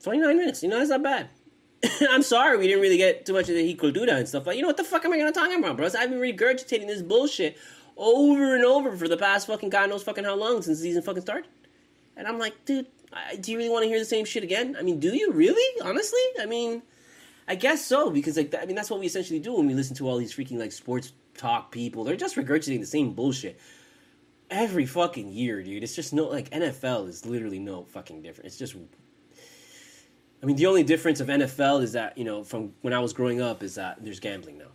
Twenty 0.04 0.20
nine 0.20 0.36
minutes. 0.36 0.62
You 0.62 0.68
know 0.68 0.78
that's 0.78 0.90
not 0.90 1.04
bad. 1.04 1.30
I'm 2.10 2.22
sorry 2.22 2.58
we 2.58 2.68
didn't 2.68 2.82
really 2.82 2.98
get 2.98 3.26
too 3.26 3.32
much 3.32 3.48
of 3.48 3.56
the 3.56 3.64
heat 3.64 3.80
cultura 3.80 4.18
and 4.18 4.28
stuff, 4.28 4.44
but 4.44 4.58
you 4.58 4.62
know 4.62 4.68
what 4.68 4.76
the 4.76 4.84
fuck 4.84 5.06
am 5.06 5.14
I 5.14 5.18
gonna 5.18 5.32
talk 5.32 5.50
about, 5.58 5.78
bros? 5.78 5.96
I've 5.96 6.10
been 6.10 6.20
regurgitating 6.20 6.88
this 6.88 7.02
bullshit 7.02 7.58
over 7.96 8.54
and 8.54 8.66
over 8.66 8.98
for 8.98 9.08
the 9.08 9.16
past 9.16 9.48
fucking 9.48 9.70
god 9.70 9.90
knows 9.90 10.04
fucking 10.04 10.26
how 10.26 10.36
long 10.36 10.62
since 10.62 10.80
the 10.80 10.84
season 10.84 11.02
fucking 11.02 11.22
started. 11.22 11.50
And 12.18 12.28
I'm 12.28 12.40
like, 12.40 12.66
dude, 12.66 12.88
do 13.40 13.52
you 13.54 13.58
really 13.58 13.70
want 13.70 13.84
to 13.84 13.88
hear 13.88 14.00
the 14.00 14.06
same 14.06 14.26
shit 14.26 14.44
again? 14.44 14.76
I 14.78 14.82
mean, 14.82 15.00
do 15.00 15.16
you 15.16 15.32
really? 15.32 15.82
Honestly, 15.82 16.20
I 16.42 16.46
mean, 16.46 16.82
I 17.48 17.56
guess 17.56 17.86
so 17.86 18.10
because 18.10 18.36
like 18.36 18.54
I 18.54 18.66
mean 18.66 18.76
that's 18.76 18.90
what 18.90 19.00
we 19.00 19.06
essentially 19.06 19.40
do 19.40 19.54
when 19.54 19.68
we 19.68 19.74
listen 19.74 19.96
to 19.98 20.10
all 20.10 20.18
these 20.18 20.36
freaking 20.36 20.58
like 20.60 20.74
sports 20.74 21.14
talk 21.38 21.72
people. 21.72 22.04
They're 22.04 22.16
just 22.16 22.36
regurgitating 22.36 22.80
the 22.80 22.86
same 22.86 23.14
bullshit 23.14 23.60
every 24.50 24.86
fucking 24.86 25.32
year, 25.32 25.62
dude. 25.62 25.84
It's 25.84 25.96
just 25.96 26.14
no 26.14 26.26
like 26.26 26.50
NFL 26.50 27.08
is 27.08 27.26
literally 27.26 27.60
no 27.60 27.84
fucking 27.86 28.22
different. 28.22 28.48
It's 28.48 28.58
just 28.58 28.76
I 30.42 30.46
mean, 30.46 30.56
the 30.56 30.68
only 30.68 30.84
difference 30.84 31.20
of 31.20 31.28
NFL 31.28 31.82
is 31.82 31.94
that 31.94 32.18
you 32.18 32.24
know 32.24 32.44
from 32.44 32.74
when 32.82 32.94
I 32.94 33.00
was 33.00 33.14
growing 33.14 33.42
up 33.42 33.64
is 33.64 33.76
that 33.76 34.04
there's 34.04 34.20
gambling 34.20 34.58
now. 34.58 34.66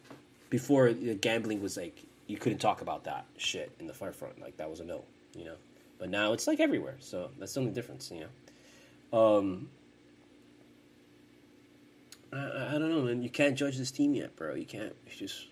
Before 0.51 0.93
gambling 0.93 1.63
was 1.63 1.77
like 1.77 2.03
you 2.27 2.37
couldn't 2.37 2.59
talk 2.59 2.83
about 2.83 3.05
that 3.05 3.27
shit 3.37 3.73
in 3.79 3.87
the 3.87 3.95
forefront. 3.95 4.41
Like 4.41 4.57
that 4.57 4.71
was 4.71 4.81
a 4.81 4.85
no, 4.85 5.05
you 5.37 5.45
know. 5.45 5.57
But 5.99 6.11
now 6.11 6.33
it's 6.33 6.47
like 6.47 6.61
everywhere. 6.61 6.97
So 6.99 7.31
that's 7.39 7.55
the 7.55 7.61
only 7.61 7.73
difference, 7.73 8.11
you 8.11 8.21
know. 8.21 9.19
Um, 9.19 9.69
I, 12.33 12.71
I 12.71 12.73
don't 12.73 12.91
know, 12.91 13.03
man. 13.03 13.23
You 13.23 13.31
can't 13.31 13.57
judge 13.57 13.77
this 13.77 13.91
team 13.91 14.15
yet, 14.15 14.35
bro. 14.35 14.55
You 14.55 14.65
can't. 14.65 14.95
You 15.07 15.13
just, 15.17 15.47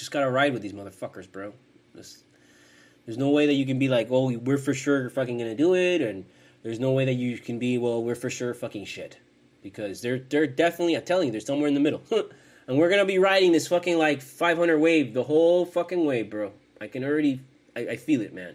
just 0.00 0.10
gotta 0.10 0.30
ride 0.30 0.52
with 0.52 0.62
these 0.62 0.72
motherfuckers, 0.72 1.30
bro. 1.30 1.52
There's 1.94 3.18
no 3.18 3.30
way 3.30 3.46
that 3.46 3.54
you 3.54 3.66
can 3.66 3.78
be 3.78 3.88
like, 3.88 4.08
oh, 4.10 4.36
we're 4.38 4.58
for 4.58 4.74
sure 4.74 5.10
fucking 5.10 5.38
gonna 5.38 5.54
do 5.54 5.74
it, 5.74 6.00
and 6.00 6.24
there's 6.62 6.80
no 6.80 6.92
way 6.92 7.04
that 7.04 7.14
you 7.14 7.38
can 7.38 7.58
be, 7.58 7.78
well, 7.78 8.02
we're 8.02 8.14
for 8.14 8.30
sure 8.30 8.54
fucking 8.54 8.86
shit, 8.86 9.18
because 9.62 10.00
they're 10.00 10.18
they're 10.18 10.46
definitely, 10.46 10.96
I'm 10.96 11.02
telling 11.02 11.26
you, 11.26 11.32
they're 11.32 11.40
somewhere 11.40 11.68
in 11.68 11.74
the 11.74 11.80
middle, 11.80 12.02
and 12.66 12.78
we're 12.78 12.90
gonna 12.90 13.04
be 13.04 13.18
riding 13.18 13.52
this 13.52 13.68
fucking 13.68 13.98
like 13.98 14.22
500 14.22 14.78
wave 14.78 15.14
the 15.14 15.24
whole 15.24 15.66
fucking 15.66 16.04
way, 16.04 16.22
bro. 16.22 16.52
I 16.80 16.86
can 16.86 17.04
already, 17.04 17.40
I, 17.76 17.80
I 17.80 17.96
feel 17.96 18.22
it, 18.22 18.32
man. 18.32 18.54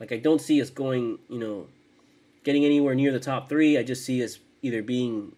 Like 0.00 0.12
I 0.12 0.16
don't 0.16 0.40
see 0.40 0.60
us 0.60 0.70
going, 0.70 1.18
you 1.28 1.38
know, 1.38 1.68
getting 2.42 2.64
anywhere 2.64 2.94
near 2.94 3.12
the 3.12 3.20
top 3.20 3.48
three. 3.48 3.78
I 3.78 3.82
just 3.82 4.04
see 4.04 4.24
us 4.24 4.38
either 4.62 4.82
being 4.82 5.32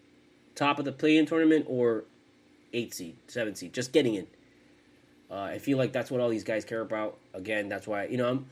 top 0.55 0.79
of 0.79 0.85
the 0.85 0.91
play-in 0.91 1.25
tournament 1.25 1.65
or 1.67 2.05
eight 2.73 2.93
seed, 2.93 3.15
seven 3.27 3.55
seed, 3.55 3.73
just 3.73 3.91
getting 3.91 4.15
in. 4.15 4.27
Uh, 5.33 5.41
I 5.41 5.57
feel 5.57 5.79
like 5.79 5.91
that's 5.91 6.11
what 6.11 6.21
all 6.21 6.29
these 6.29 6.43
guys 6.43 6.63
care 6.63 6.81
about. 6.81 7.17
Again, 7.33 7.67
that's 7.67 7.87
why 7.87 8.05
you 8.05 8.17
know 8.17 8.29
I'm. 8.29 8.45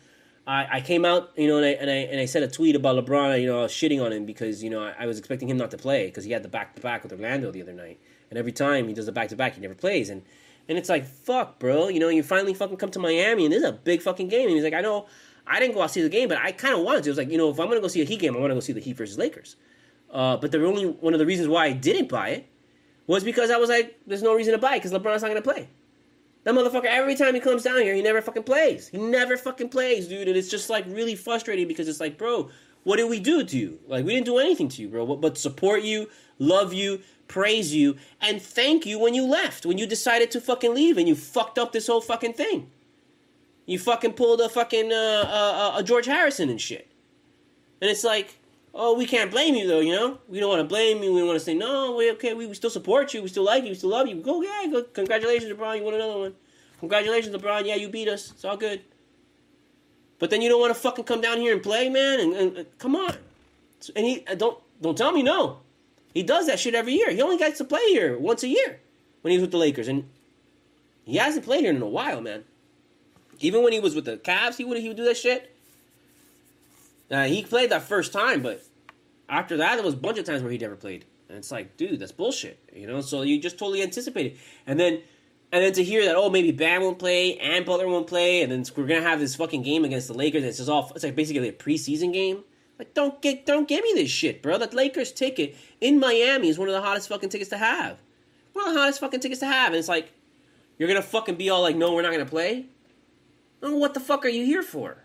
I, 0.48 0.78
I 0.78 0.82
came 0.82 1.06
out, 1.06 1.30
you 1.38 1.48
know, 1.48 1.58
and 1.58 1.66
I, 1.66 1.70
and 1.70 1.90
I 1.90 1.94
and 1.94 2.20
I 2.20 2.26
said 2.26 2.42
a 2.42 2.48
tweet 2.48 2.76
about 2.76 2.96
LeBron. 2.96 3.40
You 3.40 3.48
know, 3.48 3.60
I 3.60 3.64
was 3.64 3.72
shitting 3.72 4.04
on 4.04 4.12
him 4.12 4.26
because 4.26 4.64
you 4.64 4.72
know 4.72 4.82
I, 4.82 4.96
I 5.02 5.06
was 5.06 5.20
expecting 5.20 5.48
him 5.48 5.58
not 5.58 5.70
to 5.72 5.78
play 5.78 6.08
because 6.08 6.24
he 6.24 6.32
had 6.32 6.42
the 6.42 6.50
back 6.50 6.74
to 6.76 6.82
back 6.82 7.04
with 7.04 7.12
Orlando 7.12 7.52
the 7.52 7.62
other 7.62 7.74
night, 7.74 8.00
and 8.32 8.40
every 8.40 8.52
time 8.52 8.88
he 8.88 8.96
does 8.96 9.06
the 9.06 9.12
back 9.12 9.30
to 9.30 9.36
back, 9.36 9.54
he 9.54 9.62
never 9.62 9.76
plays, 9.76 10.10
and 10.10 10.24
and 10.68 10.80
it's 10.80 10.90
like 10.90 11.06
fuck, 11.06 11.60
bro. 11.60 11.90
You 11.90 12.00
know, 12.00 12.10
you 12.10 12.24
finally 12.24 12.56
fucking 12.56 12.78
come 12.78 12.90
to 12.90 13.00
Miami, 13.00 13.46
and 13.46 13.54
this 13.54 13.62
is 13.62 13.70
a 13.70 13.74
big 13.74 14.02
fucking 14.02 14.30
game. 14.30 14.48
And 14.48 14.56
he's 14.56 14.64
like, 14.64 14.74
I 14.74 14.82
know 14.82 15.06
I 15.46 15.60
didn't 15.60 15.76
go 15.76 15.84
out 15.84 15.92
see 15.92 16.02
the 16.02 16.10
game, 16.10 16.30
but 16.30 16.40
I 16.40 16.52
kind 16.52 16.74
of 16.74 16.82
wanted 16.82 17.04
to. 17.04 17.10
It 17.10 17.12
was 17.12 17.18
like, 17.20 17.30
you 17.30 17.38
know, 17.38 17.52
if 17.52 17.60
I'm 17.60 17.70
to 17.70 17.80
go 17.80 17.88
see 17.88 18.02
a 18.02 18.06
Heat 18.06 18.20
game, 18.20 18.36
I 18.36 18.40
want 18.40 18.50
to 18.50 18.56
go 18.56 18.60
see 18.60 18.74
the 18.74 18.80
Heat 18.80 18.98
versus 18.98 19.20
Lakers. 19.20 19.56
Uh, 20.10 20.38
but 20.38 20.52
the 20.52 20.66
only 20.66 20.86
one 20.86 21.14
of 21.14 21.20
the 21.20 21.28
reasons 21.28 21.48
why 21.48 21.66
I 21.66 21.74
didn't 21.74 22.10
buy 22.10 22.30
it 22.30 22.48
was 23.06 23.24
because 23.24 23.52
I 23.52 23.58
was 23.58 23.70
like, 23.70 24.00
there's 24.08 24.24
no 24.24 24.34
reason 24.34 24.54
to 24.54 24.58
buy 24.58 24.76
it 24.76 24.80
because 24.80 24.92
LeBron's 24.92 25.22
not 25.22 25.34
to 25.34 25.42
play. 25.44 25.70
That 26.44 26.56
motherfucker, 26.56 26.86
every 26.86 27.16
time 27.16 27.36
he 27.36 27.40
comes 27.40 27.64
down 27.64 27.82
here, 27.82 27.94
he 27.94 28.02
never 28.02 28.22
fucking 28.22 28.44
plays. 28.44 28.88
He 28.88 28.98
never 28.98 29.38
fucking 29.38 29.70
plays, 29.70 30.08
dude. 30.08 30.28
And 30.28 30.36
it's 30.36 30.50
just 30.50 30.70
like 30.70 30.86
really 30.88 31.16
frustrating 31.16 31.68
because 31.68 31.88
it's 31.88 32.00
like, 32.00 32.18
bro, 32.18 32.50
what 32.84 32.98
did 32.98 33.10
we 33.10 33.20
do 33.20 33.44
to 33.44 33.58
you? 33.58 33.80
Like, 33.88 34.06
we 34.06 34.14
didn't 34.14 34.26
do 34.26 34.40
anything 34.40 34.68
to 34.70 34.82
you, 34.82 34.90
bro, 34.90 35.16
but, 35.16 35.38
support 35.38 35.84
you, 35.84 36.10
love 36.40 36.74
you, 36.74 37.02
praise 37.28 37.74
you, 37.74 37.96
and 38.20 38.42
thank 38.42 38.86
you 38.86 38.98
when 38.98 39.14
you 39.14 39.26
left, 39.26 39.66
when 39.66 39.78
you 39.78 39.86
decided 39.86 40.32
to 40.32 40.42
fucking 40.42 40.74
leave 40.74 40.98
and 40.98 41.08
you 41.08 41.16
fucked 41.16 41.60
up 41.60 41.72
this 41.72 41.88
whole 41.88 42.02
fucking 42.02 42.34
thing. 42.34 42.72
You 43.68 43.78
fucking 43.78 44.14
pulled 44.14 44.42
a 44.42 44.50
fucking 44.50 44.92
uh, 44.92 44.96
uh, 44.96 45.72
uh, 45.78 45.82
George 45.84 46.08
Harrison 46.08 46.50
and 46.50 46.60
shit. 46.60 46.92
And 47.82 47.90
it's 47.90 48.04
like, 48.04 48.41
oh, 48.74 48.96
we 48.98 49.06
can't 49.06 49.32
blame 49.32 49.56
you 49.56 49.68
though, 49.68 49.80
you 49.80 49.94
know? 49.94 50.20
We 50.28 50.40
don't 50.40 50.50
want 50.50 50.62
to 50.62 50.68
blame 50.68 51.04
you. 51.04 51.14
We 51.14 51.24
want 51.24 51.38
to 51.38 51.44
say, 51.44 51.54
no, 51.54 51.96
we 51.96 52.12
okay, 52.12 52.34
we, 52.34 52.48
we 52.48 52.54
still 52.54 52.70
support 52.70 53.14
you. 53.14 53.22
We 53.22 53.28
still 53.28 53.44
like 53.44 53.64
you. 53.64 53.70
We 53.70 53.76
still 53.76 53.90
love 53.90 54.08
you. 54.08 54.16
Go, 54.16 54.42
yeah, 54.42 54.66
go. 54.72 54.84
Congratulations, 54.84 55.52
LeBron. 55.52 55.78
You 55.78 55.84
won 55.84 55.94
another 55.94 56.20
one. 56.20 56.36
Congratulations, 56.80 57.36
LeBron. 57.36 57.66
Yeah, 57.66 57.76
you 57.76 57.90
beat 57.90 58.08
us. 58.08 58.32
It's 58.32 58.46
all 58.46 58.58
good. 58.58 58.82
But 60.20 60.30
then 60.30 60.42
you 60.42 60.50
don't 60.50 60.62
want 60.62 60.74
to 60.74 60.80
fucking 60.80 61.06
come 61.06 61.22
down 61.22 61.38
here 61.38 61.54
and 61.54 61.64
play, 61.64 61.90
man. 61.90 62.20
And, 62.20 62.34
and, 62.34 62.58
and 62.58 62.78
come 62.78 62.96
on. 62.96 63.16
And 63.96 64.06
he 64.06 64.26
uh, 64.28 64.36
don't 64.36 64.60
don't 64.82 64.98
tell 64.98 65.12
me 65.12 65.24
no. 65.24 65.60
He 66.14 66.24
does 66.24 66.48
that 66.48 66.60
shit 66.60 66.76
every 66.76 66.94
year. 66.94 67.12
He 67.12 67.22
only 67.22 67.38
gets 67.38 67.58
to 67.60 67.64
play 67.64 67.86
here 67.90 68.18
once 68.18 68.44
a 68.44 68.48
year 68.48 68.80
when 69.22 69.32
he's 69.32 69.42
with 69.42 69.52
the 69.52 69.58
Lakers, 69.58 69.88
and 69.88 70.10
he 71.06 71.18
hasn't 71.18 71.46
played 71.46 71.62
here 71.62 71.74
in 71.74 71.82
a 71.82 71.88
while, 71.88 72.22
man. 72.22 72.44
Even 73.40 73.64
when 73.64 73.74
he 73.74 73.80
was 73.80 73.96
with 73.96 74.06
the 74.06 74.18
Cavs, 74.18 74.58
he 74.58 74.64
would 74.64 74.78
he 74.78 74.88
would 74.88 74.98
do 74.98 75.06
that 75.06 75.18
shit. 75.18 75.51
Uh, 77.12 77.26
he 77.26 77.44
played 77.44 77.72
that 77.72 77.84
first 77.84 78.14
time, 78.14 78.42
but 78.42 78.64
after 79.28 79.58
that, 79.58 79.76
there 79.76 79.84
was 79.84 79.94
a 79.94 79.98
bunch 79.98 80.18
of 80.18 80.26
times 80.26 80.42
where 80.42 80.52
he 80.52 80.58
never 80.58 80.76
played, 80.76 81.06
and 81.28 81.38
it's 81.38 81.52
like, 81.52 81.76
dude, 81.76 82.00
that's 82.00 82.12
bullshit, 82.12 82.60
you 82.74 82.88
know. 82.88 83.02
So 83.02 83.22
you 83.22 83.40
just 83.40 83.58
totally 83.58 83.82
anticipated, 83.82 84.38
and 84.66 84.80
then 84.80 85.02
and 85.52 85.64
then 85.64 85.74
to 85.74 85.84
hear 85.84 86.06
that, 86.06 86.16
oh, 86.16 86.30
maybe 86.30 86.52
Bam 86.52 86.82
won't 86.82 86.98
play 86.98 87.38
and 87.38 87.66
Butler 87.66 87.88
won't 87.88 88.08
play, 88.08 88.42
and 88.42 88.52
then 88.52 88.64
we're 88.76 88.88
gonna 88.88 89.02
have 89.02 89.20
this 89.20 89.36
fucking 89.36 89.64
game 89.64 89.84
against 89.84 90.08
the 90.08 90.14
Lakers. 90.14 90.44
It's 90.44 90.58
just 90.58 90.70
all 90.70 90.92
it's 90.96 91.04
like 91.04 91.16
basically 91.16 91.50
a 91.50 91.54
preseason 91.54 92.14
game. 92.14 92.44
Like, 92.80 92.94
don't 92.94 93.22
get 93.22 93.46
don't 93.46 93.68
give 93.68 93.84
me 93.84 93.92
this 93.94 94.10
shit, 94.10 94.42
bro. 94.42 94.58
That 94.58 94.74
Lakers 94.74 95.12
ticket 95.12 95.56
in 95.82 96.00
Miami 96.00 96.48
is 96.48 96.58
one 96.58 96.70
of 96.70 96.74
the 96.74 96.82
hottest 96.82 97.10
fucking 97.10 97.30
tickets 97.30 97.50
to 97.50 97.58
have. 97.58 98.02
One 98.54 98.70
of 98.70 98.74
the 98.74 98.80
hottest 98.80 99.02
fucking 99.02 99.20
tickets 99.20 99.42
to 99.42 99.46
have, 99.46 99.68
and 99.68 99.76
it's 99.76 99.90
like 99.90 100.14
you're 100.78 100.88
gonna 100.88 101.02
fucking 101.02 101.36
be 101.36 101.50
all 101.50 101.62
like, 101.62 101.76
no, 101.76 101.94
we're 101.94 102.02
not 102.02 102.12
gonna 102.12 102.26
play. 102.26 102.68
Oh, 103.62 103.76
what 103.76 103.94
the 103.94 104.00
fuck 104.00 104.26
are 104.26 104.30
you 104.30 104.46
here 104.46 104.64
for? 104.64 105.04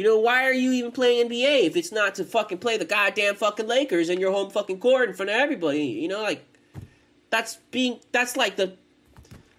You 0.00 0.06
know, 0.06 0.18
why 0.18 0.44
are 0.44 0.52
you 0.54 0.72
even 0.72 0.92
playing 0.92 1.28
NBA 1.28 1.64
if 1.64 1.76
it's 1.76 1.92
not 1.92 2.14
to 2.14 2.24
fucking 2.24 2.56
play 2.56 2.78
the 2.78 2.86
goddamn 2.86 3.34
fucking 3.34 3.66
Lakers 3.66 4.08
in 4.08 4.18
your 4.18 4.32
home 4.32 4.48
fucking 4.48 4.80
court 4.80 5.10
in 5.10 5.14
front 5.14 5.28
of 5.28 5.36
everybody? 5.36 5.88
You 5.88 6.08
know, 6.08 6.22
like 6.22 6.42
that's 7.28 7.56
being 7.70 8.00
that's 8.10 8.34
like 8.34 8.56
the 8.56 8.72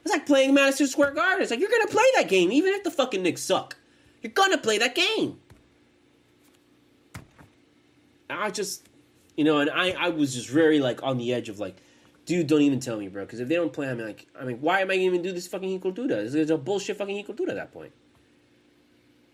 it's 0.04 0.12
like 0.12 0.26
playing 0.26 0.56
Madison 0.56 0.88
Square 0.88 1.12
Garden. 1.12 1.44
It's 1.44 1.52
like 1.52 1.60
you're 1.60 1.70
gonna 1.70 1.86
play 1.86 2.08
that 2.16 2.28
game 2.28 2.52
even 2.52 2.74
if 2.74 2.84
the 2.84 2.90
fucking 2.90 3.22
Knicks 3.22 3.44
suck. 3.44 3.78
You're 4.24 4.32
gonna 4.32 4.58
play 4.58 4.80
that 4.80 4.96
game. 4.96 5.38
I 8.28 8.50
just, 8.50 8.90
you 9.38 9.44
know, 9.44 9.60
and 9.60 9.70
I, 9.70 9.92
I 9.92 10.10
was 10.10 10.34
just 10.34 10.50
very 10.50 10.80
like 10.80 11.04
on 11.04 11.20
the 11.20 11.36
edge 11.36 11.50
of 11.50 11.60
like, 11.60 11.76
dude, 12.26 12.48
don't 12.48 12.64
even 12.64 12.80
tell 12.80 12.98
me, 12.98 13.10
bro, 13.10 13.26
because 13.26 13.42
if 13.42 13.48
they 13.48 13.58
don't 13.58 13.74
play, 13.74 13.88
I'm 13.88 14.00
like, 14.00 14.26
I 14.40 14.46
mean, 14.46 14.60
why 14.60 14.80
am 14.80 14.90
I 14.90 14.96
even 14.96 15.22
do 15.22 15.34
this 15.34 15.46
fucking 15.46 15.70
Heat 15.70 15.82
Cultura? 15.84 16.14
It's, 16.14 16.34
it's 16.34 16.50
a 16.50 16.58
bullshit 16.58 16.98
fucking 16.98 17.16
Heat 17.16 17.28
Cultura 17.28 17.50
at 17.50 17.56
that 17.58 17.72
point. 17.72 17.92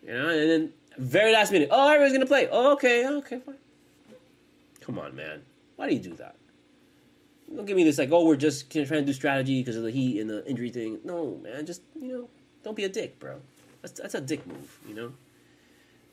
You 0.04 0.12
know, 0.12 0.30
and 0.30 0.50
then 0.50 0.74
very 0.97 1.31
last 1.33 1.51
minute, 1.51 1.69
oh, 1.71 1.88
everyone's 1.89 2.13
gonna 2.13 2.25
play. 2.25 2.47
Oh, 2.51 2.73
okay, 2.73 3.07
okay, 3.07 3.39
fine. 3.39 3.55
Come 4.81 4.99
on, 4.99 5.15
man, 5.15 5.41
why 5.75 5.88
do 5.88 5.93
you 5.93 6.01
do 6.01 6.13
that? 6.15 6.36
Don't 7.55 7.65
give 7.65 7.77
me 7.77 7.83
this 7.83 7.97
like, 7.97 8.12
oh, 8.12 8.25
we're 8.25 8.36
just 8.36 8.69
trying 8.71 8.88
to 8.88 9.01
do 9.03 9.13
strategy 9.13 9.62
because 9.62 9.77
of 9.77 9.83
the 9.83 9.91
heat 9.91 10.19
and 10.19 10.29
the 10.29 10.45
injury 10.47 10.69
thing. 10.69 10.99
No, 11.03 11.39
man, 11.43 11.65
just 11.65 11.81
you 11.99 12.12
know, 12.13 12.29
don't 12.63 12.75
be 12.75 12.83
a 12.83 12.89
dick, 12.89 13.19
bro. 13.19 13.39
That's 13.81 13.99
that's 13.99 14.15
a 14.15 14.21
dick 14.21 14.45
move, 14.45 14.79
you 14.88 14.93
know. 14.93 15.13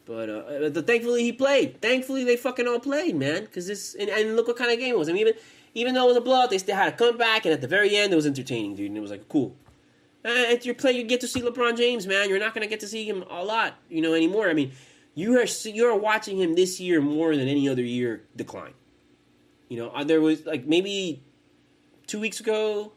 But 0.07 0.29
uh, 0.29 0.69
the, 0.69 0.83
thankfully 0.83 1.23
he 1.23 1.33
played. 1.33 1.81
Thankfully 1.81 2.25
they 2.25 2.37
fucking 2.37 2.69
all 2.69 2.79
played, 2.79 3.17
man. 3.17 3.45
Because 3.45 3.67
this 3.67 3.95
and, 3.95 4.11
and, 4.11 4.37
look 4.37 4.49
what 4.49 4.57
kind 4.57 4.71
of 4.71 4.79
game 4.79 4.95
it 4.95 4.99
was. 4.99 5.09
I 5.09 5.13
mean, 5.13 5.23
even 5.23 5.35
even 5.75 5.95
though 5.95 6.05
it 6.05 6.09
was 6.09 6.17
a 6.17 6.21
blowout, 6.21 6.51
they 6.51 6.59
still 6.59 6.77
had 6.77 6.93
a 6.93 6.97
comeback, 6.97 7.47
and 7.47 7.55
at 7.55 7.61
the 7.61 7.69
very 7.69 7.97
end 7.97 8.13
it 8.13 8.17
was 8.17 8.27
entertaining, 8.27 8.75
dude. 8.75 8.89
And 8.89 8.99
it 8.99 9.01
was 9.01 9.11
like 9.11 9.29
cool. 9.29 9.57
And 10.25 10.65
you 10.65 10.75
play, 10.75 10.93
you 10.93 11.05
get 11.05 11.21
to 11.21 11.29
see 11.29 11.43
LeBron 11.43 11.77
James, 11.77 12.07
man. 12.07 12.31
You're 12.31 12.39
not 12.39 12.55
gonna 12.55 12.67
get 12.67 12.81
to 12.81 12.89
see 12.89 13.07
him 13.07 13.23
a 13.29 13.45
lot, 13.45 13.75
you 13.91 14.01
know, 14.01 14.15
anymore. 14.15 14.49
I 14.49 14.55
mean, 14.55 14.73
you 15.15 15.39
are 15.39 15.45
you 15.45 15.87
are 15.87 15.97
watching 15.97 16.39
him 16.39 16.55
this 16.55 16.81
year 16.81 17.01
more 17.01 17.37
than 17.37 17.47
any 17.47 17.69
other 17.69 17.83
year 17.83 18.25
decline. 18.35 18.73
You 19.69 19.79
know, 19.79 19.91
uh, 19.91 20.05
there 20.05 20.21
was 20.21 20.47
like 20.47 20.67
maybe 20.67 21.23
two 22.07 22.21
weeks 22.21 22.41
ago, 22.41 22.93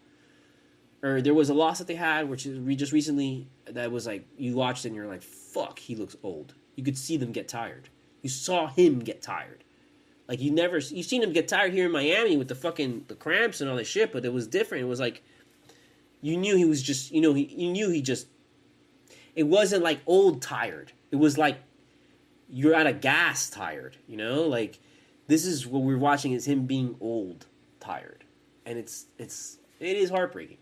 or 1.03 1.21
there 1.21 1.33
was 1.33 1.49
a 1.49 1.53
loss 1.53 1.79
that 1.79 1.87
they 1.87 1.95
had, 1.95 2.29
which 2.29 2.45
is 2.45 2.59
just 2.77 2.91
recently. 2.93 3.47
That 3.65 3.91
was 3.91 4.07
like 4.07 4.25
you 4.37 4.55
watched 4.55 4.85
and 4.85 4.95
you're 4.95 5.07
like, 5.07 5.21
"Fuck, 5.21 5.79
he 5.79 5.95
looks 5.95 6.15
old." 6.23 6.53
You 6.75 6.83
could 6.83 6.97
see 6.97 7.17
them 7.17 7.33
get 7.33 7.49
tired. 7.49 7.89
You 8.21 8.29
saw 8.29 8.67
him 8.67 8.99
get 8.99 9.21
tired. 9.21 9.65
Like 10.27 10.41
you 10.41 10.51
never 10.51 10.77
you've 10.77 11.05
seen 11.05 11.23
him 11.23 11.33
get 11.33 11.47
tired 11.47 11.73
here 11.73 11.85
in 11.85 11.91
Miami 11.91 12.37
with 12.37 12.47
the 12.47 12.55
fucking 12.55 13.05
the 13.07 13.15
cramps 13.15 13.61
and 13.61 13.69
all 13.69 13.75
this 13.75 13.87
shit, 13.87 14.11
but 14.11 14.25
it 14.25 14.33
was 14.33 14.47
different. 14.47 14.83
It 14.83 14.87
was 14.87 14.99
like 14.99 15.23
you 16.27 16.35
knew 16.35 16.57
he 16.57 16.65
was 16.65 16.83
just 16.83 17.11
you 17.11 17.21
know 17.21 17.33
he 17.33 17.43
you 17.45 17.71
knew 17.71 17.89
he 17.89 18.01
just 18.01 18.27
it 19.33 19.43
wasn't 19.43 19.83
like 19.83 19.99
old 20.05 20.41
tired. 20.41 20.91
It 21.11 21.15
was 21.15 21.37
like 21.37 21.59
you're 22.49 22.75
out 22.75 22.87
of 22.87 23.01
gas 23.01 23.49
tired, 23.49 23.95
you 24.07 24.17
know? 24.17 24.43
Like 24.43 24.79
this 25.27 25.45
is 25.45 25.65
what 25.65 25.83
we're 25.83 25.97
watching 25.97 26.33
is 26.33 26.45
him 26.45 26.65
being 26.65 26.95
old 26.99 27.45
tired. 27.79 28.25
And 28.65 28.77
it's 28.77 29.05
it's 29.17 29.59
it 29.79 29.95
is 29.95 30.09
heartbreaking. 30.09 30.57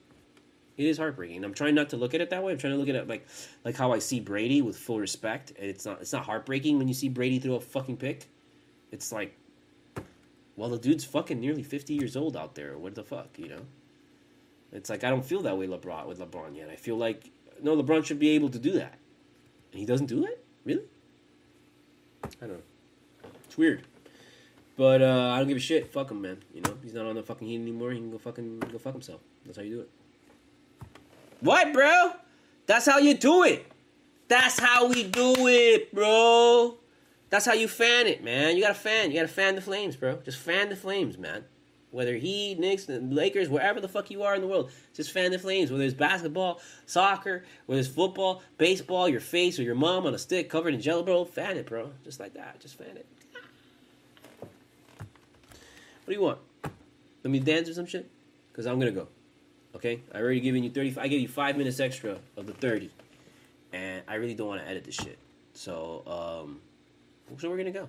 It 0.78 0.86
is 0.86 0.97
heartbreaking. 0.97 1.43
I'm 1.43 1.53
trying 1.53 1.74
not 1.74 1.89
to 1.89 1.97
look 1.97 2.13
at 2.13 2.22
it 2.22 2.30
that 2.32 2.43
way. 2.43 2.51
I'm 2.51 2.57
trying 2.57 2.74
to 2.74 2.80
look 2.80 2.89
at 2.89 2.95
it 2.95 3.07
like 3.07 3.26
like 3.63 3.76
how 3.76 3.91
I 3.91 3.99
see 3.99 4.20
Brady 4.20 4.61
with 4.61 4.78
full 4.78 4.99
respect. 4.99 5.53
And 5.57 5.68
it's 5.68 5.86
not 5.86 6.01
it's 6.01 6.13
not 6.13 6.26
heartbreaking 6.26 6.78
when 6.78 6.88
you 6.88 6.93
see 6.93 7.09
Brady 7.09 7.39
throw 7.39 7.55
a 7.55 7.61
fucking 7.61 7.97
pick. 7.97 8.30
It's 8.91 9.11
like 9.11 9.36
well 10.57 10.70
the 10.70 10.78
dude's 10.78 11.05
fucking 11.05 11.39
nearly 11.39 11.63
50 11.63 11.95
years 11.95 12.16
old 12.16 12.38
out 12.38 12.53
there. 12.53 12.78
What 12.78 12.93
the 12.93 13.03
fuck, 13.03 13.39
you 13.39 13.47
know? 13.47 13.61
It's 14.76 14.90
like 14.90 15.04
I 15.04 15.10
don't 15.10 15.26
feel 15.26 15.42
that 15.44 15.58
way 15.58 15.68
LeBron 15.68 16.06
with 16.06 16.20
LeBron 16.20 16.56
yet. 16.56 16.70
I 16.70 16.76
feel 16.76 16.98
like 16.98 17.32
no 17.64 17.82
LeBron 17.82 18.06
should 18.06 18.20
be 18.20 18.30
able 18.32 18.50
to 18.50 18.60
do 18.60 18.74
that. 18.74 19.00
And 19.72 19.80
he 19.80 19.86
doesn't 19.86 20.08
do 20.08 20.26
it? 20.26 20.44
Really? 20.66 20.84
I 22.24 22.28
don't 22.42 22.50
know. 22.50 23.30
It's 23.46 23.58
weird. 23.58 23.84
But 24.78 25.02
uh, 25.02 25.32
I 25.34 25.40
don't 25.40 25.48
give 25.48 25.58
a 25.58 25.62
shit. 25.62 25.92
Fuck 25.92 26.12
him, 26.12 26.22
man. 26.22 26.44
You 26.54 26.62
know, 26.62 26.78
he's 26.84 26.94
not 26.94 27.06
on 27.06 27.16
the 27.16 27.24
fucking 27.24 27.48
heat 27.48 27.56
anymore. 27.56 27.92
He 27.92 28.00
can 28.00 28.12
go 28.12 28.18
fucking 28.18 28.60
go 28.60 28.78
fuck 28.78 28.94
himself. 28.94 29.22
That's 29.46 29.58
how 29.58 29.64
you 29.64 29.76
do 29.76 29.82
it. 29.82 29.90
What, 31.40 31.72
bro? 31.72 32.12
That's 32.66 32.86
how 32.86 32.98
you 32.98 33.14
do 33.14 33.44
it. 33.44 33.66
That's 34.28 34.60
how 34.60 34.88
we 34.90 35.04
do 35.04 35.36
it, 35.48 35.94
bro. 35.94 36.78
That's 37.30 37.46
how 37.46 37.54
you 37.54 37.68
fan 37.68 38.08
it, 38.08 38.24
man. 38.24 38.58
You 38.58 38.64
gotta 38.64 38.74
fan. 38.74 39.12
You 39.12 39.18
gotta 39.18 39.28
fan 39.28 39.56
the 39.56 39.62
flames, 39.62 39.96
bro. 39.96 40.18
Just 40.18 40.40
fan 40.40 40.70
the 40.70 40.76
flames, 40.76 41.18
man. 41.18 41.46
Whether 41.96 42.18
he, 42.18 42.56
Knicks, 42.56 42.89
Lakers, 42.89 43.48
wherever 43.48 43.80
the 43.80 43.88
fuck 43.88 44.12
you 44.12 44.24
are 44.24 44.36
in 44.36 44.41
the 44.41 44.48
world, 44.48 44.70
just 44.93 45.14
fan 45.14 45.32
the 45.32 45.39
flames. 45.39 45.72
Whether 45.72 45.86
it's 45.86 45.93
basketball, 45.93 46.60
soccer, 46.86 47.46
whether 47.68 47.80
it's 47.80 47.88
football, 47.88 48.43
baseball, 48.58 49.08
your 49.08 49.22
face 49.22 49.58
or 49.58 49.64
your 49.64 49.76
mom 49.76 50.06
on 50.06 50.14
a 50.14 50.18
stick 50.18 50.50
covered 50.50 50.74
in 50.74 50.82
jello, 50.82 51.04
bro, 51.04 51.24
fan 51.24 51.56
it, 51.56 51.68
bro. 51.68 51.91
Just 52.04 52.20
like 52.20 52.34
that. 52.34 52.60
Just 52.60 52.78
fan 52.78 52.98
it. 52.98 53.08
What 54.41 54.50
do 56.08 56.12
you 56.12 56.22
want? 56.22 56.39
Let 57.24 57.32
me 57.32 57.39
dance 57.39 57.70
or 57.70 57.74
some 57.74 57.86
shit? 57.86 58.12
Because 58.52 58.66
I'm 58.66 58.78
gonna 58.78 58.91
go. 58.91 59.08
Okay, 59.74 60.02
I 60.14 60.20
already 60.20 60.41
given 60.41 60.66
you 60.66 60.72
thirty. 60.72 60.93
I 61.00 61.08
gave 61.08 61.22
you 61.22 61.30
five 61.30 61.56
minutes 61.56 61.80
extra 61.80 62.18
of 62.36 62.46
the 62.46 62.54
thirty, 62.54 62.91
and 63.72 64.04
I 64.06 64.16
really 64.16 64.36
don't 64.36 64.50
want 64.50 64.62
to 64.62 64.68
edit 64.68 64.84
this 64.84 64.96
shit. 64.96 65.18
So, 65.54 66.04
um, 66.06 66.60
so 67.38 67.50
we're 67.50 67.56
gonna 67.56 67.72
go, 67.72 67.88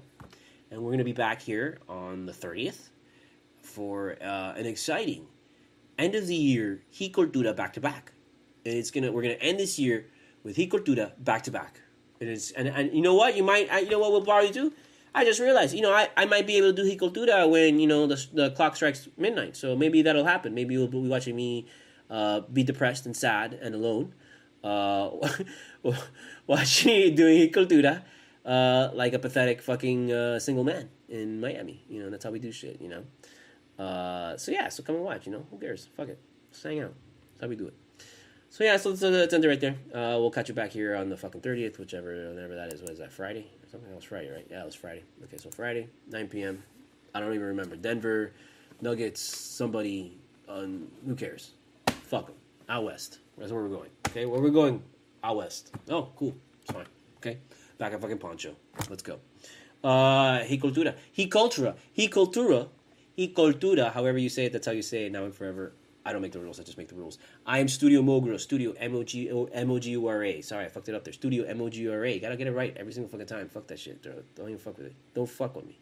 and 0.71 0.81
we're 0.81 0.93
gonna 0.93 1.03
be 1.03 1.13
back 1.13 1.43
here 1.43 1.79
on 1.89 2.25
the 2.25 2.33
thirtieth 2.33 2.91
for 3.67 4.17
uh, 4.23 4.55
an 4.57 4.67
exciting 4.67 5.27
end 5.99 6.15
of 6.15 6.27
the 6.27 6.35
year 6.35 6.83
Heat 6.91 7.13
Cultura 7.13 7.55
back 7.55 7.73
to 7.75 7.81
back, 7.81 8.13
and 8.65 8.75
it's 8.75 8.91
gonna 8.91 9.13
we're 9.13 9.23
gonna 9.23 9.35
end 9.35 9.61
this 9.61 9.79
year 9.79 10.07
with 10.43 10.57
Heat 10.57 10.71
Cultura 10.71 11.13
back 11.19 11.43
to 11.45 11.51
back. 11.51 11.81
And 12.21 12.31
it's 12.31 12.53
and, 12.53 12.69
and 12.69 12.95
you 12.95 13.03
know 13.03 13.15
what 13.15 13.37
you 13.37 13.43
might 13.43 13.71
you 13.83 13.91
know 13.91 13.99
what 13.99 14.13
we'll 14.13 14.25
probably 14.25 14.51
do. 14.51 14.73
I 15.15 15.25
just 15.25 15.41
realized, 15.41 15.75
you 15.75 15.81
know, 15.81 15.95
I, 15.95 16.11
I 16.15 16.27
might 16.27 16.47
be 16.47 16.59
able 16.59 16.75
to 16.75 16.83
do 16.83 16.85
Heat 16.85 17.01
Cultura 17.01 17.49
when, 17.49 17.81
you 17.81 17.87
know, 17.87 18.07
the, 18.07 18.23
the 18.35 18.51
clock 18.51 18.77
strikes 18.77 19.09
midnight. 19.17 19.57
So 19.57 19.75
maybe 19.75 20.03
that'll 20.03 20.27
happen. 20.27 20.53
Maybe 20.53 20.75
you'll 20.75 20.89
be 20.89 20.99
watching 20.99 21.35
me 21.35 21.67
uh, 22.11 22.41
be 22.41 22.63
depressed 22.63 23.07
and 23.07 23.17
sad 23.17 23.55
and 23.55 23.75
alone. 23.75 24.15
Uh, 24.63 25.09
watching 26.47 26.93
me 26.93 27.11
doing 27.13 27.39
Heat 27.39 27.55
Cultura 27.55 28.03
uh, 28.47 28.91
like 28.95 29.13
a 29.13 29.19
pathetic 29.19 29.61
fucking 29.61 30.13
uh, 30.13 30.39
single 30.39 30.65
man 30.65 30.89
in 31.09 31.41
Miami. 31.41 31.83
You 31.89 32.03
know, 32.03 32.11
that's 32.11 32.25
how 32.25 32.31
we 32.31 32.39
do 32.39 32.53
shit, 32.53 32.81
you 32.81 32.89
know. 32.89 33.05
Uh, 33.79 34.37
so 34.37 34.53
yeah, 34.53 34.69
so 34.69 34.83
come 34.83 34.97
and 34.97 35.05
watch, 35.05 35.27
you 35.27 35.33
know. 35.33 35.47
Who 35.51 35.59
cares? 35.59 35.89
Fuck 35.97 36.09
it. 36.09 36.19
Just 36.51 36.65
hang 36.65 36.81
out. 36.81 36.95
That's 37.33 37.43
how 37.43 37.49
we 37.49 37.57
do 37.57 37.67
it. 37.67 37.75
So 38.49 38.65
yeah, 38.65 38.77
so 38.77 38.91
let's, 38.91 39.03
end 39.03 39.45
it 39.45 39.49
right 39.49 39.61
there. 39.61 39.77
Uh, 39.93 40.19
we'll 40.19 40.31
catch 40.31 40.49
you 40.49 40.55
back 40.55 40.71
here 40.71 40.97
on 40.97 41.11
the 41.11 41.17
fucking 41.17 41.43
30th, 41.43 41.79
whichever, 41.79 42.29
whenever 42.29 42.55
that 42.55 42.73
is. 42.73 42.81
What 42.81 42.91
is 42.91 42.99
that, 42.99 43.13
Friday? 43.13 43.47
something 43.71 43.93
else 43.93 44.05
Friday, 44.05 44.31
right? 44.31 44.47
Yeah, 44.51 44.63
it 44.63 44.67
was 44.67 44.75
Friday. 44.75 45.03
Okay, 45.25 45.37
so 45.37 45.51
Friday, 45.51 45.89
9 46.09 46.29
p.m. 46.29 46.63
I 47.15 47.21
don't 47.21 47.35
even 47.35 47.47
remember. 47.47 47.77
Denver, 47.77 48.33
Nuggets, 48.81 49.21
somebody. 49.21 50.17
Who 50.49 51.15
cares? 51.17 51.53
Fuck 51.87 52.27
them. 52.27 52.37
Out 52.69 52.85
west. 52.85 53.19
That's 53.37 53.53
where 53.53 53.63
we're 53.63 53.77
going. 53.77 53.91
Okay, 54.09 54.27
where 54.27 54.41
we're 54.41 54.51
going? 54.51 54.83
Out 55.23 55.37
west. 55.37 55.73
Oh, 55.91 56.09
cool. 56.17 56.35
It's 56.63 56.73
fine. 56.73 56.87
Okay, 57.19 57.39
back 57.79 57.93
at 57.93 58.01
fucking 58.01 58.19
Poncho. 58.19 58.55
Let's 58.89 59.03
go. 59.03 59.19
Uh, 59.83 60.41
he 60.41 60.59
cultura. 60.59 60.95
He 61.13 61.29
cultura. 61.29 61.75
He 61.93 62.09
cultura. 62.09 62.69
Y 63.17 63.33
cultura. 63.35 63.93
However 63.93 64.19
you 64.19 64.29
say 64.29 64.47
it, 64.47 64.53
that's 64.53 64.67
how 64.67 64.73
you 64.73 64.83
say 64.83 65.07
it 65.07 65.13
now 65.13 65.25
and 65.25 65.35
forever. 65.35 65.73
I 66.05 66.13
don't 66.13 66.23
make 66.23 66.33
the 66.33 66.39
rules. 66.39 66.61
I 66.61 66.63
just 66.63 66.79
make 66.79 66.87
the 66.89 66.95
rules. 66.95 67.19
I 67.45 67.59
am 67.59 67.67
Studio 67.67 68.01
Mogura. 68.01 68.39
Studio 68.39 68.73
M 68.79 68.95
O 68.95 69.03
G 69.03 69.29
M 69.29 69.71
O 69.71 69.79
G 69.81 69.91
U 69.91 70.07
R 70.07 70.23
A. 70.23 70.41
Sorry, 70.41 70.65
I 70.65 70.69
fucked 70.69 70.89
it 70.89 70.95
up 70.95 71.03
there. 71.03 71.13
Studio 71.13 71.45
M 71.45 71.61
O 71.61 71.69
G 71.69 71.83
U 71.83 71.93
R 71.93 72.05
A. 72.05 72.21
Gotta 72.21 72.37
get 72.37 72.47
it 72.47 72.53
right 72.53 72.77
every 72.77 72.93
single 72.93 73.11
fucking 73.11 73.27
time. 73.27 73.49
Fuck 73.49 73.67
that 73.67 73.81
shit. 73.81 74.03
Bro. 74.03 74.13
Don't 74.37 74.49
even 74.49 74.59
fuck 74.59 74.79
with 74.79 74.87
it. 74.87 74.95
Don't 75.15 75.29
fuck 75.29 75.57
with 75.57 75.67
me. 75.67 75.81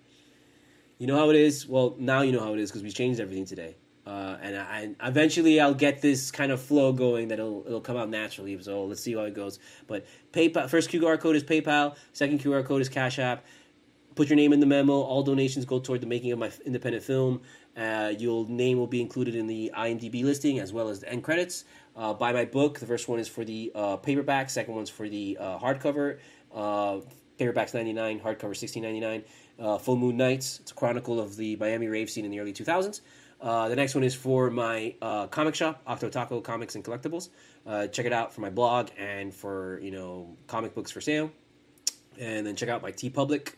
You 0.99 1.07
know 1.07 1.16
how 1.16 1.28
it 1.28 1.37
is. 1.37 1.68
Well, 1.68 1.95
now 1.99 2.22
you 2.22 2.32
know 2.32 2.41
how 2.41 2.55
it 2.55 2.61
is 2.61 2.70
because 2.70 2.82
we 2.82 2.91
changed 2.91 3.20
everything 3.20 3.45
today. 3.45 3.76
Uh, 4.07 4.37
and 4.43 4.57
I, 4.57 4.95
I, 5.01 5.09
eventually 5.09 5.61
I'll 5.61 5.74
get 5.74 6.03
this 6.03 6.30
kind 6.30 6.53
of 6.53 6.61
flow 6.61 6.93
going 6.93 7.28
that 7.28 7.39
it'll 7.39 7.64
it'll 7.66 7.80
come 7.82 7.97
out 7.97 8.09
naturally. 8.09 8.61
So 8.62 8.85
let's 8.85 9.03
see 9.03 9.14
how 9.14 9.22
it 9.22 9.35
goes. 9.35 9.59
But 9.87 10.07
PayPal 10.32 10.70
first 10.70 10.91
QR 10.91 11.20
code 11.20 11.37
is 11.37 11.45
PayPal. 11.45 11.97
Second 12.14 12.41
QR 12.41 12.64
code 12.64 12.80
is 12.80 12.89
Cash 12.89 13.18
App. 13.18 13.45
Put 14.15 14.29
your 14.29 14.37
name 14.37 14.53
in 14.53 14.61
the 14.61 14.67
memo. 14.67 14.93
All 14.93 15.25
donations 15.25 15.65
go 15.65 15.81
toward 15.81 16.01
the 16.01 16.07
making 16.07 16.31
of 16.31 16.39
my 16.39 16.51
independent 16.65 17.03
film. 17.03 17.41
Uh, 17.77 18.12
your 18.17 18.47
name 18.49 18.79
will 18.79 18.87
be 18.87 19.01
included 19.01 19.35
in 19.35 19.49
the 19.49 19.73
IMDb 19.77 20.23
listing 20.23 20.61
as 20.61 20.73
well 20.73 20.89
as 20.89 21.01
the 21.01 21.09
end 21.09 21.25
credits. 21.25 21.65
Uh, 21.97 22.15
buy 22.15 22.33
my 22.33 22.45
book. 22.45 22.79
The 22.79 22.87
first 22.87 23.09
one 23.09 23.19
is 23.19 23.27
for 23.27 23.45
the 23.45 23.73
uh, 23.75 23.97
paperback. 23.97 24.51
Second 24.51 24.75
one's 24.75 24.91
for 24.91 25.09
the 25.09 25.37
uh, 25.41 25.59
hardcover. 25.59 26.19
Uh, 26.55 27.01
paperback's 27.39 27.75
ninety 27.75 27.93
nine. 27.93 28.21
Hardcover 28.21 28.57
sixteen 28.57 28.85
ninety 28.85 29.01
nine. 29.01 29.25
Uh, 29.59 29.79
Full 29.79 29.97
Moon 29.97 30.17
Nights. 30.17 30.61
It's 30.61 30.71
a 30.71 30.75
chronicle 30.75 31.19
of 31.19 31.37
the 31.37 31.57
Miami 31.57 31.89
rave 31.89 32.09
scene 32.09 32.25
in 32.25 32.31
the 32.31 32.39
early 32.39 32.53
two 32.53 32.65
thousands. 32.65 33.01
the 33.41 33.75
next 33.75 33.97
one 33.97 34.05
is 34.05 34.15
for 34.15 34.49
my 34.49 34.95
comic 35.33 35.57
shop, 35.57 35.85
Octotaku 35.87 36.43
Comics 36.45 36.77
and 36.77 36.85
Collectibles. 36.85 37.31
check 37.91 38.07
it 38.07 38.12
out 38.12 38.33
for 38.33 38.43
my 38.43 38.51
blog 38.51 38.91
and 38.97 39.35
for 39.35 39.81
you 39.81 39.91
know 39.91 40.37
comic 40.47 40.73
books 40.73 40.93
for 40.93 41.01
sale. 41.01 41.33
And 42.21 42.47
then 42.47 42.55
check 42.55 42.69
out 42.69 42.81
my 42.81 42.93
TeePublic 42.93 43.55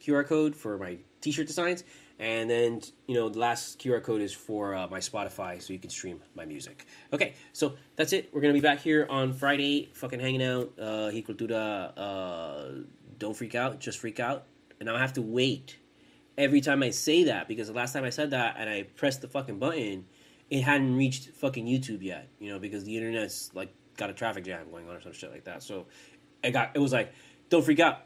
QR 0.00 0.26
code 0.26 0.56
for 0.56 0.78
my 0.78 0.98
T-shirt 1.20 1.46
designs. 1.46 1.84
And 2.18 2.50
then, 2.50 2.82
you 3.06 3.14
know, 3.14 3.30
the 3.30 3.38
last 3.38 3.78
QR 3.78 4.02
code 4.02 4.20
is 4.20 4.32
for 4.32 4.74
uh, 4.74 4.86
my 4.88 4.98
Spotify 4.98 5.60
so 5.60 5.72
you 5.72 5.78
can 5.78 5.88
stream 5.88 6.20
my 6.34 6.44
music. 6.44 6.84
Okay, 7.14 7.34
so 7.54 7.76
that's 7.96 8.12
it. 8.12 8.28
We're 8.32 8.42
to 8.42 8.52
be 8.52 8.60
back 8.60 8.80
here 8.80 9.06
on 9.08 9.32
Friday, 9.32 9.90
fucking 9.94 10.20
hanging 10.20 10.42
out. 10.42 10.70
Uh, 10.78 11.10
uh, 11.96 12.70
don't 13.16 13.34
freak 13.34 13.54
out, 13.54 13.80
just 13.80 13.98
freak 14.00 14.20
out. 14.20 14.44
And 14.80 14.90
I 14.90 14.98
have 14.98 15.14
to 15.14 15.22
wait 15.22 15.78
every 16.36 16.60
time 16.60 16.82
I 16.82 16.90
say 16.90 17.24
that 17.24 17.48
because 17.48 17.68
the 17.68 17.74
last 17.74 17.94
time 17.94 18.04
I 18.04 18.10
said 18.10 18.30
that 18.32 18.56
and 18.58 18.68
I 18.68 18.82
pressed 18.82 19.22
the 19.22 19.28
fucking 19.28 19.58
button, 19.58 20.04
it 20.50 20.62
hadn't 20.62 20.96
reached 20.96 21.30
fucking 21.30 21.66
YouTube 21.66 22.02
yet, 22.02 22.28
you 22.38 22.52
know, 22.52 22.58
because 22.58 22.84
the 22.84 22.96
internet's 22.96 23.50
like 23.54 23.72
got 23.96 24.10
a 24.10 24.12
traffic 24.12 24.44
jam 24.44 24.70
going 24.70 24.88
on 24.88 24.96
or 24.96 25.00
some 25.00 25.12
shit 25.12 25.30
like 25.30 25.44
that. 25.44 25.62
So 25.62 25.86
it 26.42 26.50
got, 26.50 26.72
it 26.74 26.80
was 26.80 26.92
like, 26.92 27.14
don't 27.48 27.64
freak 27.64 27.80
out 27.80 28.02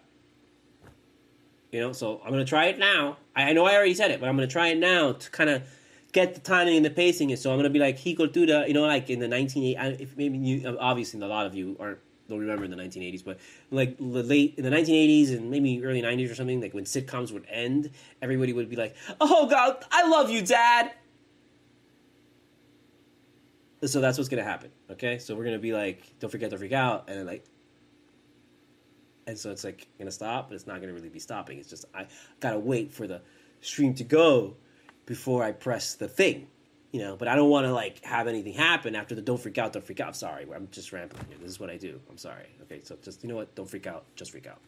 you 1.74 1.80
know, 1.80 1.92
so 1.92 2.20
I'm 2.24 2.30
gonna 2.30 2.44
try 2.44 2.66
it 2.66 2.78
now. 2.78 3.16
I, 3.34 3.50
I 3.50 3.52
know 3.52 3.66
I 3.66 3.74
already 3.74 3.94
said 3.94 4.12
it, 4.12 4.20
but 4.20 4.28
I'm 4.28 4.36
gonna 4.36 4.46
try 4.46 4.68
it 4.68 4.78
now 4.78 5.12
to 5.12 5.30
kind 5.30 5.50
of 5.50 5.64
get 6.12 6.34
the 6.34 6.40
timing 6.40 6.76
and 6.76 6.86
the 6.86 6.90
pacing. 6.90 7.32
And 7.32 7.38
so 7.38 7.50
I'm 7.50 7.58
gonna 7.58 7.68
be 7.68 7.80
like 7.80 7.98
Heat 7.98 8.16
Cultura, 8.16 8.68
you 8.68 8.74
know, 8.74 8.82
like 8.82 9.10
in 9.10 9.18
the 9.18 9.26
1980s. 9.26 10.00
If 10.00 10.16
maybe 10.16 10.38
you, 10.38 10.78
obviously, 10.78 11.20
a 11.20 11.26
lot 11.26 11.46
of 11.46 11.54
you 11.56 11.76
aren't 11.80 11.98
don't 12.28 12.38
remember 12.38 12.64
in 12.64 12.70
the 12.70 12.76
1980s, 12.76 13.24
but 13.24 13.40
like 13.72 13.98
the 13.98 14.22
late 14.22 14.54
in 14.56 14.62
the 14.62 14.70
1980s 14.70 15.36
and 15.36 15.50
maybe 15.50 15.84
early 15.84 16.00
90s 16.00 16.30
or 16.30 16.36
something, 16.36 16.60
like 16.60 16.74
when 16.74 16.84
sitcoms 16.84 17.32
would 17.32 17.44
end, 17.50 17.90
everybody 18.22 18.52
would 18.52 18.70
be 18.70 18.76
like, 18.76 18.94
"Oh 19.20 19.48
God, 19.48 19.84
I 19.90 20.08
love 20.08 20.30
you, 20.30 20.42
Dad." 20.42 20.92
So 23.84 24.00
that's 24.00 24.16
what's 24.16 24.30
gonna 24.30 24.44
happen. 24.44 24.70
Okay, 24.92 25.18
so 25.18 25.34
we're 25.34 25.44
gonna 25.44 25.58
be 25.58 25.72
like, 25.72 26.18
"Don't 26.20 26.30
forget 26.30 26.50
to 26.50 26.56
freak 26.56 26.72
out," 26.72 27.06
and 27.08 27.18
then 27.18 27.26
like, 27.26 27.44
and 29.26 29.38
so 29.38 29.50
it's 29.50 29.64
like 29.64 29.86
gonna 29.98 30.10
stop, 30.10 30.48
but 30.48 30.54
it's 30.54 30.66
not 30.66 30.80
gonna 30.80 30.92
really 30.92 31.08
be 31.08 31.18
stopping. 31.18 31.58
It's 31.58 31.68
just 31.68 31.84
I 31.94 32.06
gotta 32.40 32.58
wait 32.58 32.92
for 32.92 33.06
the 33.06 33.20
stream 33.60 33.94
to 33.94 34.04
go 34.04 34.56
before 35.06 35.44
I 35.44 35.52
press 35.52 35.94
the 35.94 36.08
thing, 36.08 36.48
you 36.92 37.00
know. 37.00 37.16
But 37.16 37.28
I 37.28 37.34
don't 37.34 37.50
want 37.50 37.66
to 37.66 37.72
like 37.72 38.04
have 38.04 38.26
anything 38.26 38.52
happen 38.52 38.94
after 38.94 39.14
the 39.14 39.22
don't 39.22 39.40
freak 39.40 39.58
out, 39.58 39.72
don't 39.72 39.84
freak 39.84 40.00
out. 40.00 40.08
I'm 40.08 40.14
sorry, 40.14 40.46
I'm 40.54 40.68
just 40.70 40.92
rambling 40.92 41.24
here. 41.28 41.38
This 41.40 41.50
is 41.50 41.60
what 41.60 41.70
I 41.70 41.76
do. 41.76 42.00
I'm 42.10 42.18
sorry. 42.18 42.46
Okay, 42.62 42.80
so 42.82 42.96
just 43.02 43.22
you 43.22 43.28
know 43.28 43.36
what? 43.36 43.54
Don't 43.54 43.68
freak 43.68 43.86
out. 43.86 44.04
Just 44.16 44.30
freak 44.30 44.46
out. 44.46 44.60